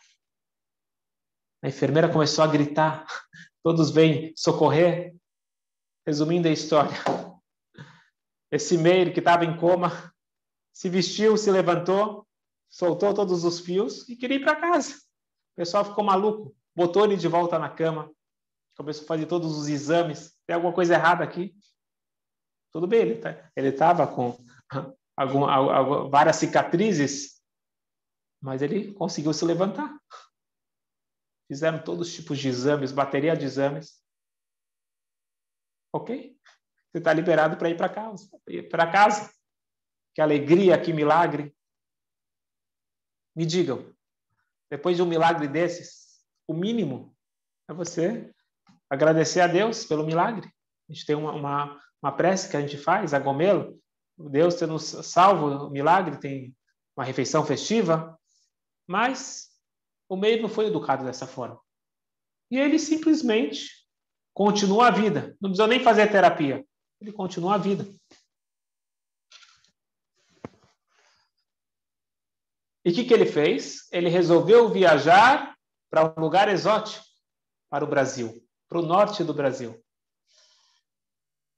A 1.63 1.69
enfermeira 1.69 2.13
começou 2.13 2.45
a 2.45 2.47
gritar, 2.47 3.07
todos 3.63 3.91
vêm 3.91 4.33
socorrer. 4.37 5.16
Resumindo 6.07 6.47
a 6.47 6.53
história, 6.53 6.97
esse 8.53 8.79
Meir 8.79 9.13
que 9.13 9.19
estava 9.19 9.45
em 9.45 9.57
coma 9.57 10.15
se 10.73 10.89
vestiu, 10.89 11.37
se 11.37 11.51
levantou, 11.51 12.27
soltou 12.69 13.13
todos 13.13 13.45
os 13.45 13.59
fios 13.59 14.09
e 14.09 14.15
queria 14.15 14.37
ir 14.37 14.45
para 14.45 14.61
casa. 14.61 14.95
O 14.95 15.57
pessoal 15.57 15.85
ficou 15.85 16.05
maluco, 16.05 16.55
botou 16.75 17.05
ele 17.05 17.17
de 17.17 17.27
volta 17.27 17.59
na 17.59 17.69
cama, 17.69 18.15
começou 18.77 19.05
a 19.05 19.09
fazer 19.09 19.27
todos 19.27 19.57
os 19.57 19.69
exames. 19.69 20.37
Tem 20.47 20.55
alguma 20.55 20.73
coisa 20.73 20.95
errada 20.95 21.25
aqui? 21.25 21.57
Tudo 22.71 22.87
bem, 22.87 23.01
ele 23.01 23.21
tá, 23.21 23.51
estava 23.57 24.07
com 24.07 24.39
algum, 25.17 26.11
várias 26.11 26.37
cicatrizes, 26.37 27.41
mas 28.41 28.61
ele 28.61 28.93
conseguiu 28.93 29.33
se 29.33 29.45
levantar. 29.45 29.99
Fizeram 31.49 31.83
todos 31.83 32.09
os 32.09 32.15
tipos 32.15 32.39
de 32.39 32.49
exames, 32.49 32.93
bateria 32.93 33.37
de 33.37 33.47
exames. 33.47 34.06
Ok? 35.97 36.37
Você 36.91 36.99
está 36.99 37.13
liberado 37.13 37.57
para 37.57 37.71
ir 37.71 37.77
para 37.77 37.89
casa. 37.89 38.29
Para 38.71 38.91
casa. 38.91 39.31
Que 40.15 40.21
alegria, 40.21 40.81
que 40.81 40.93
milagre. 40.93 41.55
Me 43.35 43.45
digam, 43.45 43.95
depois 44.71 44.97
de 44.97 45.03
um 45.03 45.07
milagre 45.07 45.47
desses, 45.47 46.25
o 46.49 46.55
mínimo 46.55 47.15
é 47.69 47.75
você 47.75 48.33
agradecer 48.89 49.41
a 49.41 49.47
Deus 49.47 49.85
pelo 49.85 50.07
milagre. 50.07 50.51
A 50.89 50.93
gente 50.93 51.05
tem 51.05 51.17
uma, 51.17 51.33
uma, 51.33 51.83
uma 52.03 52.13
prece 52.13 52.49
que 52.49 52.57
a 52.57 52.61
gente 52.61 52.79
faz, 52.79 53.13
a 53.13 53.19
Gomelo, 53.19 53.79
Deus 54.17 54.55
ter 54.55 54.67
nos 54.67 54.85
salvo, 54.85 55.67
o 55.67 55.71
milagre, 55.71 56.19
tem 56.19 56.57
uma 56.97 57.05
refeição 57.05 57.45
festiva, 57.45 58.19
mas 58.87 59.51
o 60.09 60.17
meio 60.17 60.41
não 60.41 60.49
foi 60.49 60.67
educado 60.67 61.05
dessa 61.05 61.27
forma. 61.27 61.61
E 62.51 62.59
ele 62.59 62.79
simplesmente 62.79 63.86
continua 64.37 64.89
a 64.89 64.91
vida. 64.91 65.35
Não 65.41 65.49
precisa 65.49 65.67
nem 65.67 65.83
fazer 65.83 66.13
terapia. 66.13 66.63
Ele 67.01 67.11
continua 67.11 67.55
a 67.55 67.59
vida. 67.59 67.87
E 72.85 72.91
o 72.91 72.95
que, 72.95 73.05
que 73.05 73.15
ele 73.15 73.25
fez? 73.25 73.91
Ele 73.91 74.11
resolveu 74.11 74.69
viajar 74.69 75.57
para 75.91 76.05
um 76.05 76.21
lugar 76.21 76.51
exótico, 76.51 77.03
para 77.71 77.83
o 77.83 77.89
Brasil, 77.89 78.47
para 78.69 78.79
o 78.79 78.83
norte 78.83 79.25
do 79.25 79.33
Brasil. 79.33 79.83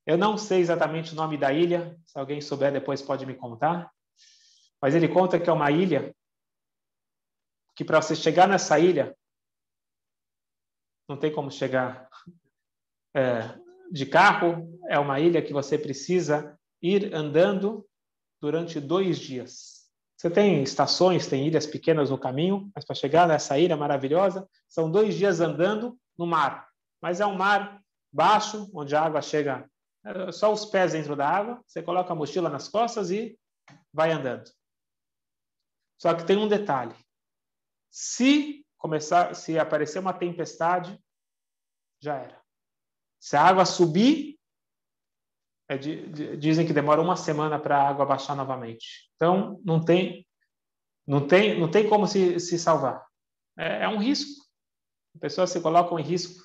Eu 0.07 0.17
não 0.17 0.39
sei 0.39 0.61
exatamente 0.61 1.13
o 1.13 1.17
nome 1.17 1.37
da 1.37 1.53
ilha, 1.53 1.99
se 2.07 2.17
alguém 2.17 2.41
souber 2.41 2.73
depois 2.73 3.03
pode 3.03 3.27
me 3.27 3.35
contar. 3.35 3.93
Mas 4.81 4.95
ele 4.95 5.09
conta 5.09 5.39
que 5.41 5.51
é 5.51 5.53
uma 5.53 5.73
ilha 5.73 6.15
que 7.75 7.85
para 7.85 8.01
você 8.01 8.15
chegar 8.15 8.47
nessa 8.47 8.79
ilha 8.79 9.19
não 11.09 11.17
tem 11.17 11.33
como 11.33 11.51
chegar 11.51 12.08
é, 13.15 13.59
de 13.91 14.07
carro. 14.07 14.79
É 14.89 14.99
uma 14.99 15.21
ilha 15.21 15.43
que 15.43 15.53
você 15.53 15.79
precisa 15.79 16.59
ir 16.83 17.15
andando 17.15 17.87
durante 18.41 18.81
dois 18.81 19.19
dias. 19.19 19.79
Você 20.17 20.29
tem 20.29 20.63
estações, 20.63 21.29
tem 21.29 21.47
ilhas 21.47 21.67
pequenas 21.67 22.11
no 22.11 22.19
caminho, 22.19 22.71
mas 22.75 22.85
para 22.85 22.97
chegar 22.97 23.29
nessa 23.29 23.59
ilha 23.59 23.77
maravilhosa, 23.77 24.49
são 24.69 24.91
dois 24.91 25.15
dias 25.15 25.41
andando 25.41 25.97
no 26.19 26.27
mar. 26.27 26.69
Mas 27.01 27.21
é 27.21 27.27
um 27.27 27.37
mar 27.37 27.81
baixo, 28.13 28.69
onde 28.75 28.97
a 28.97 29.03
água 29.03 29.23
chega 29.23 29.69
é, 30.05 30.33
só 30.33 30.53
os 30.53 30.65
pés 30.67 30.93
dentro 30.93 31.15
da 31.15 31.29
água, 31.29 31.63
você 31.67 31.83
coloca 31.83 32.13
a 32.13 32.17
mochila 32.17 32.49
nas 32.49 32.69
costas 32.69 33.11
e 33.11 33.39
vai 33.93 34.11
andando. 34.11 34.51
Só 36.01 36.15
que 36.15 36.25
tem 36.25 36.37
um 36.37 36.49
detalhe. 36.49 36.95
Se 37.91 38.65
começar, 38.77 39.35
se 39.35 39.59
aparecer 39.59 39.99
uma 39.99 40.13
tempestade, 40.13 40.99
já 42.01 42.17
era. 42.17 42.38
Se 43.21 43.37
a 43.37 43.43
água 43.43 43.65
subir, 43.65 44.39
é, 45.69 45.77
dizem 45.77 46.67
que 46.67 46.73
demora 46.73 47.01
uma 47.01 47.17
semana 47.17 47.59
para 47.59 47.77
a 47.77 47.89
água 47.89 48.07
baixar 48.07 48.35
novamente. 48.35 49.11
Então, 49.17 49.61
não 49.65 49.85
tem, 49.85 50.27
não 51.07 51.27
tem, 51.27 51.61
não 51.61 51.71
tem 51.71 51.89
como 51.89 52.07
se, 52.07 52.41
se 52.41 52.59
salvar. 52.59 53.07
É, 53.59 53.85
é 53.85 53.89
um 53.89 53.99
risco. 53.99 54.43
As 55.15 55.21
pessoas 55.21 55.51
se 55.51 55.61
colocam 55.61 55.99
em 55.99 56.03
risco. 56.03 56.43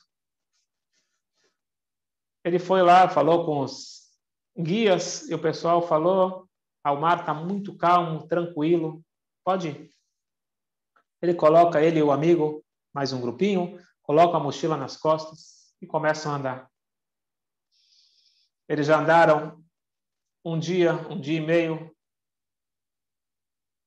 Ele 2.44 2.60
foi 2.60 2.82
lá, 2.82 3.08
falou 3.08 3.46
com 3.46 3.62
os 3.62 4.12
guias 4.58 5.30
e 5.30 5.34
o 5.34 5.42
pessoal 5.42 5.88
falou: 5.88 6.50
ah, 6.84 6.92
o 6.92 7.00
mar 7.00 7.22
está 7.22 7.34
muito 7.34 7.78
calmo, 7.78 8.28
tranquilo, 8.28 9.02
pode 9.46 9.70
ir. 9.70 9.90
Ele 11.22 11.34
coloca 11.34 11.82
ele 11.82 12.00
e 12.00 12.04
o 12.04 12.12
amigo, 12.12 12.62
mais 12.94 13.14
um 13.14 13.22
grupinho, 13.22 13.80
coloca 14.02 14.36
a 14.36 14.40
mochila 14.42 14.76
nas 14.76 14.98
costas 14.98 15.63
e 15.84 15.86
começam 15.86 16.32
a 16.32 16.36
andar. 16.38 16.72
Eles 18.68 18.88
já 18.88 19.00
andaram 19.00 19.64
um 20.44 20.58
dia, 20.58 20.94
um 21.10 21.20
dia 21.20 21.38
e 21.38 21.46
meio. 21.46 21.96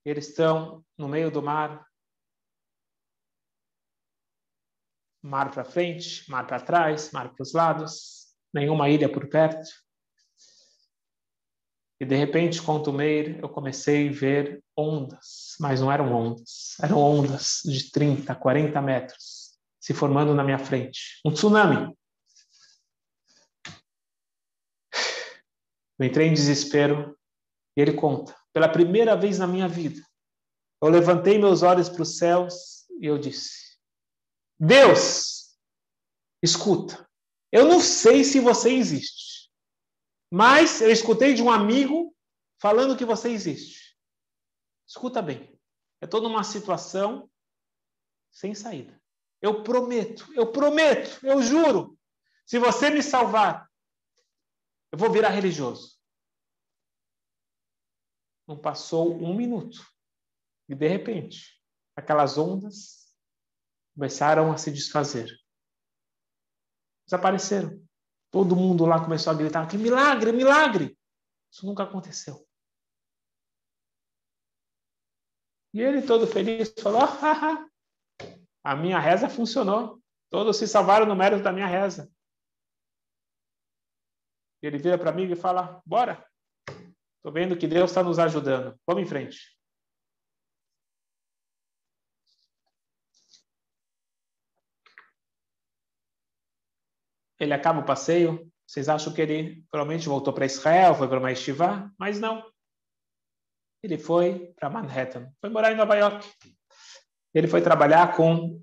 Eles 0.04 0.28
estão 0.28 0.84
no 0.96 1.08
meio 1.08 1.30
do 1.30 1.42
mar. 1.42 1.86
Mar 5.22 5.50
para 5.50 5.64
frente, 5.64 6.30
mar 6.30 6.46
para 6.46 6.60
trás, 6.60 7.10
mar 7.10 7.34
para 7.34 7.42
os 7.42 7.52
lados, 7.52 8.36
nenhuma 8.52 8.88
ilha 8.88 9.10
por 9.10 9.28
perto. 9.28 9.68
E 11.98 12.04
de 12.04 12.14
repente, 12.14 12.62
com 12.62 12.74
o 12.74 12.82
Tumeir, 12.82 13.40
eu 13.40 13.48
comecei 13.48 14.10
a 14.10 14.12
ver 14.12 14.62
ondas, 14.76 15.56
mas 15.58 15.80
não 15.80 15.90
eram 15.90 16.12
ondas, 16.12 16.78
eram 16.80 16.98
ondas 16.98 17.62
de 17.64 17.90
30, 17.90 18.34
40 18.34 18.82
metros 18.82 19.45
se 19.86 19.94
formando 19.94 20.34
na 20.34 20.42
minha 20.42 20.58
frente. 20.58 21.20
Um 21.24 21.32
tsunami. 21.32 21.96
Eu 25.96 26.06
entrei 26.06 26.26
em 26.26 26.34
desespero 26.34 27.16
e 27.76 27.80
ele 27.80 27.92
conta: 27.92 28.36
pela 28.52 28.68
primeira 28.68 29.16
vez 29.16 29.38
na 29.38 29.46
minha 29.46 29.68
vida, 29.68 30.04
eu 30.82 30.88
levantei 30.88 31.38
meus 31.38 31.62
olhos 31.62 31.88
para 31.88 32.02
os 32.02 32.18
céus 32.18 32.84
e 33.00 33.06
eu 33.06 33.16
disse: 33.16 33.78
Deus, 34.58 35.56
escuta, 36.42 37.08
eu 37.52 37.68
não 37.68 37.78
sei 37.78 38.24
se 38.24 38.40
você 38.40 38.72
existe, 38.72 39.52
mas 40.32 40.80
eu 40.80 40.90
escutei 40.90 41.32
de 41.32 41.42
um 41.44 41.50
amigo 41.50 42.12
falando 42.60 42.96
que 42.96 43.04
você 43.04 43.28
existe. 43.30 43.96
Escuta 44.84 45.22
bem, 45.22 45.56
eu 46.00 46.06
estou 46.06 46.20
numa 46.20 46.42
situação 46.42 47.30
sem 48.32 48.52
saída. 48.52 49.00
Eu 49.46 49.62
prometo, 49.62 50.34
eu 50.34 50.50
prometo, 50.50 51.24
eu 51.24 51.40
juro, 51.40 51.96
se 52.44 52.58
você 52.58 52.90
me 52.90 53.00
salvar, 53.00 53.70
eu 54.90 54.98
vou 54.98 55.08
virar 55.08 55.28
religioso. 55.28 55.96
Não 58.44 58.58
passou 58.58 59.14
um 59.14 59.36
minuto. 59.36 59.86
E, 60.68 60.74
de 60.74 60.88
repente, 60.88 61.62
aquelas 61.94 62.36
ondas 62.36 63.14
começaram 63.94 64.50
a 64.50 64.58
se 64.58 64.72
desfazer. 64.72 65.30
Desapareceram. 67.06 67.80
Todo 68.32 68.56
mundo 68.56 68.84
lá 68.84 69.00
começou 69.00 69.32
a 69.32 69.36
gritar: 69.36 69.68
que 69.68 69.78
milagre, 69.78 70.32
milagre! 70.32 70.98
Isso 71.52 71.64
nunca 71.64 71.84
aconteceu. 71.84 72.44
E 75.72 75.80
ele, 75.80 76.02
todo 76.04 76.26
feliz, 76.26 76.74
falou: 76.80 77.02
ah, 77.02 77.68
a 78.66 78.74
minha 78.74 78.98
reza 78.98 79.28
funcionou. 79.28 80.02
Todos 80.28 80.56
se 80.56 80.66
salvaram 80.66 81.06
no 81.06 81.14
mérito 81.14 81.44
da 81.44 81.52
minha 81.52 81.68
reza. 81.68 82.10
Ele 84.60 84.76
vira 84.76 84.98
para 84.98 85.12
mim 85.12 85.30
e 85.30 85.36
fala: 85.36 85.80
Bora. 85.86 86.26
Estou 87.16 87.32
vendo 87.32 87.56
que 87.56 87.68
Deus 87.68 87.90
está 87.90 88.02
nos 88.02 88.18
ajudando. 88.18 88.76
Vamos 88.84 89.04
em 89.04 89.06
frente. 89.06 89.56
Ele 97.38 97.54
acaba 97.54 97.80
o 97.80 97.86
passeio. 97.86 98.50
Vocês 98.66 98.88
acham 98.88 99.12
que 99.14 99.22
ele 99.22 99.64
provavelmente 99.70 100.08
voltou 100.08 100.32
para 100.32 100.44
Israel, 100.44 100.96
foi 100.96 101.06
para 101.06 101.20
uma 101.20 101.30
estivá? 101.30 101.88
Mas 101.96 102.18
não. 102.18 102.44
Ele 103.80 103.96
foi 103.96 104.52
para 104.56 104.68
Manhattan, 104.68 105.32
foi 105.40 105.50
morar 105.50 105.70
em 105.70 105.76
Nova 105.76 105.94
York. 105.94 106.55
Ele 107.36 107.46
foi 107.46 107.60
trabalhar 107.60 108.16
com 108.16 108.62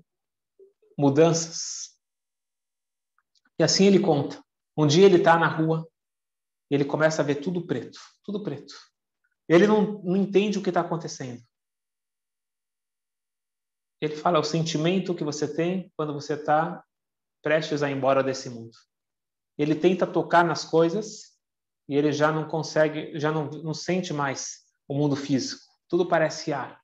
mudanças. 0.98 1.96
E 3.58 3.62
assim 3.62 3.86
ele 3.86 4.00
conta. 4.00 4.42
Um 4.76 4.86
dia 4.86 5.06
ele 5.06 5.18
está 5.18 5.38
na 5.38 5.46
rua 5.46 5.88
ele 6.74 6.84
começa 6.84 7.22
a 7.22 7.24
ver 7.24 7.36
tudo 7.36 7.66
preto, 7.66 7.98
tudo 8.24 8.42
preto. 8.42 8.74
Ele 9.48 9.66
não, 9.66 10.02
não 10.02 10.16
entende 10.16 10.58
o 10.58 10.62
que 10.62 10.70
está 10.70 10.80
acontecendo. 10.80 11.42
Ele 14.00 14.16
fala 14.16 14.38
o 14.38 14.44
sentimento 14.44 15.14
que 15.14 15.24
você 15.24 15.52
tem 15.52 15.92
quando 15.96 16.12
você 16.12 16.34
está 16.34 16.84
prestes 17.42 17.82
a 17.82 17.90
ir 17.90 17.94
embora 17.96 18.22
desse 18.22 18.48
mundo. 18.50 18.76
Ele 19.56 19.74
tenta 19.74 20.06
tocar 20.06 20.44
nas 20.44 20.64
coisas 20.64 21.38
e 21.88 21.94
ele 21.96 22.12
já 22.12 22.32
não 22.32 22.48
consegue, 22.48 23.18
já 23.18 23.30
não, 23.30 23.48
não 23.50 23.74
sente 23.74 24.12
mais 24.12 24.64
o 24.88 24.94
mundo 24.94 25.14
físico. 25.14 25.62
Tudo 25.88 26.08
parece 26.08 26.52
ar. 26.52 26.82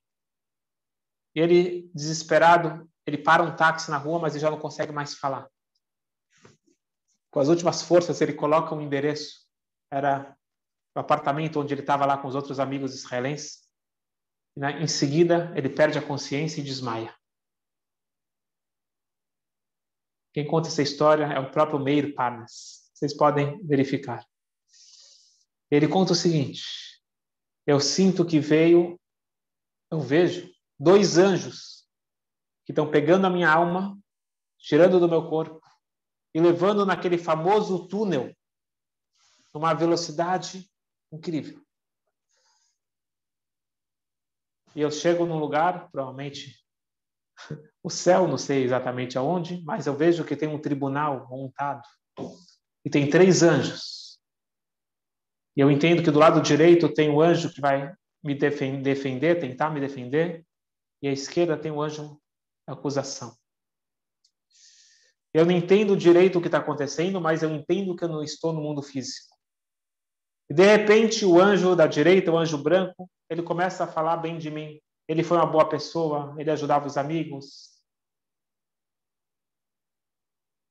E 1.35 1.41
ele, 1.41 1.91
desesperado, 1.95 2.91
ele 3.07 3.19
para 3.19 3.43
um 3.43 3.55
táxi 3.55 3.91
na 3.91 3.97
rua, 3.97 4.19
mas 4.19 4.35
ele 4.35 4.43
já 4.43 4.51
não 4.51 4.59
consegue 4.59 4.93
mais 4.93 5.15
falar 5.15 5.49
com 7.31 7.39
as 7.39 7.49
últimas 7.49 7.83
forças, 7.83 8.21
ele 8.21 8.35
coloca 8.35 8.75
um 8.75 8.81
endereço. 8.81 9.47
Era 9.91 10.37
o 10.95 11.01
apartamento 11.01 11.61
onde 11.61 11.73
ele 11.73 11.81
estava 11.81 12.05
lá 12.05 12.19
com 12.19 12.29
os 12.29 12.35
outros 12.35 12.59
amigos 12.59 12.95
israelenses. 12.95 13.69
Né, 14.57 14.83
em 14.83 14.89
seguida, 14.89 15.53
ele 15.57 15.69
perde 15.69 15.97
a 15.97 16.07
consciência 16.07 16.61
e 16.61 16.65
desmaia. 16.65 17.15
Quem 20.33 20.47
conta 20.47 20.69
essa 20.69 20.83
história 20.83 21.25
é 21.25 21.39
o 21.39 21.51
próprio 21.51 21.79
Meir 21.79 22.15
Parnas. 22.15 22.91
Vocês 22.95 23.17
podem 23.17 23.65
verificar. 23.65 24.25
Ele 25.71 25.89
conta 25.89 26.13
o 26.13 26.17
seguinte: 26.17 26.65
Eu 27.67 27.81
sinto 27.81 28.27
que 28.27 28.41
veio, 28.41 29.01
eu 29.91 30.01
vejo 30.01 30.53
dois 30.81 31.19
anjos 31.19 31.87
que 32.65 32.73
estão 32.73 32.91
pegando 32.91 33.27
a 33.27 33.31
minha 33.31 33.53
alma, 33.53 33.99
tirando 34.59 34.99
do 34.99 35.09
meu 35.09 35.29
corpo 35.29 35.61
e 36.35 36.41
levando 36.41 36.87
naquele 36.87 37.19
famoso 37.19 37.87
túnel 37.87 38.35
numa 39.53 39.75
velocidade 39.75 40.71
incrível. 41.13 41.61
E 44.75 44.81
eu 44.81 44.91
chego 44.91 45.27
num 45.27 45.39
lugar, 45.39 45.91
provavelmente 45.91 46.65
o 47.83 47.91
céu, 47.91 48.27
não 48.27 48.39
sei 48.39 48.65
exatamente 48.65 49.19
aonde, 49.19 49.63
mas 49.65 49.87
eu 49.87 49.95
vejo 49.95 50.25
que 50.25 50.37
tem 50.37 50.49
um 50.49 50.61
tribunal 50.61 51.29
montado 51.29 51.87
e 52.85 52.89
tem 52.89 53.11
três 53.11 53.43
anjos. 53.43 54.19
E 55.55 55.61
eu 55.61 55.71
entendo 55.71 56.03
que 56.03 56.11
do 56.11 56.19
lado 56.19 56.41
direito 56.41 56.89
tem 56.95 57.11
o 57.11 57.21
anjo 57.21 57.53
que 57.53 57.61
vai 57.61 57.93
me 58.23 58.35
defender, 58.35 59.41
tentar 59.41 59.71
me 59.71 59.81
defender, 59.81 60.47
e 61.03 61.09
à 61.09 61.13
esquerda 61.13 61.57
tem 61.57 61.71
o 61.71 61.81
anjo 61.81 62.21
acusação. 62.67 63.35
Eu 65.33 65.47
não 65.47 65.53
entendo 65.53 65.97
direito 65.97 66.39
o 66.39 66.41
que 66.41 66.49
está 66.49 66.59
acontecendo, 66.59 67.21
mas 67.21 67.43
eu 67.43 67.51
entendo 67.51 67.95
que 67.95 68.05
eu 68.05 68.09
não 68.09 68.23
estou 68.23 68.53
no 68.53 68.61
mundo 68.61 68.83
físico. 68.83 69.37
E 70.49 70.55
de 70.55 70.65
repente 70.65 71.25
o 71.25 71.41
anjo 71.41 71.77
da 71.77 71.87
direita, 71.87 72.33
o 72.33 72.37
anjo 72.37 72.59
branco, 72.59 73.09
ele 73.29 73.43
começa 73.43 73.85
a 73.85 73.87
falar 73.87 74.17
bem 74.17 74.39
de 74.39 74.51
mim. 74.51 74.81
Ele 75.07 75.23
foi 75.23 75.37
uma 75.37 75.47
boa 75.47 75.69
pessoa, 75.69 76.35
ele 76.39 76.51
ajudava 76.51 76.87
os 76.87 76.97
amigos. 76.97 77.71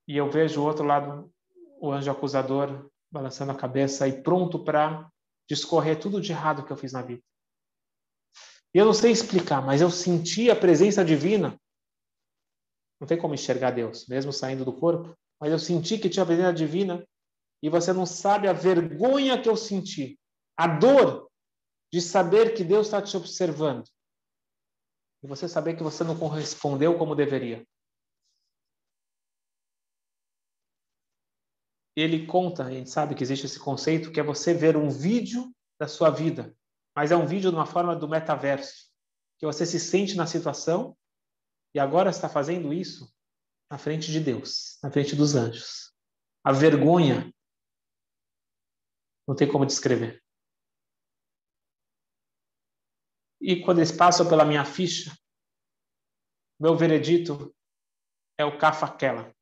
E 0.07 0.17
eu 0.17 0.29
vejo 0.29 0.61
o 0.61 0.65
outro 0.65 0.85
lado, 0.85 1.31
o 1.79 1.91
anjo 1.91 2.11
acusador, 2.11 2.89
balançando 3.11 3.51
a 3.53 3.55
cabeça 3.55 4.07
e 4.07 4.21
pronto 4.21 4.63
para 4.63 5.09
discorrer 5.47 5.99
tudo 5.99 6.19
de 6.19 6.31
errado 6.31 6.65
que 6.65 6.71
eu 6.71 6.77
fiz 6.77 6.91
na 6.91 7.01
vida. 7.01 7.23
E 8.73 8.77
eu 8.77 8.85
não 8.85 8.93
sei 8.93 9.11
explicar, 9.11 9.65
mas 9.65 9.81
eu 9.81 9.89
senti 9.89 10.49
a 10.49 10.55
presença 10.55 11.03
divina. 11.03 11.59
Não 12.99 13.07
tem 13.07 13.17
como 13.17 13.33
enxergar 13.33 13.71
Deus, 13.71 14.07
mesmo 14.07 14.31
saindo 14.31 14.63
do 14.63 14.73
corpo, 14.73 15.17
mas 15.39 15.51
eu 15.51 15.59
senti 15.59 15.97
que 15.97 16.09
tinha 16.09 16.23
a 16.23 16.25
presença 16.25 16.53
divina 16.53 17.07
e 17.63 17.69
você 17.69 17.91
não 17.91 18.05
sabe 18.05 18.47
a 18.47 18.53
vergonha 18.53 19.41
que 19.41 19.49
eu 19.49 19.55
senti, 19.55 20.19
a 20.55 20.67
dor 20.67 21.29
de 21.91 22.01
saber 22.01 22.53
que 22.53 22.63
Deus 22.63 22.87
está 22.87 23.01
te 23.01 23.15
observando 23.17 23.85
e 25.23 25.27
você 25.27 25.47
saber 25.47 25.75
que 25.75 25.83
você 25.83 26.03
não 26.03 26.17
correspondeu 26.17 26.97
como 26.97 27.15
deveria. 27.15 27.65
Ele 31.95 32.25
conta, 32.25 32.65
a 32.65 32.71
gente 32.71 32.89
sabe 32.89 33.15
que 33.15 33.23
existe 33.23 33.45
esse 33.45 33.59
conceito, 33.59 34.11
que 34.11 34.19
é 34.19 34.23
você 34.23 34.53
ver 34.53 34.77
um 34.77 34.89
vídeo 34.89 35.53
da 35.77 35.87
sua 35.87 36.09
vida 36.09 36.55
mas 36.99 37.11
é 37.11 37.15
um 37.15 37.25
vídeo 37.25 37.49
de 37.49 37.55
uma 37.55 37.65
forma 37.65 37.95
do 37.95 38.09
metaverso, 38.09 38.91
que 39.37 39.45
você 39.45 39.65
se 39.65 39.79
sente 39.79 40.15
na 40.15 40.27
situação 40.27 40.97
e 41.73 41.79
agora 41.79 42.09
está 42.09 42.27
fazendo 42.27 42.73
isso 42.73 43.09
na 43.71 43.77
frente 43.77 44.11
de 44.11 44.19
Deus, 44.19 44.77
na 44.83 44.91
frente 44.91 45.15
dos 45.15 45.33
anjos. 45.33 45.93
A 46.43 46.51
vergonha 46.51 47.33
não 49.25 49.33
tem 49.33 49.49
como 49.49 49.65
descrever. 49.65 50.21
E 53.39 53.63
quando 53.63 53.77
eles 53.77 53.93
passam 53.93 54.27
pela 54.27 54.43
minha 54.43 54.65
ficha, 54.65 55.17
meu 56.59 56.75
veredito 56.75 57.55
é 58.37 58.43
o 58.43 58.57
cafaquela. 58.57 59.29
A 59.29 59.35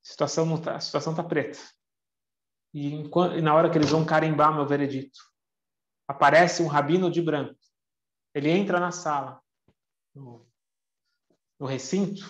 situação 0.00 0.46
não 0.46 0.62
tá, 0.62 0.76
a 0.76 0.80
situação 0.80 1.12
está 1.12 1.24
preta. 1.24 1.58
E, 2.74 3.02
na 3.42 3.54
hora 3.54 3.70
que 3.70 3.78
eles 3.78 3.90
vão 3.90 4.04
carimbar 4.04 4.54
meu 4.54 4.66
veredito, 4.66 5.18
aparece 6.06 6.62
um 6.62 6.66
rabino 6.66 7.10
de 7.10 7.22
branco. 7.22 7.58
Ele 8.34 8.50
entra 8.50 8.78
na 8.78 8.92
sala, 8.92 9.42
no, 10.14 10.46
no 11.58 11.66
recinto, 11.66 12.22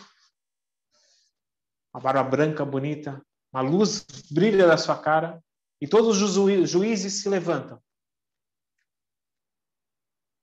uma 1.92 2.00
barba 2.00 2.22
branca 2.22 2.64
bonita, 2.64 3.24
uma 3.52 3.62
luz 3.62 4.04
brilha 4.30 4.66
da 4.66 4.76
sua 4.78 5.00
cara 5.00 5.42
e 5.80 5.88
todos 5.88 6.20
os 6.22 6.70
juízes 6.70 7.22
se 7.22 7.28
levantam. 7.28 7.82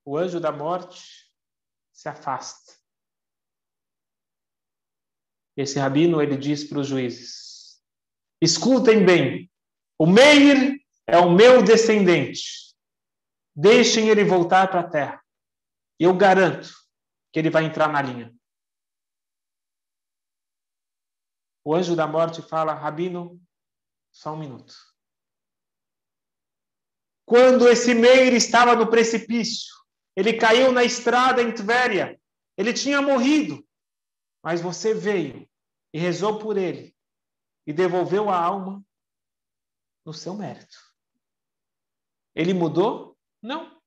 O 0.04 0.18
anjo 0.18 0.40
da 0.40 0.52
morte 0.52 1.32
se 1.92 2.08
afasta. 2.08 2.74
Esse 5.58 5.80
rabino 5.80 6.22
ele 6.22 6.38
diz 6.38 6.64
para 6.64 6.80
os 6.80 6.88
juízes: 6.88 7.82
Escutem 8.42 9.06
bem, 9.06 9.52
o 9.98 10.06
Meir 10.06 10.80
é 11.08 11.18
o 11.18 11.32
meu 11.32 11.64
descendente. 11.64 12.76
Deixem 13.56 14.10
ele 14.10 14.24
voltar 14.24 14.70
para 14.70 14.82
a 14.82 14.90
terra. 14.90 15.24
Eu 16.00 16.16
garanto 16.16 16.70
que 17.32 17.40
ele 17.40 17.50
vai 17.50 17.64
entrar 17.64 17.88
na 17.88 18.02
linha. 18.02 18.36
O 21.64 21.74
anjo 21.74 21.96
da 21.96 22.06
morte 22.06 22.42
fala: 22.42 22.74
Rabino, 22.74 23.42
só 24.12 24.34
um 24.34 24.38
minuto. 24.38 24.76
Quando 27.26 27.68
esse 27.68 27.94
Meir 27.94 28.34
estava 28.34 28.76
no 28.76 28.90
precipício, 28.90 29.74
ele 30.16 30.34
caiu 30.34 30.72
na 30.72 30.84
estrada 30.84 31.42
em 31.42 31.52
Tvéria. 31.52 32.20
Ele 32.58 32.72
tinha 32.74 33.02
morrido. 33.02 33.66
Mas 34.44 34.62
você 34.62 34.94
veio 34.94 35.50
e 35.92 35.98
rezou 35.98 36.38
por 36.38 36.56
ele 36.56 36.96
e 37.66 37.74
devolveu 37.74 38.30
a 38.30 38.38
alma 38.38 38.86
no 40.06 40.14
seu 40.14 40.36
mérito. 40.36 40.78
Ele 42.36 42.54
mudou? 42.54 43.18
Não. 43.42 43.82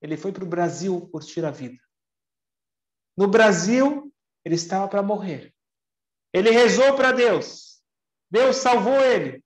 Ele 0.00 0.16
foi 0.16 0.32
para 0.32 0.44
o 0.44 0.48
Brasil 0.48 1.08
curtir 1.10 1.44
a 1.44 1.50
vida. 1.50 1.82
No 3.16 3.28
Brasil, 3.28 4.14
ele 4.44 4.54
estava 4.54 4.88
para 4.88 5.02
morrer. 5.02 5.54
Ele 6.32 6.50
rezou 6.50 6.96
para 6.96 7.12
Deus. 7.12 7.82
Deus 8.30 8.56
salvou 8.56 9.00
ele. 9.00 9.44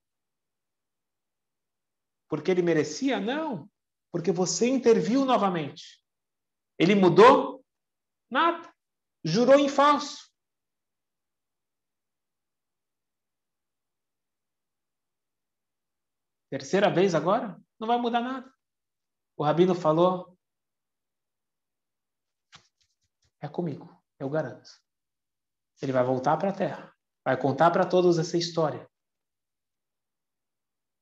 Porque 2.28 2.50
ele 2.50 2.62
merecia? 2.62 3.18
Não. 3.20 3.70
Porque 4.10 4.30
você 4.30 4.68
interviu 4.68 5.24
novamente. 5.24 6.02
Ele 6.78 6.94
mudou? 6.94 7.64
Nada. 8.30 8.72
Jurou 9.24 9.58
em 9.58 9.68
falso. 9.68 10.31
Terceira 16.52 16.90
vez 16.90 17.14
agora? 17.14 17.58
Não 17.80 17.88
vai 17.88 17.96
mudar 17.96 18.20
nada. 18.20 18.54
O 19.38 19.42
rabino 19.42 19.74
falou: 19.74 20.38
é 23.40 23.48
comigo, 23.48 23.88
eu 24.18 24.28
garanto. 24.28 24.68
Ele 25.80 25.92
vai 25.92 26.04
voltar 26.04 26.36
para 26.36 26.50
a 26.50 26.54
terra, 26.54 26.94
vai 27.24 27.40
contar 27.40 27.70
para 27.70 27.88
todos 27.88 28.18
essa 28.18 28.36
história. 28.36 28.86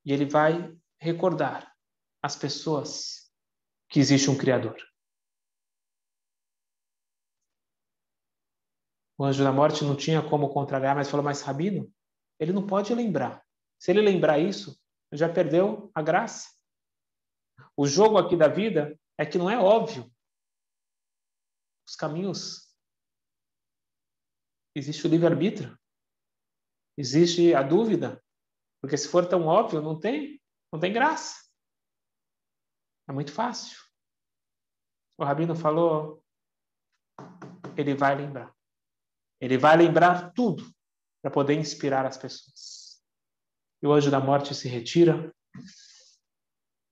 E 0.04 0.12
ele 0.12 0.24
vai 0.24 0.72
recordar 1.00 1.76
as 2.22 2.36
pessoas 2.36 3.28
que 3.88 3.98
existe 3.98 4.30
um 4.30 4.38
Criador. 4.38 4.76
O 9.18 9.24
anjo 9.24 9.42
da 9.42 9.50
morte 9.50 9.82
não 9.82 9.96
tinha 9.96 10.22
como 10.22 10.54
contrariar, 10.54 10.94
mas 10.94 11.10
falou: 11.10 11.24
Mas 11.24 11.42
Rabino, 11.42 11.92
ele 12.38 12.52
não 12.52 12.64
pode 12.64 12.94
lembrar. 12.94 13.44
Se 13.80 13.90
ele 13.90 14.00
lembrar 14.00 14.38
isso, 14.38 14.80
já 15.12 15.32
perdeu 15.32 15.90
a 15.94 16.02
graça. 16.02 16.54
O 17.76 17.86
jogo 17.86 18.18
aqui 18.18 18.36
da 18.36 18.48
vida 18.48 18.98
é 19.18 19.26
que 19.26 19.38
não 19.38 19.50
é 19.50 19.58
óbvio. 19.58 20.10
Os 21.88 21.96
caminhos. 21.96 22.74
Existe 24.74 25.06
o 25.06 25.10
livre-arbítrio. 25.10 25.78
Existe 26.96 27.54
a 27.54 27.62
dúvida. 27.62 28.22
Porque 28.80 28.96
se 28.96 29.08
for 29.08 29.28
tão 29.28 29.46
óbvio, 29.46 29.82
não 29.82 29.98
tem, 29.98 30.40
não 30.72 30.78
tem 30.78 30.92
graça. 30.92 31.44
É 33.08 33.12
muito 33.12 33.32
fácil. 33.32 33.78
O 35.18 35.24
rabino 35.24 35.54
falou, 35.54 36.24
ele 37.76 37.94
vai 37.94 38.14
lembrar. 38.14 38.54
Ele 39.40 39.58
vai 39.58 39.76
lembrar 39.76 40.32
tudo 40.32 40.64
para 41.20 41.30
poder 41.30 41.54
inspirar 41.54 42.06
as 42.06 42.16
pessoas 42.16 42.79
e 43.82 43.86
o 43.86 43.92
anjo 43.92 44.10
da 44.10 44.20
morte 44.20 44.54
se 44.54 44.68
retira. 44.68 45.34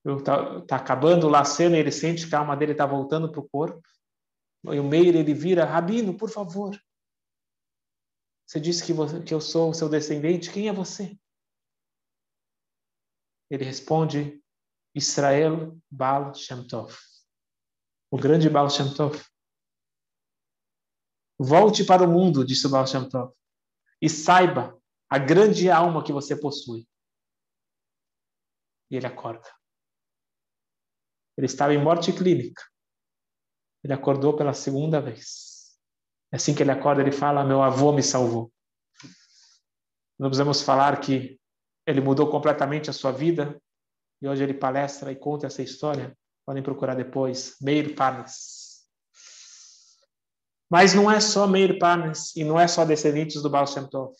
Está 0.05 0.61
tá 0.62 0.76
acabando 0.76 1.28
lá 1.28 1.41
a 1.41 1.45
cena 1.45 1.76
ele 1.76 1.93
sente 1.93 2.28
que 2.28 2.34
a 2.34 2.39
alma 2.39 2.57
dele 2.57 2.72
está 2.72 2.86
voltando 2.86 3.30
para 3.30 3.41
o 3.41 3.49
corpo. 3.49 3.82
E 4.64 4.78
o 4.78 4.84
Meir 4.84 5.14
ele 5.14 5.34
vira, 5.34 5.64
Rabino, 5.64 6.16
por 6.16 6.30
favor. 6.30 6.78
Você 8.47 8.59
disse 8.59 8.84
que, 8.84 8.93
você, 8.93 9.22
que 9.22 9.34
eu 9.34 9.41
sou 9.41 9.70
o 9.70 9.74
seu 9.74 9.89
descendente, 9.89 10.51
quem 10.51 10.68
é 10.68 10.72
você? 10.72 11.18
Ele 13.51 13.64
responde, 13.64 14.43
Israel 14.95 15.78
Baal 15.91 16.34
Shem 16.34 16.66
Tov. 16.66 16.97
O 18.11 18.16
grande 18.16 18.49
Baal 18.49 18.70
Shem 18.70 18.93
Tov. 18.95 19.22
Volte 21.39 21.84
para 21.84 22.03
o 22.03 22.11
mundo, 22.11 22.45
disse 22.45 22.66
o 22.66 22.70
Baal 22.70 22.86
Shem 22.86 23.09
Tov, 23.09 23.32
e 24.01 24.09
saiba 24.09 24.78
a 25.11 25.18
grande 25.18 25.70
alma 25.70 26.04
que 26.04 26.12
você 26.12 26.36
possui. 26.36 26.86
E 28.90 28.96
ele 28.96 29.06
acorda. 29.06 29.48
Ele 31.36 31.46
estava 31.46 31.74
em 31.74 31.82
morte 31.82 32.12
clínica. 32.12 32.62
Ele 33.82 33.92
acordou 33.92 34.36
pela 34.36 34.52
segunda 34.52 35.00
vez. 35.00 35.78
Assim 36.32 36.54
que 36.54 36.62
ele 36.62 36.70
acorda, 36.70 37.00
ele 37.00 37.12
fala: 37.12 37.44
Meu 37.44 37.62
avô 37.62 37.92
me 37.92 38.02
salvou. 38.02 38.52
Não 40.18 40.28
precisamos 40.28 40.62
falar 40.62 41.00
que 41.00 41.40
ele 41.86 42.00
mudou 42.00 42.28
completamente 42.30 42.90
a 42.90 42.92
sua 42.92 43.12
vida. 43.12 43.61
E 44.20 44.28
hoje 44.28 44.42
ele 44.42 44.54
palestra 44.54 45.12
e 45.12 45.16
conta 45.16 45.46
essa 45.46 45.62
história. 45.62 46.16
Podem 46.44 46.62
procurar 46.62 46.94
depois. 46.94 47.56
Meir 47.61 47.94
Parnas. 47.94 48.86
Mas 50.70 50.92
não 50.92 51.11
é 51.11 51.20
só 51.20 51.46
Meir 51.46 51.78
Panes 51.78 52.34
e 52.36 52.44
não 52.44 52.59
é 52.59 52.68
só 52.68 52.84
descendentes 52.84 53.40
do 53.40 53.48
Baal 53.48 53.66
Shem 53.66 53.88
Tov. 53.88 54.12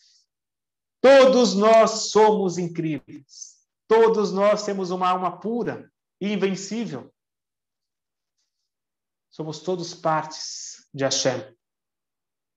Todos 1.01 1.55
nós 1.55 2.09
somos 2.11 2.57
incríveis. 2.57 3.57
Todos 3.87 4.31
nós 4.31 4.63
temos 4.63 4.91
uma 4.91 5.09
alma 5.09 5.39
pura 5.39 5.91
e 6.21 6.31
invencível. 6.33 7.13
Somos 9.31 9.59
todos 9.59 9.93
partes 9.93 10.87
de 10.93 11.03
Hashem. 11.03 11.55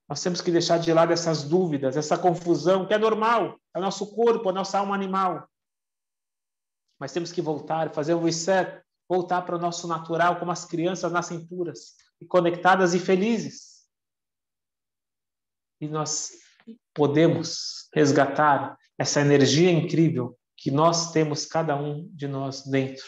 Nós 0.09 0.23
temos 0.23 0.41
que 0.41 0.51
deixar 0.51 0.79
de 0.79 0.93
lado 0.93 1.13
essas 1.13 1.45
dúvidas, 1.45 1.97
essa 1.97 2.19
confusão, 2.19 2.87
que 2.87 2.93
é 2.93 2.99
normal, 2.99 3.59
é 3.75 3.79
o 3.79 3.83
nosso 3.83 4.15
corpo, 4.15 4.49
a 4.49 4.53
nossa 4.53 4.79
alma 4.79 4.95
animal. 4.95 5.49
Mas 6.99 7.13
temos 7.13 7.33
que 7.33 7.41
voltar, 7.41 7.93
fazer 7.95 8.15
um 8.15 8.23
reset, 8.23 8.83
voltar 9.09 9.43
para 9.43 9.57
o 9.57 9.59
nosso 9.59 9.87
natural, 9.87 10.39
como 10.39 10.51
as 10.51 10.65
crianças 10.65 11.11
nascem 11.11 11.47
puras 11.47 11.97
e 12.21 12.27
conectadas 12.27 12.95
e 12.95 12.99
felizes. 12.99 13.87
E 15.81 15.89
nós 15.89 16.33
podemos 16.95 17.89
resgatar 17.95 18.77
essa 18.99 19.21
energia 19.21 19.71
incrível 19.71 20.39
que 20.57 20.71
nós 20.71 21.13
temos, 21.13 21.45
cada 21.45 21.77
um 21.77 22.09
de 22.09 22.29
nós, 22.29 22.65
dentro, 22.67 23.07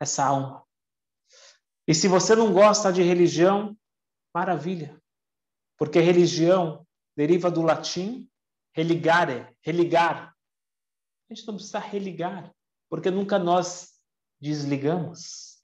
essa 0.00 0.24
alma. 0.24 0.64
E 1.86 1.94
se 1.94 2.08
você 2.08 2.34
não 2.34 2.52
gosta 2.52 2.92
de 2.92 3.02
religião, 3.02 3.76
maravilha, 4.34 5.00
porque 5.78 5.98
religião 6.00 6.86
deriva 7.16 7.50
do 7.50 7.62
latim 7.62 8.28
religare, 8.76 9.56
religar. 9.62 10.36
A 11.28 11.34
gente 11.34 11.46
não 11.46 11.54
precisa 11.54 11.78
religar, 11.78 12.54
porque 12.90 13.10
nunca 13.10 13.38
nós 13.38 13.94
desligamos. 14.38 15.62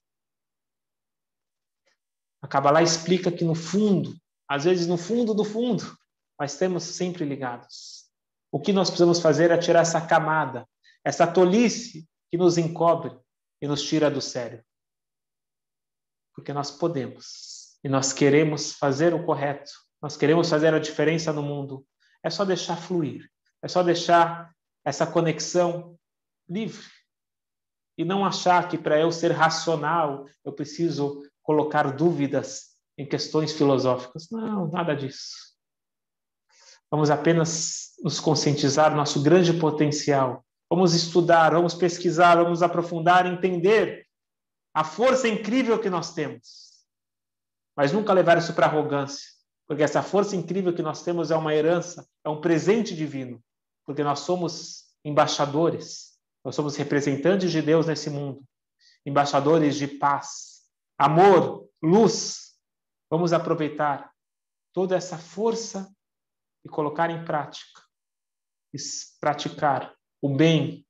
A 2.41 2.47
Kabbalah 2.47 2.81
explica 2.81 3.31
que 3.31 3.45
no 3.45 3.53
fundo, 3.53 4.17
às 4.47 4.63
vezes 4.63 4.87
no 4.87 4.97
fundo 4.97 5.33
do 5.35 5.45
fundo, 5.45 5.95
mas 6.39 6.57
temos 6.57 6.83
sempre 6.83 7.25
ligados. 7.25 8.05
O 8.51 8.59
que 8.59 8.73
nós 8.73 8.89
precisamos 8.89 9.19
fazer 9.19 9.51
é 9.51 9.57
tirar 9.57 9.81
essa 9.81 9.99
camada, 9.99 10.67
essa 11.03 11.25
tolice 11.25 12.07
que 12.29 12.37
nos 12.37 12.57
encobre 12.57 13.17
e 13.61 13.67
nos 13.67 13.83
tira 13.83 14.09
do 14.09 14.21
sério. 14.21 14.63
Porque 16.33 16.53
nós 16.53 16.71
podemos 16.71 17.77
e 17.83 17.89
nós 17.89 18.13
queremos 18.13 18.73
fazer 18.73 19.13
o 19.13 19.25
correto, 19.25 19.71
nós 20.01 20.17
queremos 20.17 20.49
fazer 20.49 20.73
a 20.73 20.79
diferença 20.79 21.31
no 21.31 21.43
mundo. 21.43 21.85
É 22.23 22.29
só 22.29 22.45
deixar 22.45 22.77
fluir, 22.77 23.29
é 23.61 23.67
só 23.67 23.83
deixar 23.83 24.53
essa 24.85 25.05
conexão 25.07 25.97
livre 26.47 26.85
e 27.97 28.03
não 28.03 28.25
achar 28.25 28.67
que 28.67 28.77
para 28.77 28.99
eu 28.99 29.11
ser 29.11 29.31
racional 29.31 30.27
eu 30.43 30.53
preciso 30.53 31.23
colocar 31.41 31.95
dúvidas 31.95 32.73
em 32.97 33.05
questões 33.05 33.53
filosóficas. 33.53 34.29
Não, 34.31 34.67
nada 34.67 34.95
disso. 34.95 35.52
Vamos 36.93 37.09
apenas 37.09 37.93
nos 38.03 38.19
conscientizar 38.19 38.95
nosso 38.95 39.23
grande 39.23 39.51
potencial. 39.53 40.45
Vamos 40.69 40.93
estudar, 40.93 41.53
vamos 41.53 41.73
pesquisar, 41.73 42.35
vamos 42.35 42.61
aprofundar, 42.61 43.25
entender 43.25 44.05
a 44.71 44.83
força 44.83 45.27
incrível 45.27 45.79
que 45.79 45.89
nós 45.89 46.13
temos. 46.13 46.85
Mas 47.75 47.91
nunca 47.91 48.13
levar 48.13 48.37
isso 48.37 48.53
para 48.53 48.67
arrogância, 48.67 49.27
porque 49.67 49.81
essa 49.81 50.03
força 50.03 50.35
incrível 50.35 50.73
que 50.75 50.83
nós 50.83 51.03
temos 51.03 51.31
é 51.31 51.35
uma 51.35 51.55
herança, 51.55 52.07
é 52.23 52.29
um 52.29 52.39
presente 52.39 52.95
divino, 52.95 53.43
porque 53.83 54.03
nós 54.03 54.19
somos 54.19 54.83
embaixadores 55.03 56.13
nós 56.43 56.55
somos 56.55 56.75
representantes 56.75 57.51
de 57.51 57.61
Deus 57.61 57.87
nesse 57.87 58.09
mundo, 58.09 58.43
embaixadores 59.05 59.75
de 59.75 59.87
paz, 59.87 60.63
amor, 60.97 61.69
luz. 61.81 62.55
Vamos 63.09 63.31
aproveitar 63.31 64.11
toda 64.73 64.95
essa 64.95 65.17
força 65.17 65.92
e 66.65 66.69
colocar 66.69 67.09
em 67.09 67.23
prática, 67.25 67.81
praticar 69.19 69.95
o 70.21 70.35
bem, 70.35 70.85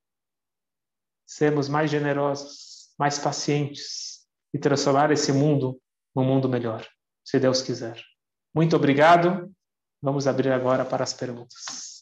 sermos 1.26 1.68
mais 1.68 1.90
generosos, 1.90 2.94
mais 2.98 3.18
pacientes 3.18 4.26
e 4.52 4.58
transformar 4.58 5.10
esse 5.10 5.32
mundo 5.32 5.80
num 6.14 6.24
mundo 6.24 6.48
melhor, 6.48 6.86
se 7.24 7.40
Deus 7.40 7.60
quiser. 7.60 8.00
Muito 8.54 8.76
obrigado. 8.76 9.52
Vamos 10.00 10.26
abrir 10.26 10.52
agora 10.52 10.84
para 10.84 11.02
as 11.02 11.12
perguntas. 11.12 11.93